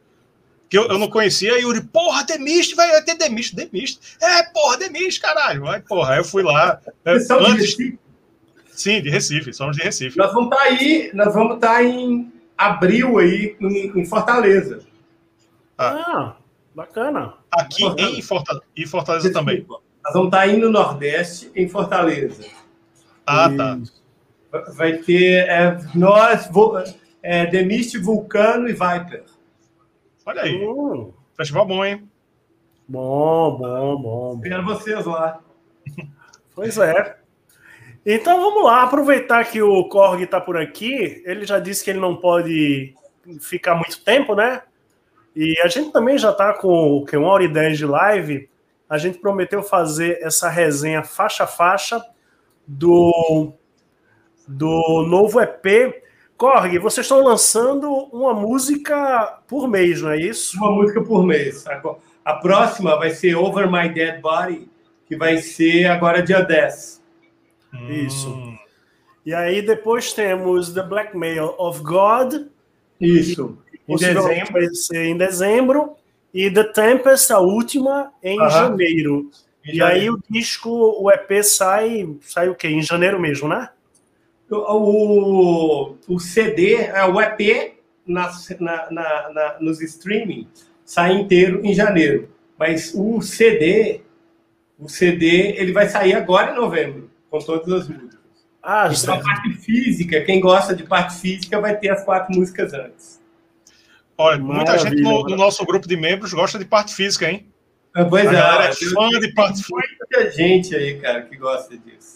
[0.69, 4.01] que eu, eu não conhecia, e Yuri, porra, Demist, vai ter Demist, Demist.
[4.21, 5.67] É, porra, Demist, caralho.
[5.69, 6.81] Aí, porra, aí eu fui lá.
[7.05, 7.77] Vocês são antes...
[7.77, 7.99] de Recife?
[8.69, 10.19] Sim, de Recife, somos de Recife.
[10.19, 14.81] Nós vamos estar tá aí, nós vamos estar tá em abril aí, em, Fortaleza.
[15.79, 16.37] Ah, ah
[16.75, 17.35] bacana.
[17.51, 18.19] Aqui Fortaleza.
[18.19, 19.51] Em, Fortaleza, em Fortaleza Desculpa.
[19.51, 19.67] também.
[19.69, 22.45] Nós vamos estar tá aí no Nordeste, em Fortaleza.
[23.27, 23.57] Ah, e...
[23.57, 23.79] tá
[24.75, 26.49] vai ter é, nós,
[27.23, 29.25] é, Demist, Vulcano e Viper.
[30.27, 30.67] Olha aí.
[30.67, 31.15] Uh.
[31.37, 32.11] Festival bom, hein?
[32.89, 34.41] Bom, bom, bom.
[34.43, 35.41] Espero vocês lá.
[36.55, 37.19] Pois é.
[38.05, 41.23] Então vamos lá, aproveitar que o Korg está por aqui.
[41.27, 42.95] Ele já disse que ele não pode
[43.41, 44.63] ficar muito tempo, né?
[45.35, 48.49] E a gente também já está com que, uma hora e dez de live.
[48.89, 52.03] A gente prometeu fazer essa resenha faixa a faixa
[52.67, 53.53] do
[54.49, 56.06] do novo EP.
[56.37, 60.57] Korg, vocês estão lançando uma música por mês, não é isso?
[60.59, 61.65] Uma música por mês.
[62.25, 64.69] A próxima vai ser Over My Dead Body,
[65.07, 67.03] que vai ser agora dia 10.
[67.89, 68.29] Isso.
[68.29, 68.57] Hum.
[69.25, 72.47] E aí depois temos The Blackmail of God.
[73.01, 73.57] Isso.
[73.89, 74.53] Em dezembro.
[74.53, 75.97] Vai ser em dezembro.
[76.35, 79.31] E The Tempest, a última, em janeiro.
[79.65, 80.03] Em e janeiro.
[80.03, 82.69] aí o disco, o EP sai, sai o quê?
[82.69, 83.71] Em janeiro mesmo, né?
[84.51, 90.49] O, o CD, é, o EP nas, na, na, na, nos streaming
[90.85, 92.29] sai inteiro em janeiro.
[92.59, 94.01] Mas o CD,
[94.79, 98.17] o CD, ele vai sair agora em novembro, com todas as músicas.
[98.63, 102.73] Ah, então, a parte física, quem gosta de parte física vai ter as quatro músicas
[102.73, 103.21] antes.
[104.19, 107.47] Olha, muita Maravilha, gente no, no, nosso grupo de membros gosta de parte física, hein?
[107.95, 110.07] Ah, pois a é, é fã de parte física.
[110.11, 112.16] Muita gente aí, cara, que gosta disso.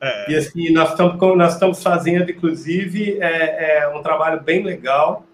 [0.00, 0.30] É.
[0.30, 5.26] E assim, nós estamos, nós estamos fazendo, inclusive, é, é um trabalho bem legal.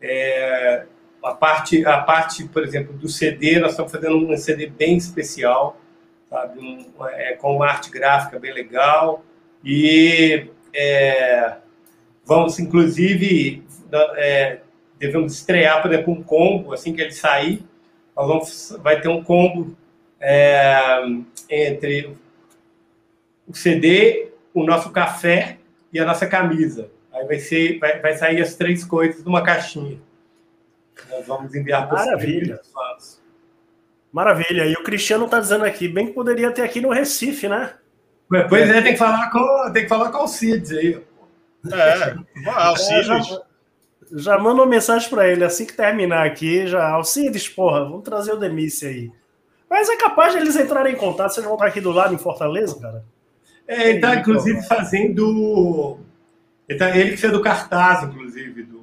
[0.00, 0.84] É,
[1.22, 5.80] a, parte, a parte, por exemplo, do CD, nós estamos fazendo um CD bem especial,
[6.30, 6.60] sabe?
[6.60, 9.24] Um, é, com uma arte gráfica bem legal.
[9.64, 11.56] E é,
[12.24, 13.64] vamos, inclusive,
[14.16, 14.60] é,
[14.98, 17.64] devemos estrear, por exemplo, um combo, assim que ele sair,
[18.16, 19.76] nós vamos, vai ter um combo
[21.50, 22.16] entre
[23.46, 25.58] o CD, o nosso café
[25.92, 26.90] e a nossa camisa.
[27.12, 29.98] Aí vai, ser, vai, vai sair as três coisas numa caixinha.
[31.10, 32.60] Nós vamos enviar para Maravilha.
[32.62, 33.22] os.
[34.12, 34.64] Maravilha.
[34.64, 37.74] E o Cristiano está dizendo aqui, bem que poderia ter aqui no Recife, né?
[38.48, 41.02] Pois é, tem que falar com, tem que falar com o Cids aí.
[41.72, 43.08] É, Alcides.
[43.08, 43.42] É, já,
[44.12, 46.66] já manda uma mensagem para ele assim que terminar aqui.
[46.66, 49.12] Já, Alcides, porra, vamos trazer o Demice aí.
[49.68, 51.34] Mas é capaz de eles entrarem em contato.
[51.34, 53.04] Vocês vão estar aqui do lado em Fortaleza, cara?
[53.68, 55.98] É, ele está, inclusive, fazendo.
[56.68, 58.76] Ele, tá, ele que fez do cartaz, inclusive, do,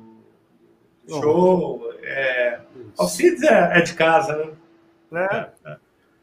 [1.08, 1.92] show.
[2.02, 2.60] É...
[2.98, 4.52] Alcides é, é, de casa,
[5.12, 5.50] né?
[5.66, 5.78] É, é.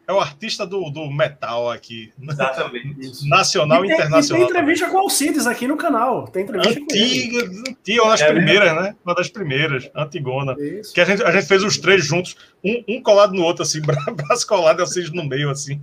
[0.08, 2.12] é, o artista do, do metal aqui.
[2.20, 3.28] Exatamente.
[3.28, 4.42] Nacional e, tem, internacional.
[4.42, 5.00] E tem entrevista também.
[5.00, 6.28] com o Alcides aqui no canal.
[6.28, 8.82] Tem entrevista antiga, com antiga, uma das é primeiras, mesmo?
[8.82, 8.96] né?
[9.04, 10.56] Uma das primeiras, Antigona.
[10.58, 10.94] Isso.
[10.94, 13.80] Que a gente, a gente fez os três juntos, um, um colado no outro, assim,
[13.82, 15.80] braço colado e Alcides no meio, assim.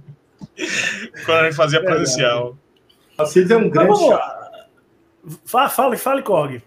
[1.26, 2.58] Quando a gente fazia presencial.
[3.18, 4.52] Alcides é um grande chapa.
[5.45, 6.61] Fale, fale, fale Korg.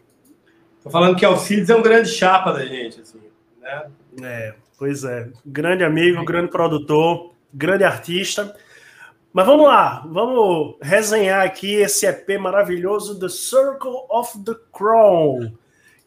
[0.82, 3.20] Tô falando que Alcides é um grande chapa da gente, assim,
[3.60, 3.86] né?
[4.22, 5.28] É, pois é.
[5.46, 8.54] Grande amigo, grande produtor, grande artista.
[9.32, 15.52] Mas vamos lá, vamos resenhar aqui esse EP maravilhoso, The Circle of the Crown,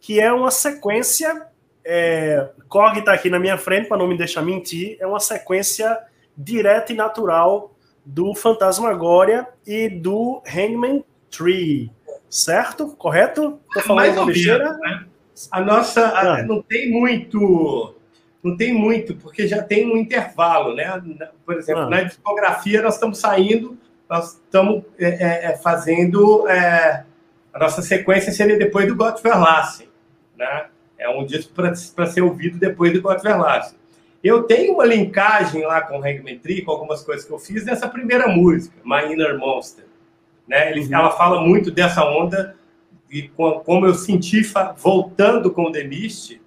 [0.01, 1.47] que é uma sequência.
[1.85, 4.97] É, Korg está aqui na minha frente para não me deixar mentir.
[4.99, 5.97] É uma sequência
[6.35, 7.72] direta e natural
[8.05, 11.91] do Fantasmagoria e do Hangman Tree,
[12.29, 12.89] certo?
[12.97, 13.59] Correto?
[13.73, 14.77] Tô falando uma besteira?
[14.77, 15.05] Né?
[15.51, 16.43] A nossa a, ah.
[16.43, 17.95] não tem muito,
[18.43, 21.01] não tem muito, porque já tem um intervalo, né?
[21.45, 21.89] Por exemplo, ah.
[21.89, 23.77] na discografia nós estamos saindo,
[24.09, 27.03] nós estamos é, é, é, fazendo é,
[27.51, 29.87] a nossa sequência seria depois do Verlassen,
[30.37, 30.67] né?
[30.97, 33.77] É um disco para ser ouvido depois do Verlassen.
[34.23, 37.65] Eu tenho uma linkagem lá com o Hangman Tree, com algumas coisas que eu fiz
[37.65, 39.85] nessa primeira música, My Inner Monster.
[40.47, 40.71] Né?
[40.71, 40.93] Ele, uhum.
[40.93, 42.55] Ela fala muito dessa onda
[43.11, 44.41] e como eu senti
[44.77, 46.41] voltando com o The Mist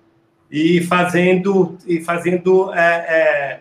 [0.50, 3.60] e fazendo e fazendo é, é,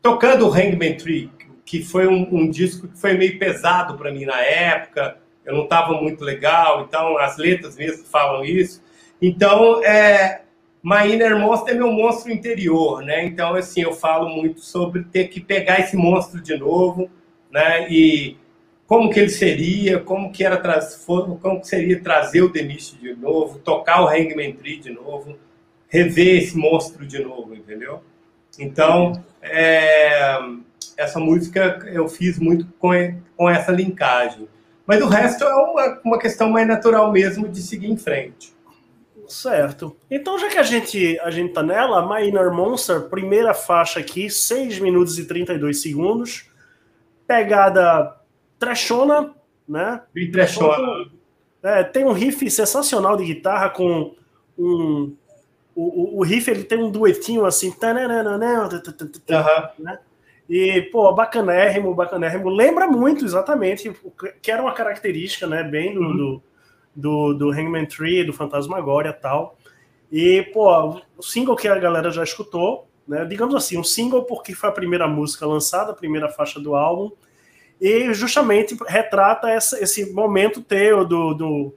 [0.00, 1.30] tocando o Hangman Tree,
[1.64, 5.16] que foi um, um disco que foi meio pesado para mim na época.
[5.44, 8.82] Eu não estava muito legal, então as letras mesmo falam isso.
[9.20, 10.42] Então, é,
[10.82, 13.24] My Inner Monster é meu monstro interior, né?
[13.24, 17.08] Então, assim, eu falo muito sobre ter que pegar esse monstro de novo,
[17.50, 17.88] né?
[17.88, 18.36] E
[18.86, 20.56] como que ele seria, como que era
[21.40, 25.38] como que seria trazer o Denis de novo, tocar o Hangman Tree de novo,
[25.88, 28.02] rever esse monstro de novo, entendeu?
[28.58, 30.38] Então, é,
[30.96, 32.90] essa música eu fiz muito com,
[33.36, 34.48] com essa linkagem.
[34.84, 38.52] Mas o resto é uma, uma questão mais natural mesmo de seguir em frente.
[39.32, 39.96] Certo.
[40.10, 44.28] Então, já que a gente, a gente tá nela, My Inner Monster, primeira faixa aqui,
[44.28, 46.50] 6 minutos e 32 segundos.
[47.26, 48.14] Pegada
[48.58, 49.34] trashona,
[49.66, 50.02] né?
[50.12, 51.10] Bem trashona.
[51.62, 54.14] É, tem um riff sensacional de guitarra com
[54.58, 55.16] um.
[55.74, 57.70] O, o, riff ele tem um duetinho assim.
[59.78, 59.98] Né?
[60.46, 62.50] E, pô, bacanérrimo, bacanérrimo.
[62.50, 63.90] Lembra muito exatamente,
[64.42, 65.62] que era uma característica, né?
[65.62, 66.16] Bem do, uhum.
[66.16, 66.42] do,
[66.94, 69.56] do, do Hangman Tree, do Fantasmagoria e tal.
[70.10, 73.24] E, pô, o single que a galera já escutou, né?
[73.24, 77.10] Digamos assim, um single porque foi a primeira música lançada, a primeira faixa do álbum
[77.80, 81.74] e justamente retrata essa, esse momento teu do, do,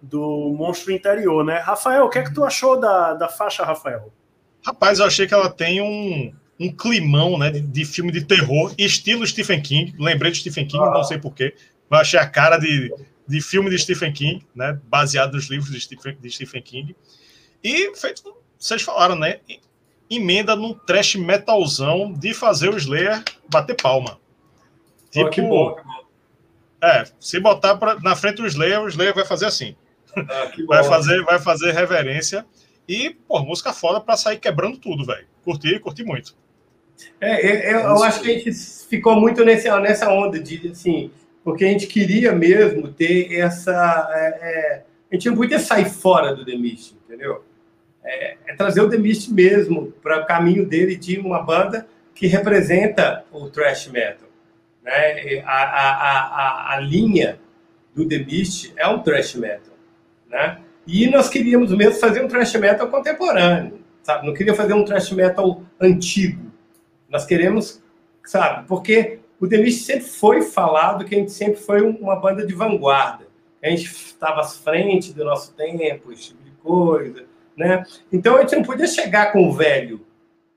[0.00, 1.58] do monstro interior, né?
[1.58, 4.12] Rafael, o que é que tu achou da, da faixa, Rafael?
[4.64, 8.72] Rapaz, eu achei que ela tem um, um climão né, de, de filme de terror,
[8.78, 9.94] estilo Stephen King.
[9.98, 10.90] Lembrei de Stephen King, ah.
[10.90, 11.52] não sei porquê,
[11.90, 12.94] mas achei a cara de,
[13.28, 16.96] de filme de Stephen King, né, baseado nos livros de Stephen, de Stephen King.
[17.62, 19.40] E feito, vocês falaram, né?
[20.10, 24.18] Emenda num trash metalzão de fazer o Slayer bater palma.
[25.10, 25.76] Tipo, que bom,
[26.82, 29.76] É, se botar pra, na frente do Slayer, o Slayer vai fazer assim.
[30.16, 32.46] Ah, vai, fazer, vai fazer reverência.
[32.88, 35.26] E, pô, música foda pra sair quebrando tudo, velho.
[35.44, 36.34] Curti, curti muito.
[37.20, 38.52] É, eu, eu, eu, acho que a gente
[38.88, 41.10] ficou muito nesse, nessa onda de, assim,
[41.48, 44.06] porque a gente queria mesmo ter essa.
[44.12, 47.42] É, é, a gente não podia sair fora do The Mist, entendeu?
[48.04, 52.26] É, é trazer o The Mist mesmo para o caminho dele de uma banda que
[52.26, 54.28] representa o thrash metal.
[54.82, 55.40] Né?
[55.46, 57.40] A, a, a, a linha
[57.94, 59.72] do Beast é um thrash metal.
[60.28, 60.58] Né?
[60.86, 64.26] E nós queríamos mesmo fazer um thrash metal contemporâneo, sabe?
[64.26, 66.52] Não queria fazer um thrash metal antigo.
[67.08, 67.82] Nós queremos,
[68.22, 68.68] sabe?
[68.68, 72.54] Porque o The Mist sempre foi falado que a gente sempre foi uma banda de
[72.54, 73.26] vanguarda.
[73.62, 77.24] A gente estava à frente do nosso tempo, esse tipo de coisa,
[77.56, 77.84] né?
[78.12, 80.04] Então a gente não podia chegar com o velho,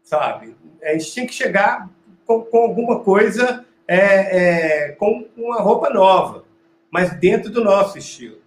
[0.03, 0.55] sabe?
[0.83, 1.89] A gente tinha que chegar
[2.25, 6.45] com, com alguma coisa é, é, com uma roupa nova,
[6.89, 8.37] mas dentro do nosso estilo.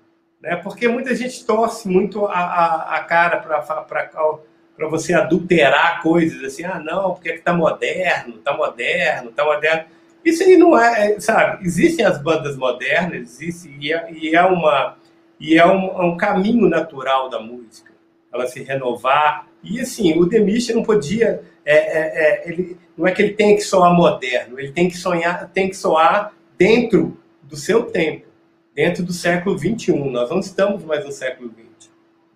[0.40, 0.56] Né?
[0.56, 6.78] Porque muita gente torce muito a, a, a cara para você adulterar coisas assim, ah,
[6.78, 9.84] não, porque é que tá moderno, tá moderno, tá moderno.
[10.24, 11.66] Isso aí não é, é sabe?
[11.66, 14.96] Existem as bandas modernas, existe, e é, e é uma,
[15.38, 17.92] e é um, é um, caminho natural da música,
[18.32, 19.46] ela se renovar.
[19.62, 23.62] E assim, o Demis não podia é, é, ele, não é que ele tem que
[23.62, 28.26] soar moderno, ele tem que sonhar, tem que soar dentro do seu tempo,
[28.74, 30.10] dentro do século 21.
[30.10, 31.68] Nós não estamos mais no século 20.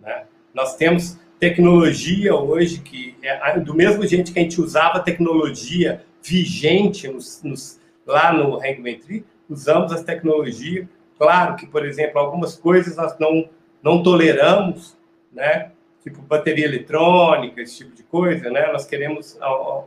[0.01, 0.23] Né?
[0.53, 7.07] Nós temos tecnologia hoje que é do mesmo jeito que a gente usava tecnologia vigente
[7.07, 7.78] nos, nos,
[8.09, 10.87] lá no Hangman Tree, usamos as tecnologias.
[11.17, 13.49] Claro que, por exemplo, algumas coisas nós não,
[13.81, 14.97] não toleramos,
[15.31, 15.71] né?
[16.03, 18.71] tipo bateria eletrônica, esse tipo de coisa, né?
[18.71, 19.37] Nós queremos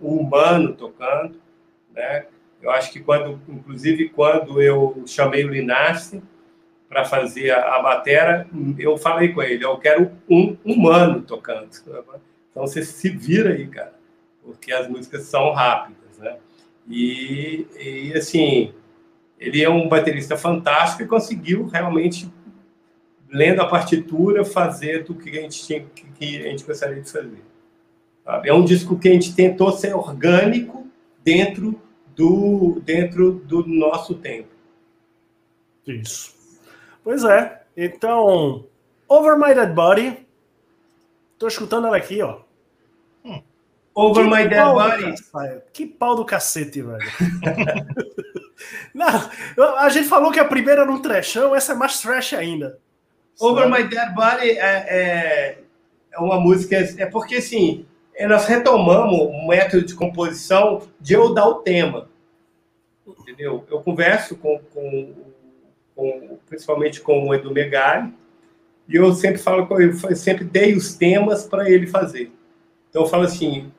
[0.00, 1.40] o humano tocando,
[1.94, 2.26] né?
[2.60, 6.22] Eu acho que quando, inclusive, quando eu chamei o Linassi
[6.88, 8.46] para fazer a, a batera,
[8.78, 11.68] eu falei com ele, eu quero um humano tocando.
[12.52, 13.94] Então você se vira aí, cara,
[14.44, 16.01] porque as músicas são rápidas?
[16.88, 18.72] E, e assim,
[19.38, 22.30] ele é um baterista fantástico e conseguiu realmente
[23.28, 25.84] lendo a partitura, fazer do que a gente tinha,
[26.18, 27.42] que a gente gostaria de fazer.
[28.24, 28.48] Sabe?
[28.48, 30.86] É um disco que a gente tentou ser orgânico
[31.24, 31.80] dentro
[32.14, 34.48] do dentro do nosso tempo.
[35.86, 36.34] Isso.
[37.02, 37.62] Pois é.
[37.76, 38.66] Então,
[39.09, 40.26] Over My Dead Body.
[41.38, 42.40] Tô escutando ela aqui, ó.
[43.94, 45.62] Over que My Dead Body.
[45.73, 46.98] Que pau do cacete, velho.
[48.94, 52.78] Não, a gente falou que a primeira era um trashão, essa é mais trash ainda.
[53.40, 55.59] Over My Dead Body é, é,
[56.12, 56.77] é, uma música.
[56.98, 62.09] É porque, assim, é, nós retomamos o método de composição de eu dar o tema.
[63.06, 63.64] Entendeu?
[63.70, 65.14] Eu converso com, com,
[65.94, 68.12] com principalmente com o Edu Megali,
[68.89, 72.31] e eu sempre falo eu sempre dei os temas para ele fazer.
[72.90, 73.73] Então eu falo assim,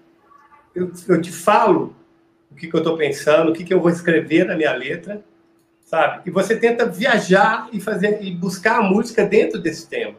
[0.76, 1.96] eu, eu te falo
[2.52, 5.24] o que, que eu estou pensando, o que, que eu vou escrever na minha letra,
[5.86, 6.22] sabe?
[6.26, 10.18] E você tenta viajar e fazer e buscar a música dentro desse tema,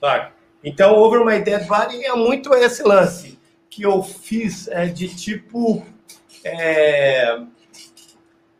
[0.00, 0.32] sabe?
[0.64, 3.38] Então, Over My Dead Body é muito esse lance
[3.68, 5.84] que eu fiz é, de tipo
[6.42, 7.40] é,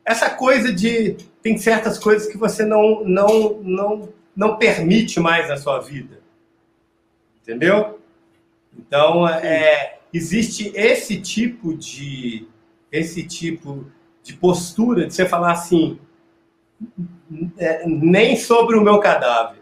[0.05, 5.57] essa coisa de tem certas coisas que você não, não, não, não permite mais na
[5.57, 6.21] sua vida.
[7.43, 7.99] Entendeu?
[8.77, 12.47] Então, é, existe esse tipo de
[12.91, 13.87] esse tipo
[14.23, 15.99] de postura de você falar assim,
[17.59, 19.61] é, nem sobre o meu cadáver,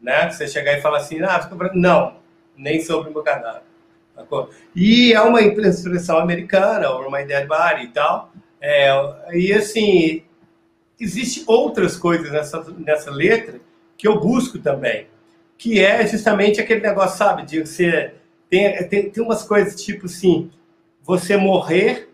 [0.00, 0.30] né?
[0.30, 2.16] Você chegar e falar assim, ah, não,
[2.56, 3.62] nem sobre o meu cadáver.
[4.74, 8.32] E é uma expressão americana, or my dead body e tal.
[8.60, 8.88] É,
[9.32, 10.22] e assim,
[10.98, 13.60] existe outras coisas nessa, nessa letra
[13.96, 15.06] que eu busco também,
[15.56, 18.14] que é justamente aquele negócio, sabe, de você
[18.50, 20.50] tem, tem, tem umas coisas tipo assim,
[21.02, 22.08] você morrer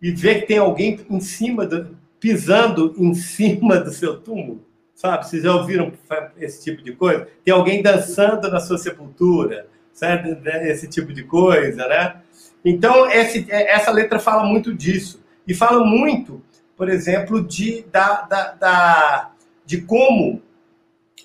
[0.00, 4.64] e ver que tem alguém em cima do, pisando em cima do seu túmulo,
[4.94, 5.26] sabe?
[5.26, 5.92] Vocês já ouviram
[6.38, 7.28] esse tipo de coisa?
[7.44, 10.38] Tem alguém dançando na sua sepultura, sabe?
[10.68, 12.16] Esse tipo de coisa, né?
[12.64, 15.22] Então, esse, essa letra fala muito disso.
[15.46, 16.42] E fala muito,
[16.76, 19.32] por exemplo, de, da, da, da,
[19.64, 20.42] de como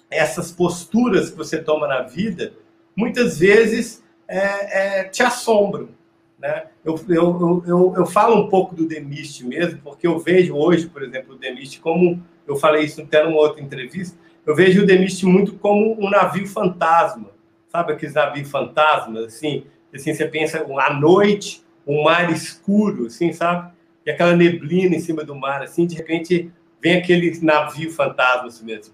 [0.09, 2.53] essas posturas que você toma na vida,
[2.95, 5.89] muitas vezes é, é, te assombram.
[6.39, 6.65] Né?
[6.83, 11.01] Eu, eu, eu, eu, falo um pouco do Demist mesmo, porque eu vejo hoje, por
[11.01, 15.25] exemplo, o Demist como, eu falei isso até numa outra entrevista, eu vejo o Demist
[15.25, 17.29] muito como um navio fantasma,
[17.69, 23.71] sabe aqueles navios fantasmas, assim, assim, você pensa à noite, um mar escuro, assim, sabe?
[24.05, 26.51] E aquela neblina em cima do mar, assim, de repente
[26.81, 28.93] vem aquele navio fantasma assim mesmo,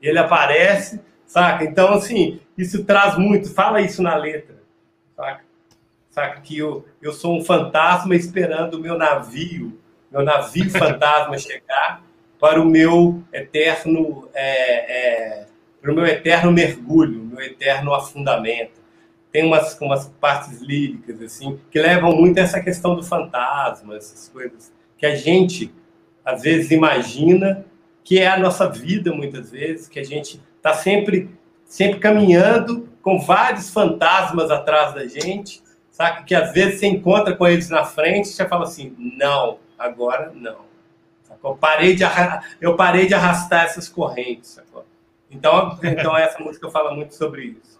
[0.00, 1.64] ele aparece, saca?
[1.64, 4.56] Então, assim, isso traz muito, fala isso na letra,
[5.16, 5.44] saca?
[6.10, 6.40] saca?
[6.40, 9.78] Que eu, eu sou um fantasma esperando o meu navio,
[10.10, 12.02] meu navio fantasma chegar
[12.38, 15.46] para o meu eterno, é, é,
[15.80, 18.80] para o meu eterno mergulho, meu eterno afundamento.
[19.30, 24.28] Tem umas, umas partes líricas assim que levam muito a essa questão do fantasma, essas
[24.28, 25.72] coisas que a gente
[26.24, 27.64] às vezes imagina
[28.02, 31.30] que é a nossa vida muitas vezes, que a gente está sempre
[31.70, 35.62] sempre caminhando com vários fantasmas atrás da gente
[36.00, 36.22] saca?
[36.24, 40.32] Que às vezes você encontra com eles na frente e você fala assim, não, agora
[40.34, 40.70] não.
[41.42, 42.02] Eu parei de,
[42.60, 44.84] eu parei de arrastar essas correntes, sacou?
[45.30, 47.78] Então, então essa música fala muito sobre isso.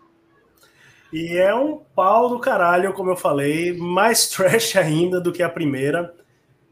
[1.12, 5.49] E é um pau do caralho, como eu falei, mais trash ainda do que a
[5.49, 6.15] primeira.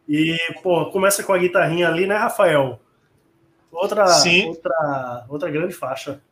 [0.08, 2.80] E, pô, começa com a guitarrinha ali, né, Rafael?
[3.70, 4.48] Outra, Sim.
[4.48, 6.22] outra, outra grande faixa.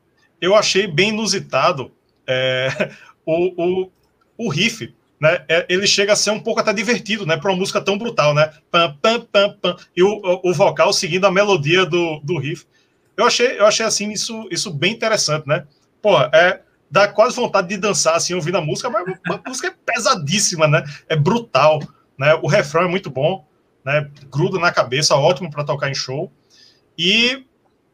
[0.40, 1.92] Eu achei bem inusitado
[2.26, 2.68] é,
[3.24, 3.92] o, o,
[4.36, 7.56] o riff né, é, ele chega a ser um pouco até divertido, né, para uma
[7.56, 11.86] música tão brutal, né, pam, pam, pam, pam, e o, o, vocal seguindo a melodia
[11.86, 12.66] do, do riff.
[13.16, 15.66] Eu achei, eu achei assim isso, isso bem interessante, né?
[16.02, 16.60] Pô, é
[16.90, 20.84] dá quase vontade de dançar assim ouvindo a música, mas a música é pesadíssima, né?
[21.08, 21.80] É brutal,
[22.18, 22.34] né?
[22.42, 23.46] O refrão é muito bom,
[23.82, 24.10] né?
[24.30, 26.30] Gruda na cabeça, ótimo para tocar em show.
[26.98, 27.45] E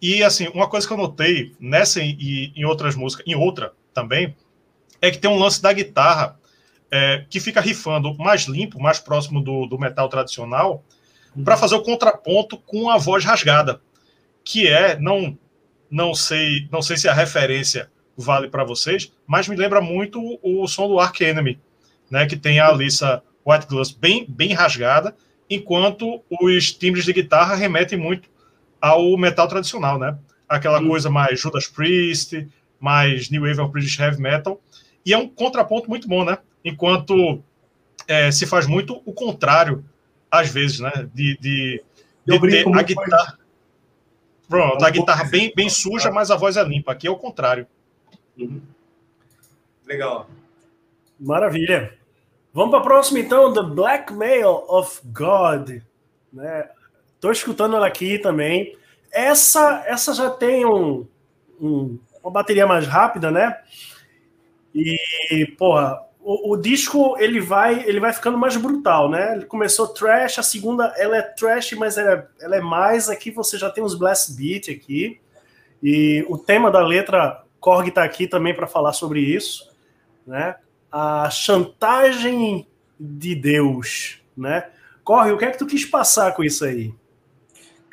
[0.02, 4.34] e assim, uma coisa que eu notei nessa e em outras músicas, em outra também,
[5.00, 6.36] é que tem um lance da guitarra
[6.90, 10.84] é, que fica rifando mais limpo, mais próximo do, do metal tradicional,
[11.36, 11.44] uhum.
[11.44, 13.80] para fazer o contraponto com a voz rasgada,
[14.44, 15.38] que é, não,
[15.88, 20.62] não sei, não sei se a referência vale para vocês, mas me lembra muito o,
[20.62, 21.60] o som do Ark Enemy,
[22.10, 25.14] né, que tem a Alissa White Gloves bem, bem rasgada,
[25.48, 28.28] enquanto os timbres de guitarra remetem muito
[28.82, 30.18] ao metal tradicional, né?
[30.46, 30.88] Aquela uhum.
[30.88, 32.46] coisa mais Judas Priest,
[32.78, 34.60] mais New Wave of British Heavy Metal,
[35.06, 36.36] e é um contraponto muito bom, né?
[36.64, 37.42] enquanto
[38.06, 39.84] é, se faz muito o contrário,
[40.30, 41.08] às vezes, né?
[41.12, 41.84] De, de,
[42.26, 43.38] de ter a guitarra.
[44.48, 46.92] Pronto, a guitarra bem, bem suja, mas a voz é limpa.
[46.92, 47.66] Aqui é o contrário.
[48.36, 48.60] Uhum.
[49.86, 50.28] Legal.
[51.18, 51.94] Maravilha.
[52.52, 55.80] Vamos para a próxima, então, The Blackmail of God.
[56.32, 56.68] Né?
[57.22, 58.76] Tô escutando ela aqui também.
[59.12, 61.06] Essa, essa já tem um,
[61.60, 63.60] um, uma bateria mais rápida, né?
[64.74, 69.36] E, porra, o, o, disco ele vai ele vai ficando mais brutal, né?
[69.36, 73.30] Ele começou trash, a segunda ela é trash, mas ela é, ela é mais aqui
[73.30, 75.20] você já tem uns blast beat aqui.
[75.80, 79.70] E o tema da letra Korg está aqui também para falar sobre isso,
[80.26, 80.56] né?
[80.90, 82.66] A chantagem
[82.98, 84.70] de Deus, né?
[85.04, 86.92] Corre, o que é que tu quis passar com isso aí?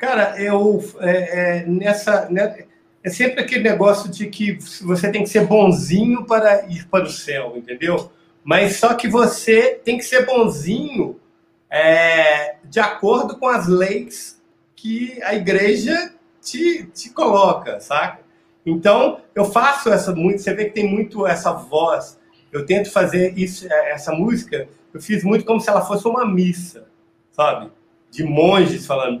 [0.00, 2.64] Cara, eu é, é, nessa né,
[3.04, 7.10] é sempre aquele negócio de que você tem que ser bonzinho para ir para o
[7.10, 8.10] céu, entendeu?
[8.42, 11.20] Mas só que você tem que ser bonzinho
[11.68, 14.40] é, de acordo com as leis
[14.74, 18.22] que a igreja te, te coloca, saca?
[18.64, 22.18] Então, eu faço essa muito, você vê que tem muito essa voz.
[22.50, 26.24] Eu tento fazer isso, é, essa música, eu fiz muito como se ela fosse uma
[26.24, 26.86] missa,
[27.32, 27.70] sabe?
[28.10, 29.18] De monges falando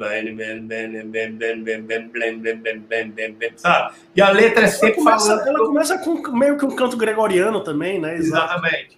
[3.56, 3.94] sabe?
[4.14, 5.48] E a letra é sempre ela começa, falando.
[5.48, 8.16] Ela começa com meio que um canto gregoriano também, né?
[8.16, 8.96] Exatamente.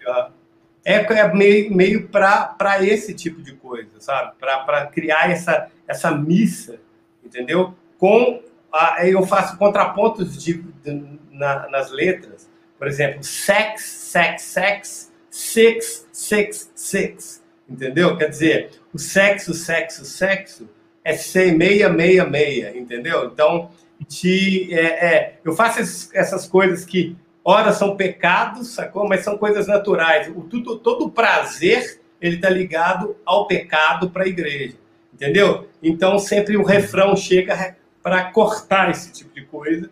[0.84, 4.32] É, é meio, meio para esse tipo de coisa, sabe?
[4.40, 6.80] Para criar essa, essa missa,
[7.22, 7.74] entendeu?
[7.98, 8.42] Com
[8.72, 12.50] a, eu faço contrapontos de, de na, nas letras.
[12.78, 17.41] Por exemplo, sex, sex, sex, six, six, six.
[17.68, 18.16] Entendeu?
[18.16, 20.68] Quer dizer, o sexo, sexo, sexo
[21.04, 23.26] é ser meia, meia, meia, entendeu?
[23.26, 23.70] Então,
[24.06, 29.08] te, é, é, eu faço esses, essas coisas que, ora, são pecados, sacou?
[29.08, 30.28] Mas são coisas naturais.
[30.28, 34.76] O, tudo, todo prazer, ele está ligado ao pecado para a igreja,
[35.12, 35.68] entendeu?
[35.82, 39.90] Então, sempre o refrão chega para cortar esse tipo de coisa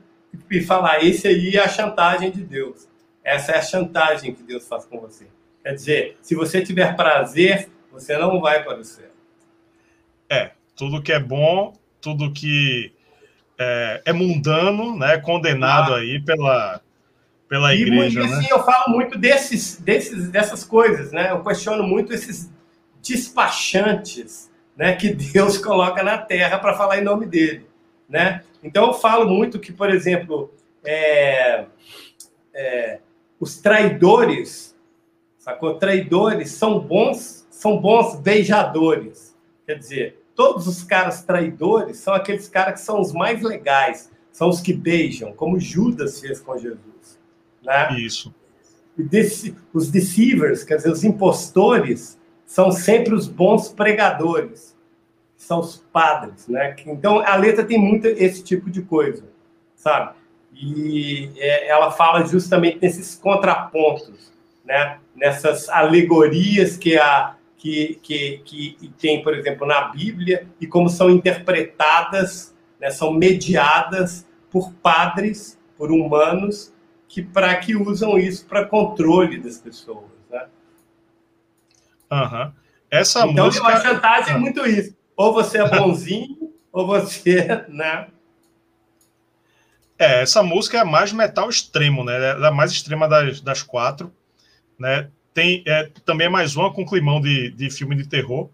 [0.51, 2.89] e falar: esse aí é a chantagem de Deus.
[3.23, 5.27] Essa é a chantagem que Deus faz com você.
[5.63, 9.11] Quer dizer, se você tiver prazer, você não vai para o céu.
[10.29, 12.93] É, tudo que é bom, tudo que
[13.59, 15.99] é, é mundano, né, condenado ah.
[15.99, 16.81] aí pela,
[17.49, 18.21] pela e, igreja.
[18.21, 18.49] E assim, né?
[18.51, 21.33] eu falo muito desses, desses, dessas coisas, né?
[21.33, 22.51] Eu questiono muito esses
[23.03, 27.67] despachantes né, que Deus coloca na terra para falar em nome dele.
[28.09, 28.43] Né?
[28.63, 30.53] Então eu falo muito que, por exemplo,
[30.85, 31.67] é,
[32.55, 32.99] é,
[33.39, 34.70] os traidores,
[35.41, 35.75] sacou?
[35.75, 39.37] Traidores são bons, são bons beijadores.
[39.67, 44.49] Quer dizer, todos os caras traidores são aqueles caras que são os mais legais, são
[44.49, 47.19] os que beijam, como Judas fez com Jesus.
[47.65, 47.99] Né?
[47.99, 48.33] Isso.
[48.97, 54.79] E os deceivers, quer dizer, os impostores, são sempre os bons pregadores
[55.41, 56.77] são os padres, né?
[56.87, 59.25] Então a letra tem muito esse tipo de coisa,
[59.75, 60.15] sabe?
[60.53, 64.31] E é, ela fala justamente nesses contrapontos,
[64.71, 64.99] né?
[65.17, 71.11] Nessas alegorias que a que, que, que tem, por exemplo, na Bíblia e como são
[71.11, 72.91] interpretadas, né?
[72.91, 76.73] São mediadas por padres, por humanos
[77.07, 80.47] que para que usam isso para controle das pessoas, né?
[82.11, 82.53] Uhum.
[82.91, 83.67] Essa então, música...
[83.67, 88.09] a chantagem é muito isso ou você é bonzinho, ou você, né?
[89.99, 92.15] É, essa música é a mais metal extremo, né?
[92.31, 94.11] Ela é a mais extrema das, das quatro,
[94.81, 95.11] né?
[95.33, 98.49] Tem é, também é mais uma com climão de, de filme de terror,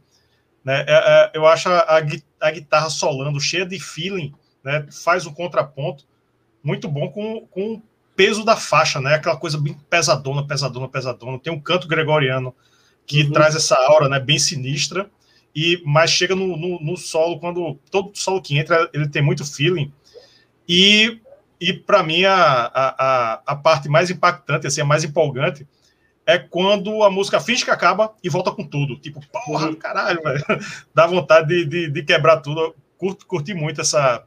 [0.65, 0.85] né?
[0.87, 2.03] É, é, eu acho a,
[2.41, 4.87] a, guitarra solando, cheia de feeling, né?
[4.91, 6.05] Faz um contraponto
[6.63, 7.83] muito bom com, com o
[8.17, 9.15] peso da faixa, né?
[9.15, 11.39] Aquela coisa bem pesadona, pesadona, pesadona.
[11.39, 12.55] Tem um canto gregoriano
[13.07, 13.33] que uhum.
[13.33, 14.19] traz essa aura, né?
[14.19, 15.09] Bem sinistra
[15.57, 19.43] e mas chega no, no, no, solo quando todo solo que entra ele tem muito
[19.43, 19.91] feeling
[20.69, 21.19] e
[21.59, 25.67] e para mim a, a, a parte mais impactante assim a mais empolgante
[26.27, 30.45] é quando a música finge que acaba e volta com tudo tipo porra caralho velho.
[30.95, 34.25] dá vontade de, de, de, quebrar tudo curti, curti muito essa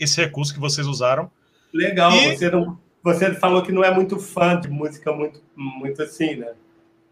[0.00, 1.30] esse recurso que vocês usaram
[1.72, 2.36] legal e...
[2.36, 6.54] você não você falou que não é muito fã de música muito muito assim né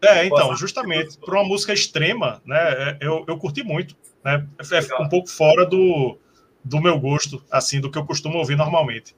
[0.01, 4.77] é, então, justamente, para uma música extrema, né, é, eu, eu curti muito, né, é,
[4.77, 6.17] é um pouco fora do,
[6.63, 9.15] do meu gosto, assim, do que eu costumo ouvir normalmente.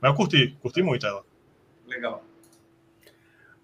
[0.00, 1.22] Mas eu curti, curti muito ela.
[1.86, 2.24] Legal.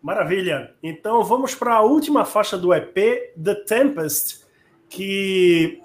[0.02, 0.74] Maravilha.
[0.82, 2.94] Então vamos para a última faixa do EP,
[3.42, 4.44] The Tempest,
[4.88, 5.80] que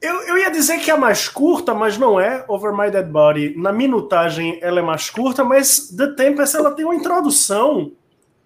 [0.00, 2.44] eu, eu ia dizer que é mais curta, mas não é.
[2.48, 6.84] Over My Dead Body, na minutagem, ela é mais curta, mas The Tempest ela tem
[6.84, 7.92] uma introdução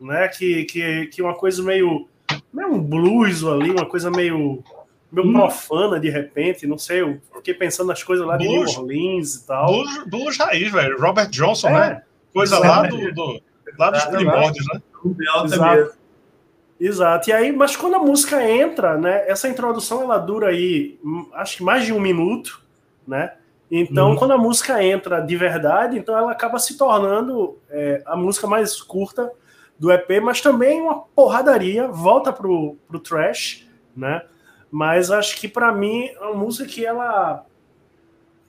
[0.01, 0.29] né?
[0.29, 2.07] Que, que, que uma coisa meio,
[2.53, 4.63] meio um blues ali, uma coisa meio,
[5.11, 5.33] meio hum.
[5.33, 9.35] profana de repente, não sei, eu fiquei pensando nas coisas lá blues, de New Orleans
[9.35, 9.67] e tal.
[9.67, 11.01] Blues, blues raiz, velho.
[11.01, 12.03] Robert Johnson, é, né?
[12.33, 13.41] Coisa lá, do, do,
[13.79, 14.83] lá dos primórdios, né?
[15.45, 15.97] Exato.
[16.79, 17.31] Exato.
[17.31, 19.25] E aí, mas quando a música entra, né?
[19.29, 22.61] Essa introdução ela dura aí, hum, acho que mais de um minuto,
[23.07, 23.33] né?
[23.71, 24.17] Então, hum.
[24.17, 28.81] quando a música entra de verdade, então ela acaba se tornando é, a música mais
[28.81, 29.31] curta
[29.79, 33.67] do EP, mas também uma porradaria, volta pro, pro trash,
[33.97, 34.23] né?
[34.71, 37.45] Mas acho que para mim é uma música que ela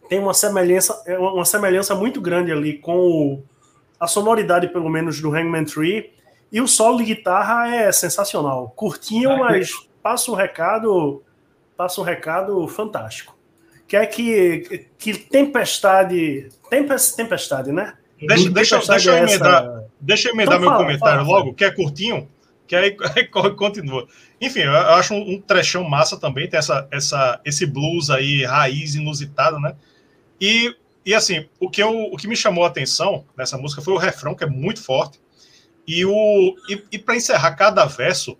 [0.09, 3.43] tem uma semelhança, é uma semelhança muito grande ali com o,
[3.99, 6.11] a sonoridade, pelo menos, do Hangman Tree.
[6.51, 8.71] E o solo de guitarra é sensacional.
[8.75, 9.71] Curtinho, mas
[10.01, 11.23] passa um recado,
[11.75, 13.37] passa um recado fantástico.
[13.87, 17.93] Que é que, que tempestade, tempestade, tempestade, né?
[18.19, 21.63] Deixa, deixa, deixa, eu emendar, deixa eu emendar então, meu fala, comentário fala, logo, que
[21.63, 22.27] é curtinho,
[22.65, 24.07] que aí, aí continua.
[24.41, 28.95] Enfim, eu acho um, um trechão massa também, tem essa, essa, esse blues aí, raiz
[28.95, 29.75] inusitado, né?
[30.41, 30.75] E,
[31.07, 33.97] e assim, o que, eu, o que me chamou a atenção nessa música foi o
[33.97, 35.21] refrão, que é muito forte,
[35.87, 38.37] e, o, e, e para encerrar cada verso,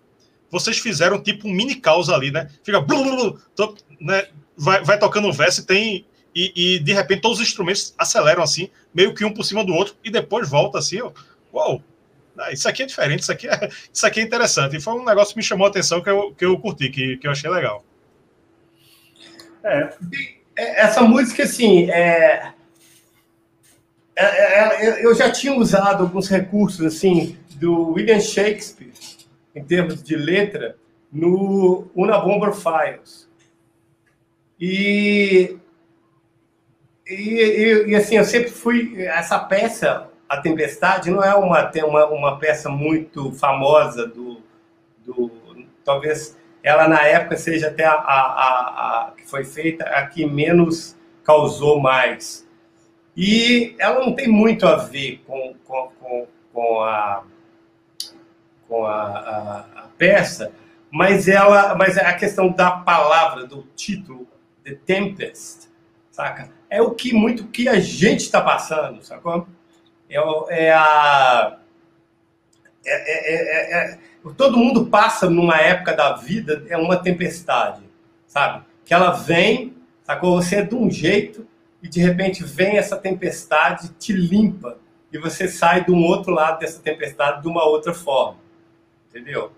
[0.50, 2.50] vocês fizeram tipo um mini caos ali, né?
[2.62, 2.78] Fica.
[2.78, 4.28] Blu, blu, blu, to, né?
[4.54, 6.06] Vai, vai tocando o verso e tem.
[6.34, 9.72] E, e, de repente todos os instrumentos aceleram assim, meio que um por cima do
[9.72, 11.10] outro, e depois volta assim, ó.
[11.54, 11.82] Uau!
[12.38, 14.76] Ah, isso aqui é diferente, isso aqui é, isso aqui é interessante.
[14.76, 17.16] E foi um negócio que me chamou a atenção que eu, que eu curti, que,
[17.16, 17.82] que eu achei legal.
[19.64, 19.90] É.
[20.54, 22.52] é essa música, assim, é,
[25.00, 28.92] eu já tinha usado alguns recursos, assim, do William Shakespeare,
[29.54, 30.76] em termos de letra,
[31.12, 33.28] no Una Bomber Files.
[34.60, 35.56] E,
[37.06, 39.02] e, e, assim, eu sempre fui.
[39.04, 44.42] Essa peça, A Tempestade, não é uma, uma, uma peça muito famosa do,
[45.04, 45.30] do.
[45.84, 50.26] Talvez ela na época seja até a, a, a, a que foi feita a que
[50.26, 52.47] menos causou mais.
[53.20, 57.24] E ela não tem muito a ver com, com, com, com a
[58.68, 60.52] com a, a, a, peça,
[60.90, 64.28] mas ela, mas a questão da palavra, do título,
[64.62, 65.68] The Tempest,
[66.12, 66.50] saca?
[66.70, 69.48] É o que muito que a gente está passando, sacou?
[70.08, 70.16] É,
[70.50, 71.58] é a
[72.86, 73.98] é é, é, é, é,
[74.36, 77.82] todo mundo passa numa época da vida é uma tempestade,
[78.28, 78.64] sabe?
[78.84, 79.74] Que ela vem,
[80.04, 80.40] sacou?
[80.40, 81.48] Você é de um jeito
[81.82, 84.78] e de repente vem essa tempestade te limpa
[85.12, 88.38] e você sai de um outro lado dessa tempestade de uma outra forma
[89.08, 89.52] entendeu?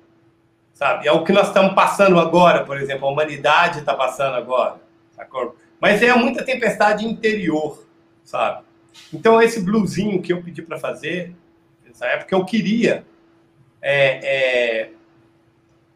[0.73, 1.07] Sabe?
[1.07, 4.81] É o que nós estamos passando agora, por exemplo, a humanidade está passando agora,
[5.13, 5.57] sacou?
[5.79, 7.87] Mas é muita tempestade interior,
[8.25, 8.65] sabe?
[9.13, 11.35] Então, esse bluesinho que eu pedi para fazer,
[11.85, 13.05] nessa época, eu queria.
[13.83, 14.91] É, é,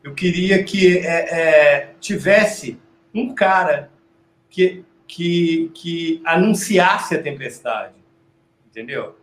[0.03, 2.79] eu queria que é, é tivesse
[3.15, 3.91] um cara
[4.51, 7.95] que, que, que anunciasse a tempestade,
[8.67, 9.17] entendeu?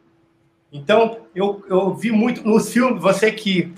[0.71, 3.73] Então, eu, eu vi muito nos filmes, você que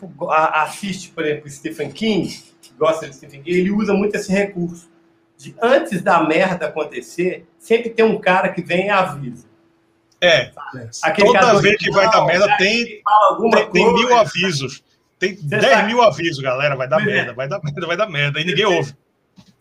[0.53, 2.27] assiste, por exemplo, Stephen King,
[2.61, 4.91] que gosta de Stephen King, ele usa muito esse recurso.
[5.35, 9.47] De antes da merda acontecer, sempre tem um cara que vem e avisa.
[10.21, 10.51] É.
[11.01, 14.83] Aquele Toda vez que vai dar merda, tem, tem, tem, mil avisos.
[15.19, 15.87] Tem você 10 sabe?
[15.87, 16.75] mil avisos, galera.
[16.75, 17.05] Vai dar é.
[17.05, 18.39] merda, vai dar merda, vai dar merda.
[18.39, 18.95] E ninguém ouve.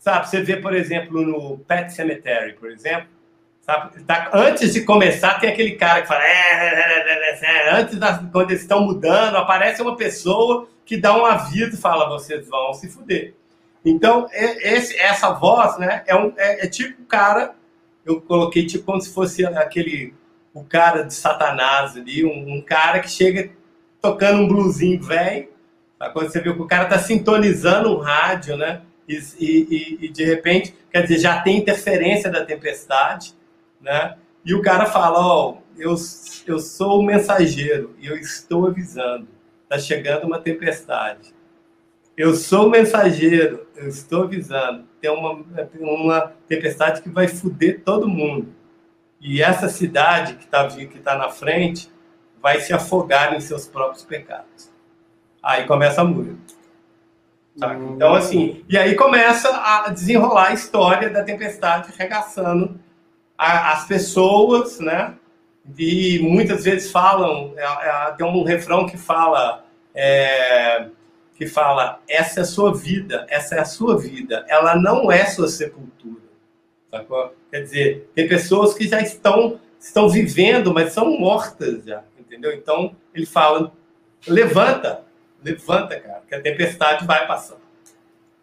[0.02, 3.06] Sabe, você vê, por exemplo, no Pet Cemetery, por exemplo,
[3.62, 4.02] Sabe?
[4.02, 6.24] Tá, antes de começar, tem aquele cara que fala.
[6.24, 11.24] É, é, é, antes das, quando eles estão mudando, aparece uma pessoa que dá um
[11.24, 13.34] aviso e fala: vocês vão se fuder.
[13.84, 17.54] Então, esse, essa voz né, é, um, é, é tipo o cara.
[18.04, 20.12] Eu coloquei tipo como se fosse aquele.
[20.52, 23.50] O cara de Satanás ali, um, um cara que chega
[24.00, 25.48] tocando um bluesinho velho.
[26.12, 28.82] Quando você vê que o cara tá sintonizando um rádio, né?
[29.12, 33.34] E, e, e, de repente, quer dizer, já tem interferência da tempestade
[33.82, 34.16] né?
[34.44, 35.94] E o cara fala, ó, oh, eu,
[36.46, 39.26] eu sou o mensageiro e eu estou avisando,
[39.68, 41.34] tá chegando uma tempestade.
[42.16, 45.44] Eu sou o mensageiro, eu estou avisando, tem uma,
[45.74, 48.54] uma tempestade que vai foder todo mundo.
[49.20, 51.90] E essa cidade que está que tá na frente
[52.40, 54.70] vai se afogar em seus próprios pecados.
[55.42, 56.36] Aí começa a música.
[57.56, 62.80] Então, assim, e aí começa a desenrolar a história da tempestade regaçando
[63.36, 65.14] as pessoas, né?
[65.78, 69.64] E muitas vezes falam, é, é, tem um refrão que fala,
[69.94, 70.88] é,
[71.36, 75.26] que fala, essa é a sua vida, essa é a sua vida, ela não é
[75.26, 76.22] sua sepultura.
[76.90, 77.34] Sacou?
[77.50, 82.52] Quer dizer, tem pessoas que já estão, estão vivendo, mas são mortas já, entendeu?
[82.52, 83.72] Então, ele fala,
[84.26, 85.04] levanta,
[85.44, 87.56] levanta, cara, que a tempestade vai passar.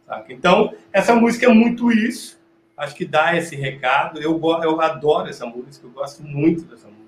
[0.06, 0.34] Saca?
[0.34, 2.40] Então, essa música é muito isso
[2.80, 4.22] acho que dá esse recado.
[4.22, 7.00] Eu, eu adoro essa música, eu gosto muito dessa música.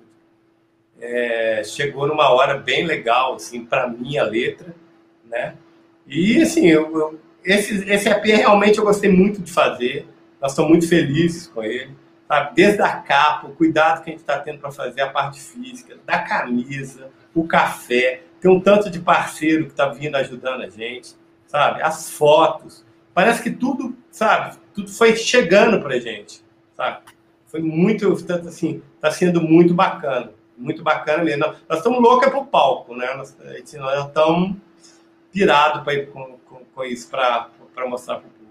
[1.00, 4.76] É, chegou numa hora bem legal, assim, para mim, a letra,
[5.24, 5.54] né?
[6.06, 10.06] E, assim, eu, eu, esse, esse EP realmente eu gostei muito de fazer.
[10.40, 11.96] Nós estamos muito felizes com ele.
[12.28, 12.54] Sabe?
[12.54, 15.96] Desde a capa, o cuidado que a gente está tendo para fazer a parte física,
[16.04, 18.22] da camisa, o café.
[18.42, 21.14] Tem um tanto de parceiro que está vindo ajudando a gente,
[21.46, 21.80] sabe?
[21.80, 22.84] As fotos.
[23.14, 24.58] Parece que tudo, sabe?
[24.74, 26.44] tudo foi chegando para gente,
[26.76, 27.02] sabe?
[27.46, 31.54] Foi muito, tanto assim, está sendo muito bacana, muito bacana mesmo.
[31.68, 33.14] Nós estamos loucos para o palco, né?
[33.14, 34.56] Nós, nós estamos
[35.30, 37.48] pirados para ir com, com, com isso para
[37.86, 38.42] mostrar para o povo.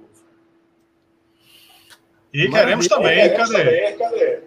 [2.33, 3.63] E queremos também, queremos cadê?
[3.65, 4.39] Também, cadê?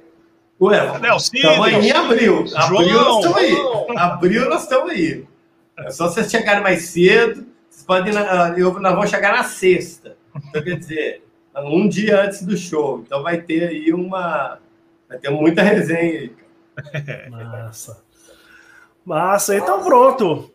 [0.58, 2.44] Ué, Estamos aí em abril.
[2.54, 3.56] Abril nós estamos aí.
[3.98, 5.33] Abril nós estamos aí.
[5.78, 7.46] É só vocês chegarem mais cedo.
[7.68, 8.12] Vocês podem,
[8.56, 10.16] eu, nós vamos chegar na sexta.
[10.48, 11.22] Então, quer dizer,
[11.62, 13.00] um dia antes do show.
[13.00, 14.58] Então vai ter aí uma.
[15.08, 16.32] Vai ter muita resenha aí.
[17.30, 18.04] Massa.
[19.04, 20.50] Massa, então pronto.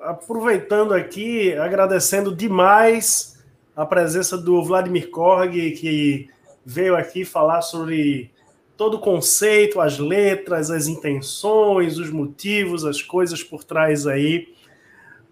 [0.00, 3.42] aproveitando aqui, agradecendo demais
[3.76, 6.28] a presença do Vladimir Korg, que
[6.64, 8.30] veio aqui falar sobre
[8.76, 14.53] todo o conceito, as letras, as intenções, os motivos, as coisas por trás aí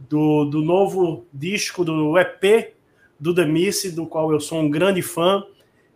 [0.08, 2.74] do, do novo disco, do EP
[3.22, 5.44] do Missy, do qual eu sou um grande fã.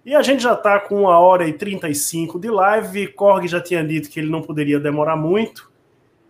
[0.04, 3.08] E a gente já está com uma hora e 35 de live.
[3.08, 5.68] Korg já tinha dito que ele não poderia demorar muito.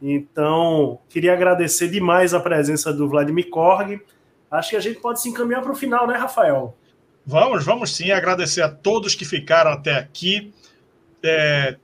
[0.00, 4.00] Então, queria agradecer demais a presença do Vladimir Korg.
[4.50, 6.74] Acho que a gente pode se encaminhar para o final, né, Rafael?
[7.26, 8.10] Vamos, vamos sim.
[8.10, 10.54] Agradecer a todos que ficaram até aqui,
[11.22, 11.76] é,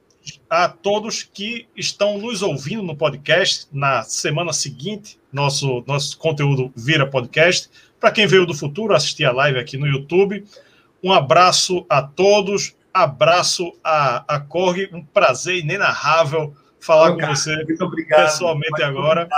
[0.52, 3.66] a todos que estão nos ouvindo no podcast.
[3.72, 7.70] Na semana seguinte, nosso, nosso conteúdo vira podcast.
[7.98, 10.44] Para quem veio do futuro, assistir a live aqui no YouTube.
[11.02, 17.82] Um abraço a todos, abraço a, a Korg, um prazer inenarrável falar com você muito
[17.82, 19.30] obrigado, pessoalmente agora.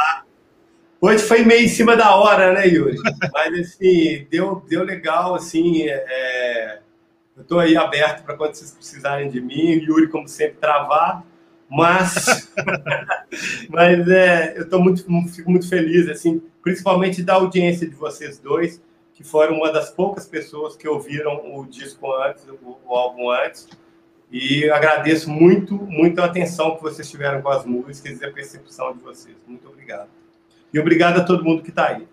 [1.01, 2.97] Hoje foi meio em cima da hora, né, Yuri?
[3.32, 5.86] Mas assim, deu, deu legal, assim.
[5.86, 6.81] É...
[7.36, 9.82] Eu estou aí aberto para quando vocês precisarem de mim.
[9.82, 11.24] Yuri, como sempre, travado.
[11.69, 12.52] Mas,
[13.69, 18.81] mas é, eu tô muito, fico muito feliz, assim, principalmente da audiência de vocês dois,
[19.12, 23.66] que foram uma das poucas pessoas que ouviram o disco antes, o, o álbum antes.
[24.31, 28.93] E agradeço muito, muito a atenção que vocês tiveram com as músicas e a percepção
[28.93, 29.36] de vocês.
[29.47, 30.09] Muito obrigado.
[30.73, 32.06] E obrigado a todo mundo que está aí.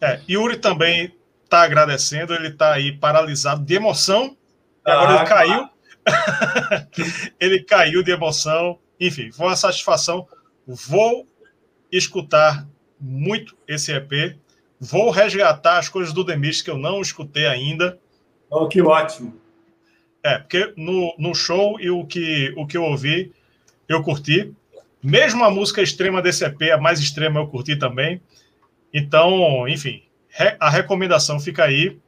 [0.00, 1.14] É, Yuri também
[1.54, 4.36] está agradecendo, ele está aí paralisado de emoção.
[4.84, 5.68] E agora ah, ele caiu.
[7.38, 8.78] ele caiu de emoção.
[9.00, 10.26] Enfim, foi uma satisfação.
[10.66, 11.28] Vou
[11.92, 12.66] escutar
[13.00, 14.36] muito esse EP.
[14.80, 17.98] Vou resgatar as coisas do Demis que eu não escutei ainda.
[18.50, 19.40] Oh, que ótimo.
[20.24, 23.32] É, porque no, no show e o que, o que eu ouvi,
[23.88, 24.52] eu curti.
[25.02, 28.20] Mesmo a música extrema desse EP, a mais extrema, eu curti também.
[28.92, 30.02] Então, enfim,
[30.58, 31.98] a recomendação fica aí.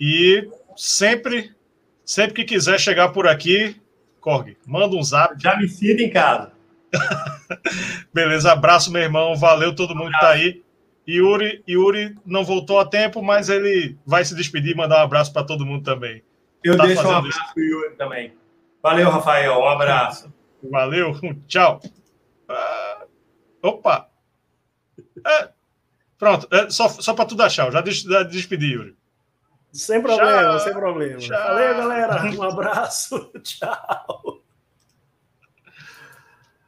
[0.00, 1.52] E sempre,
[2.04, 3.76] sempre que quiser chegar por aqui,
[4.20, 5.34] Korg, manda um zap.
[5.42, 6.52] Já me sinto em casa.
[8.12, 9.36] Beleza, abraço, meu irmão.
[9.36, 10.62] Valeu todo mundo que tá aí.
[11.08, 15.32] Yuri, Yuri não voltou a tempo, mas ele vai se despedir e mandar um abraço
[15.32, 16.22] para todo mundo também.
[16.62, 18.34] Eu tá deixo um abraço para o Yuri também.
[18.82, 19.58] Valeu, Rafael.
[19.58, 20.32] Um abraço.
[20.62, 21.14] Valeu,
[21.48, 21.80] tchau.
[22.48, 23.06] Uh,
[23.62, 24.10] opa!
[25.26, 25.48] É,
[26.18, 27.70] pronto, é, só, só para tudo achar.
[27.72, 28.96] Já, des, já despedi, Yuri.
[29.72, 30.60] Sem problema, tchau.
[30.60, 31.18] sem problema.
[31.18, 31.38] Tchau.
[31.38, 32.24] Valeu, galera.
[32.24, 33.30] Um abraço.
[33.42, 34.27] Tchau.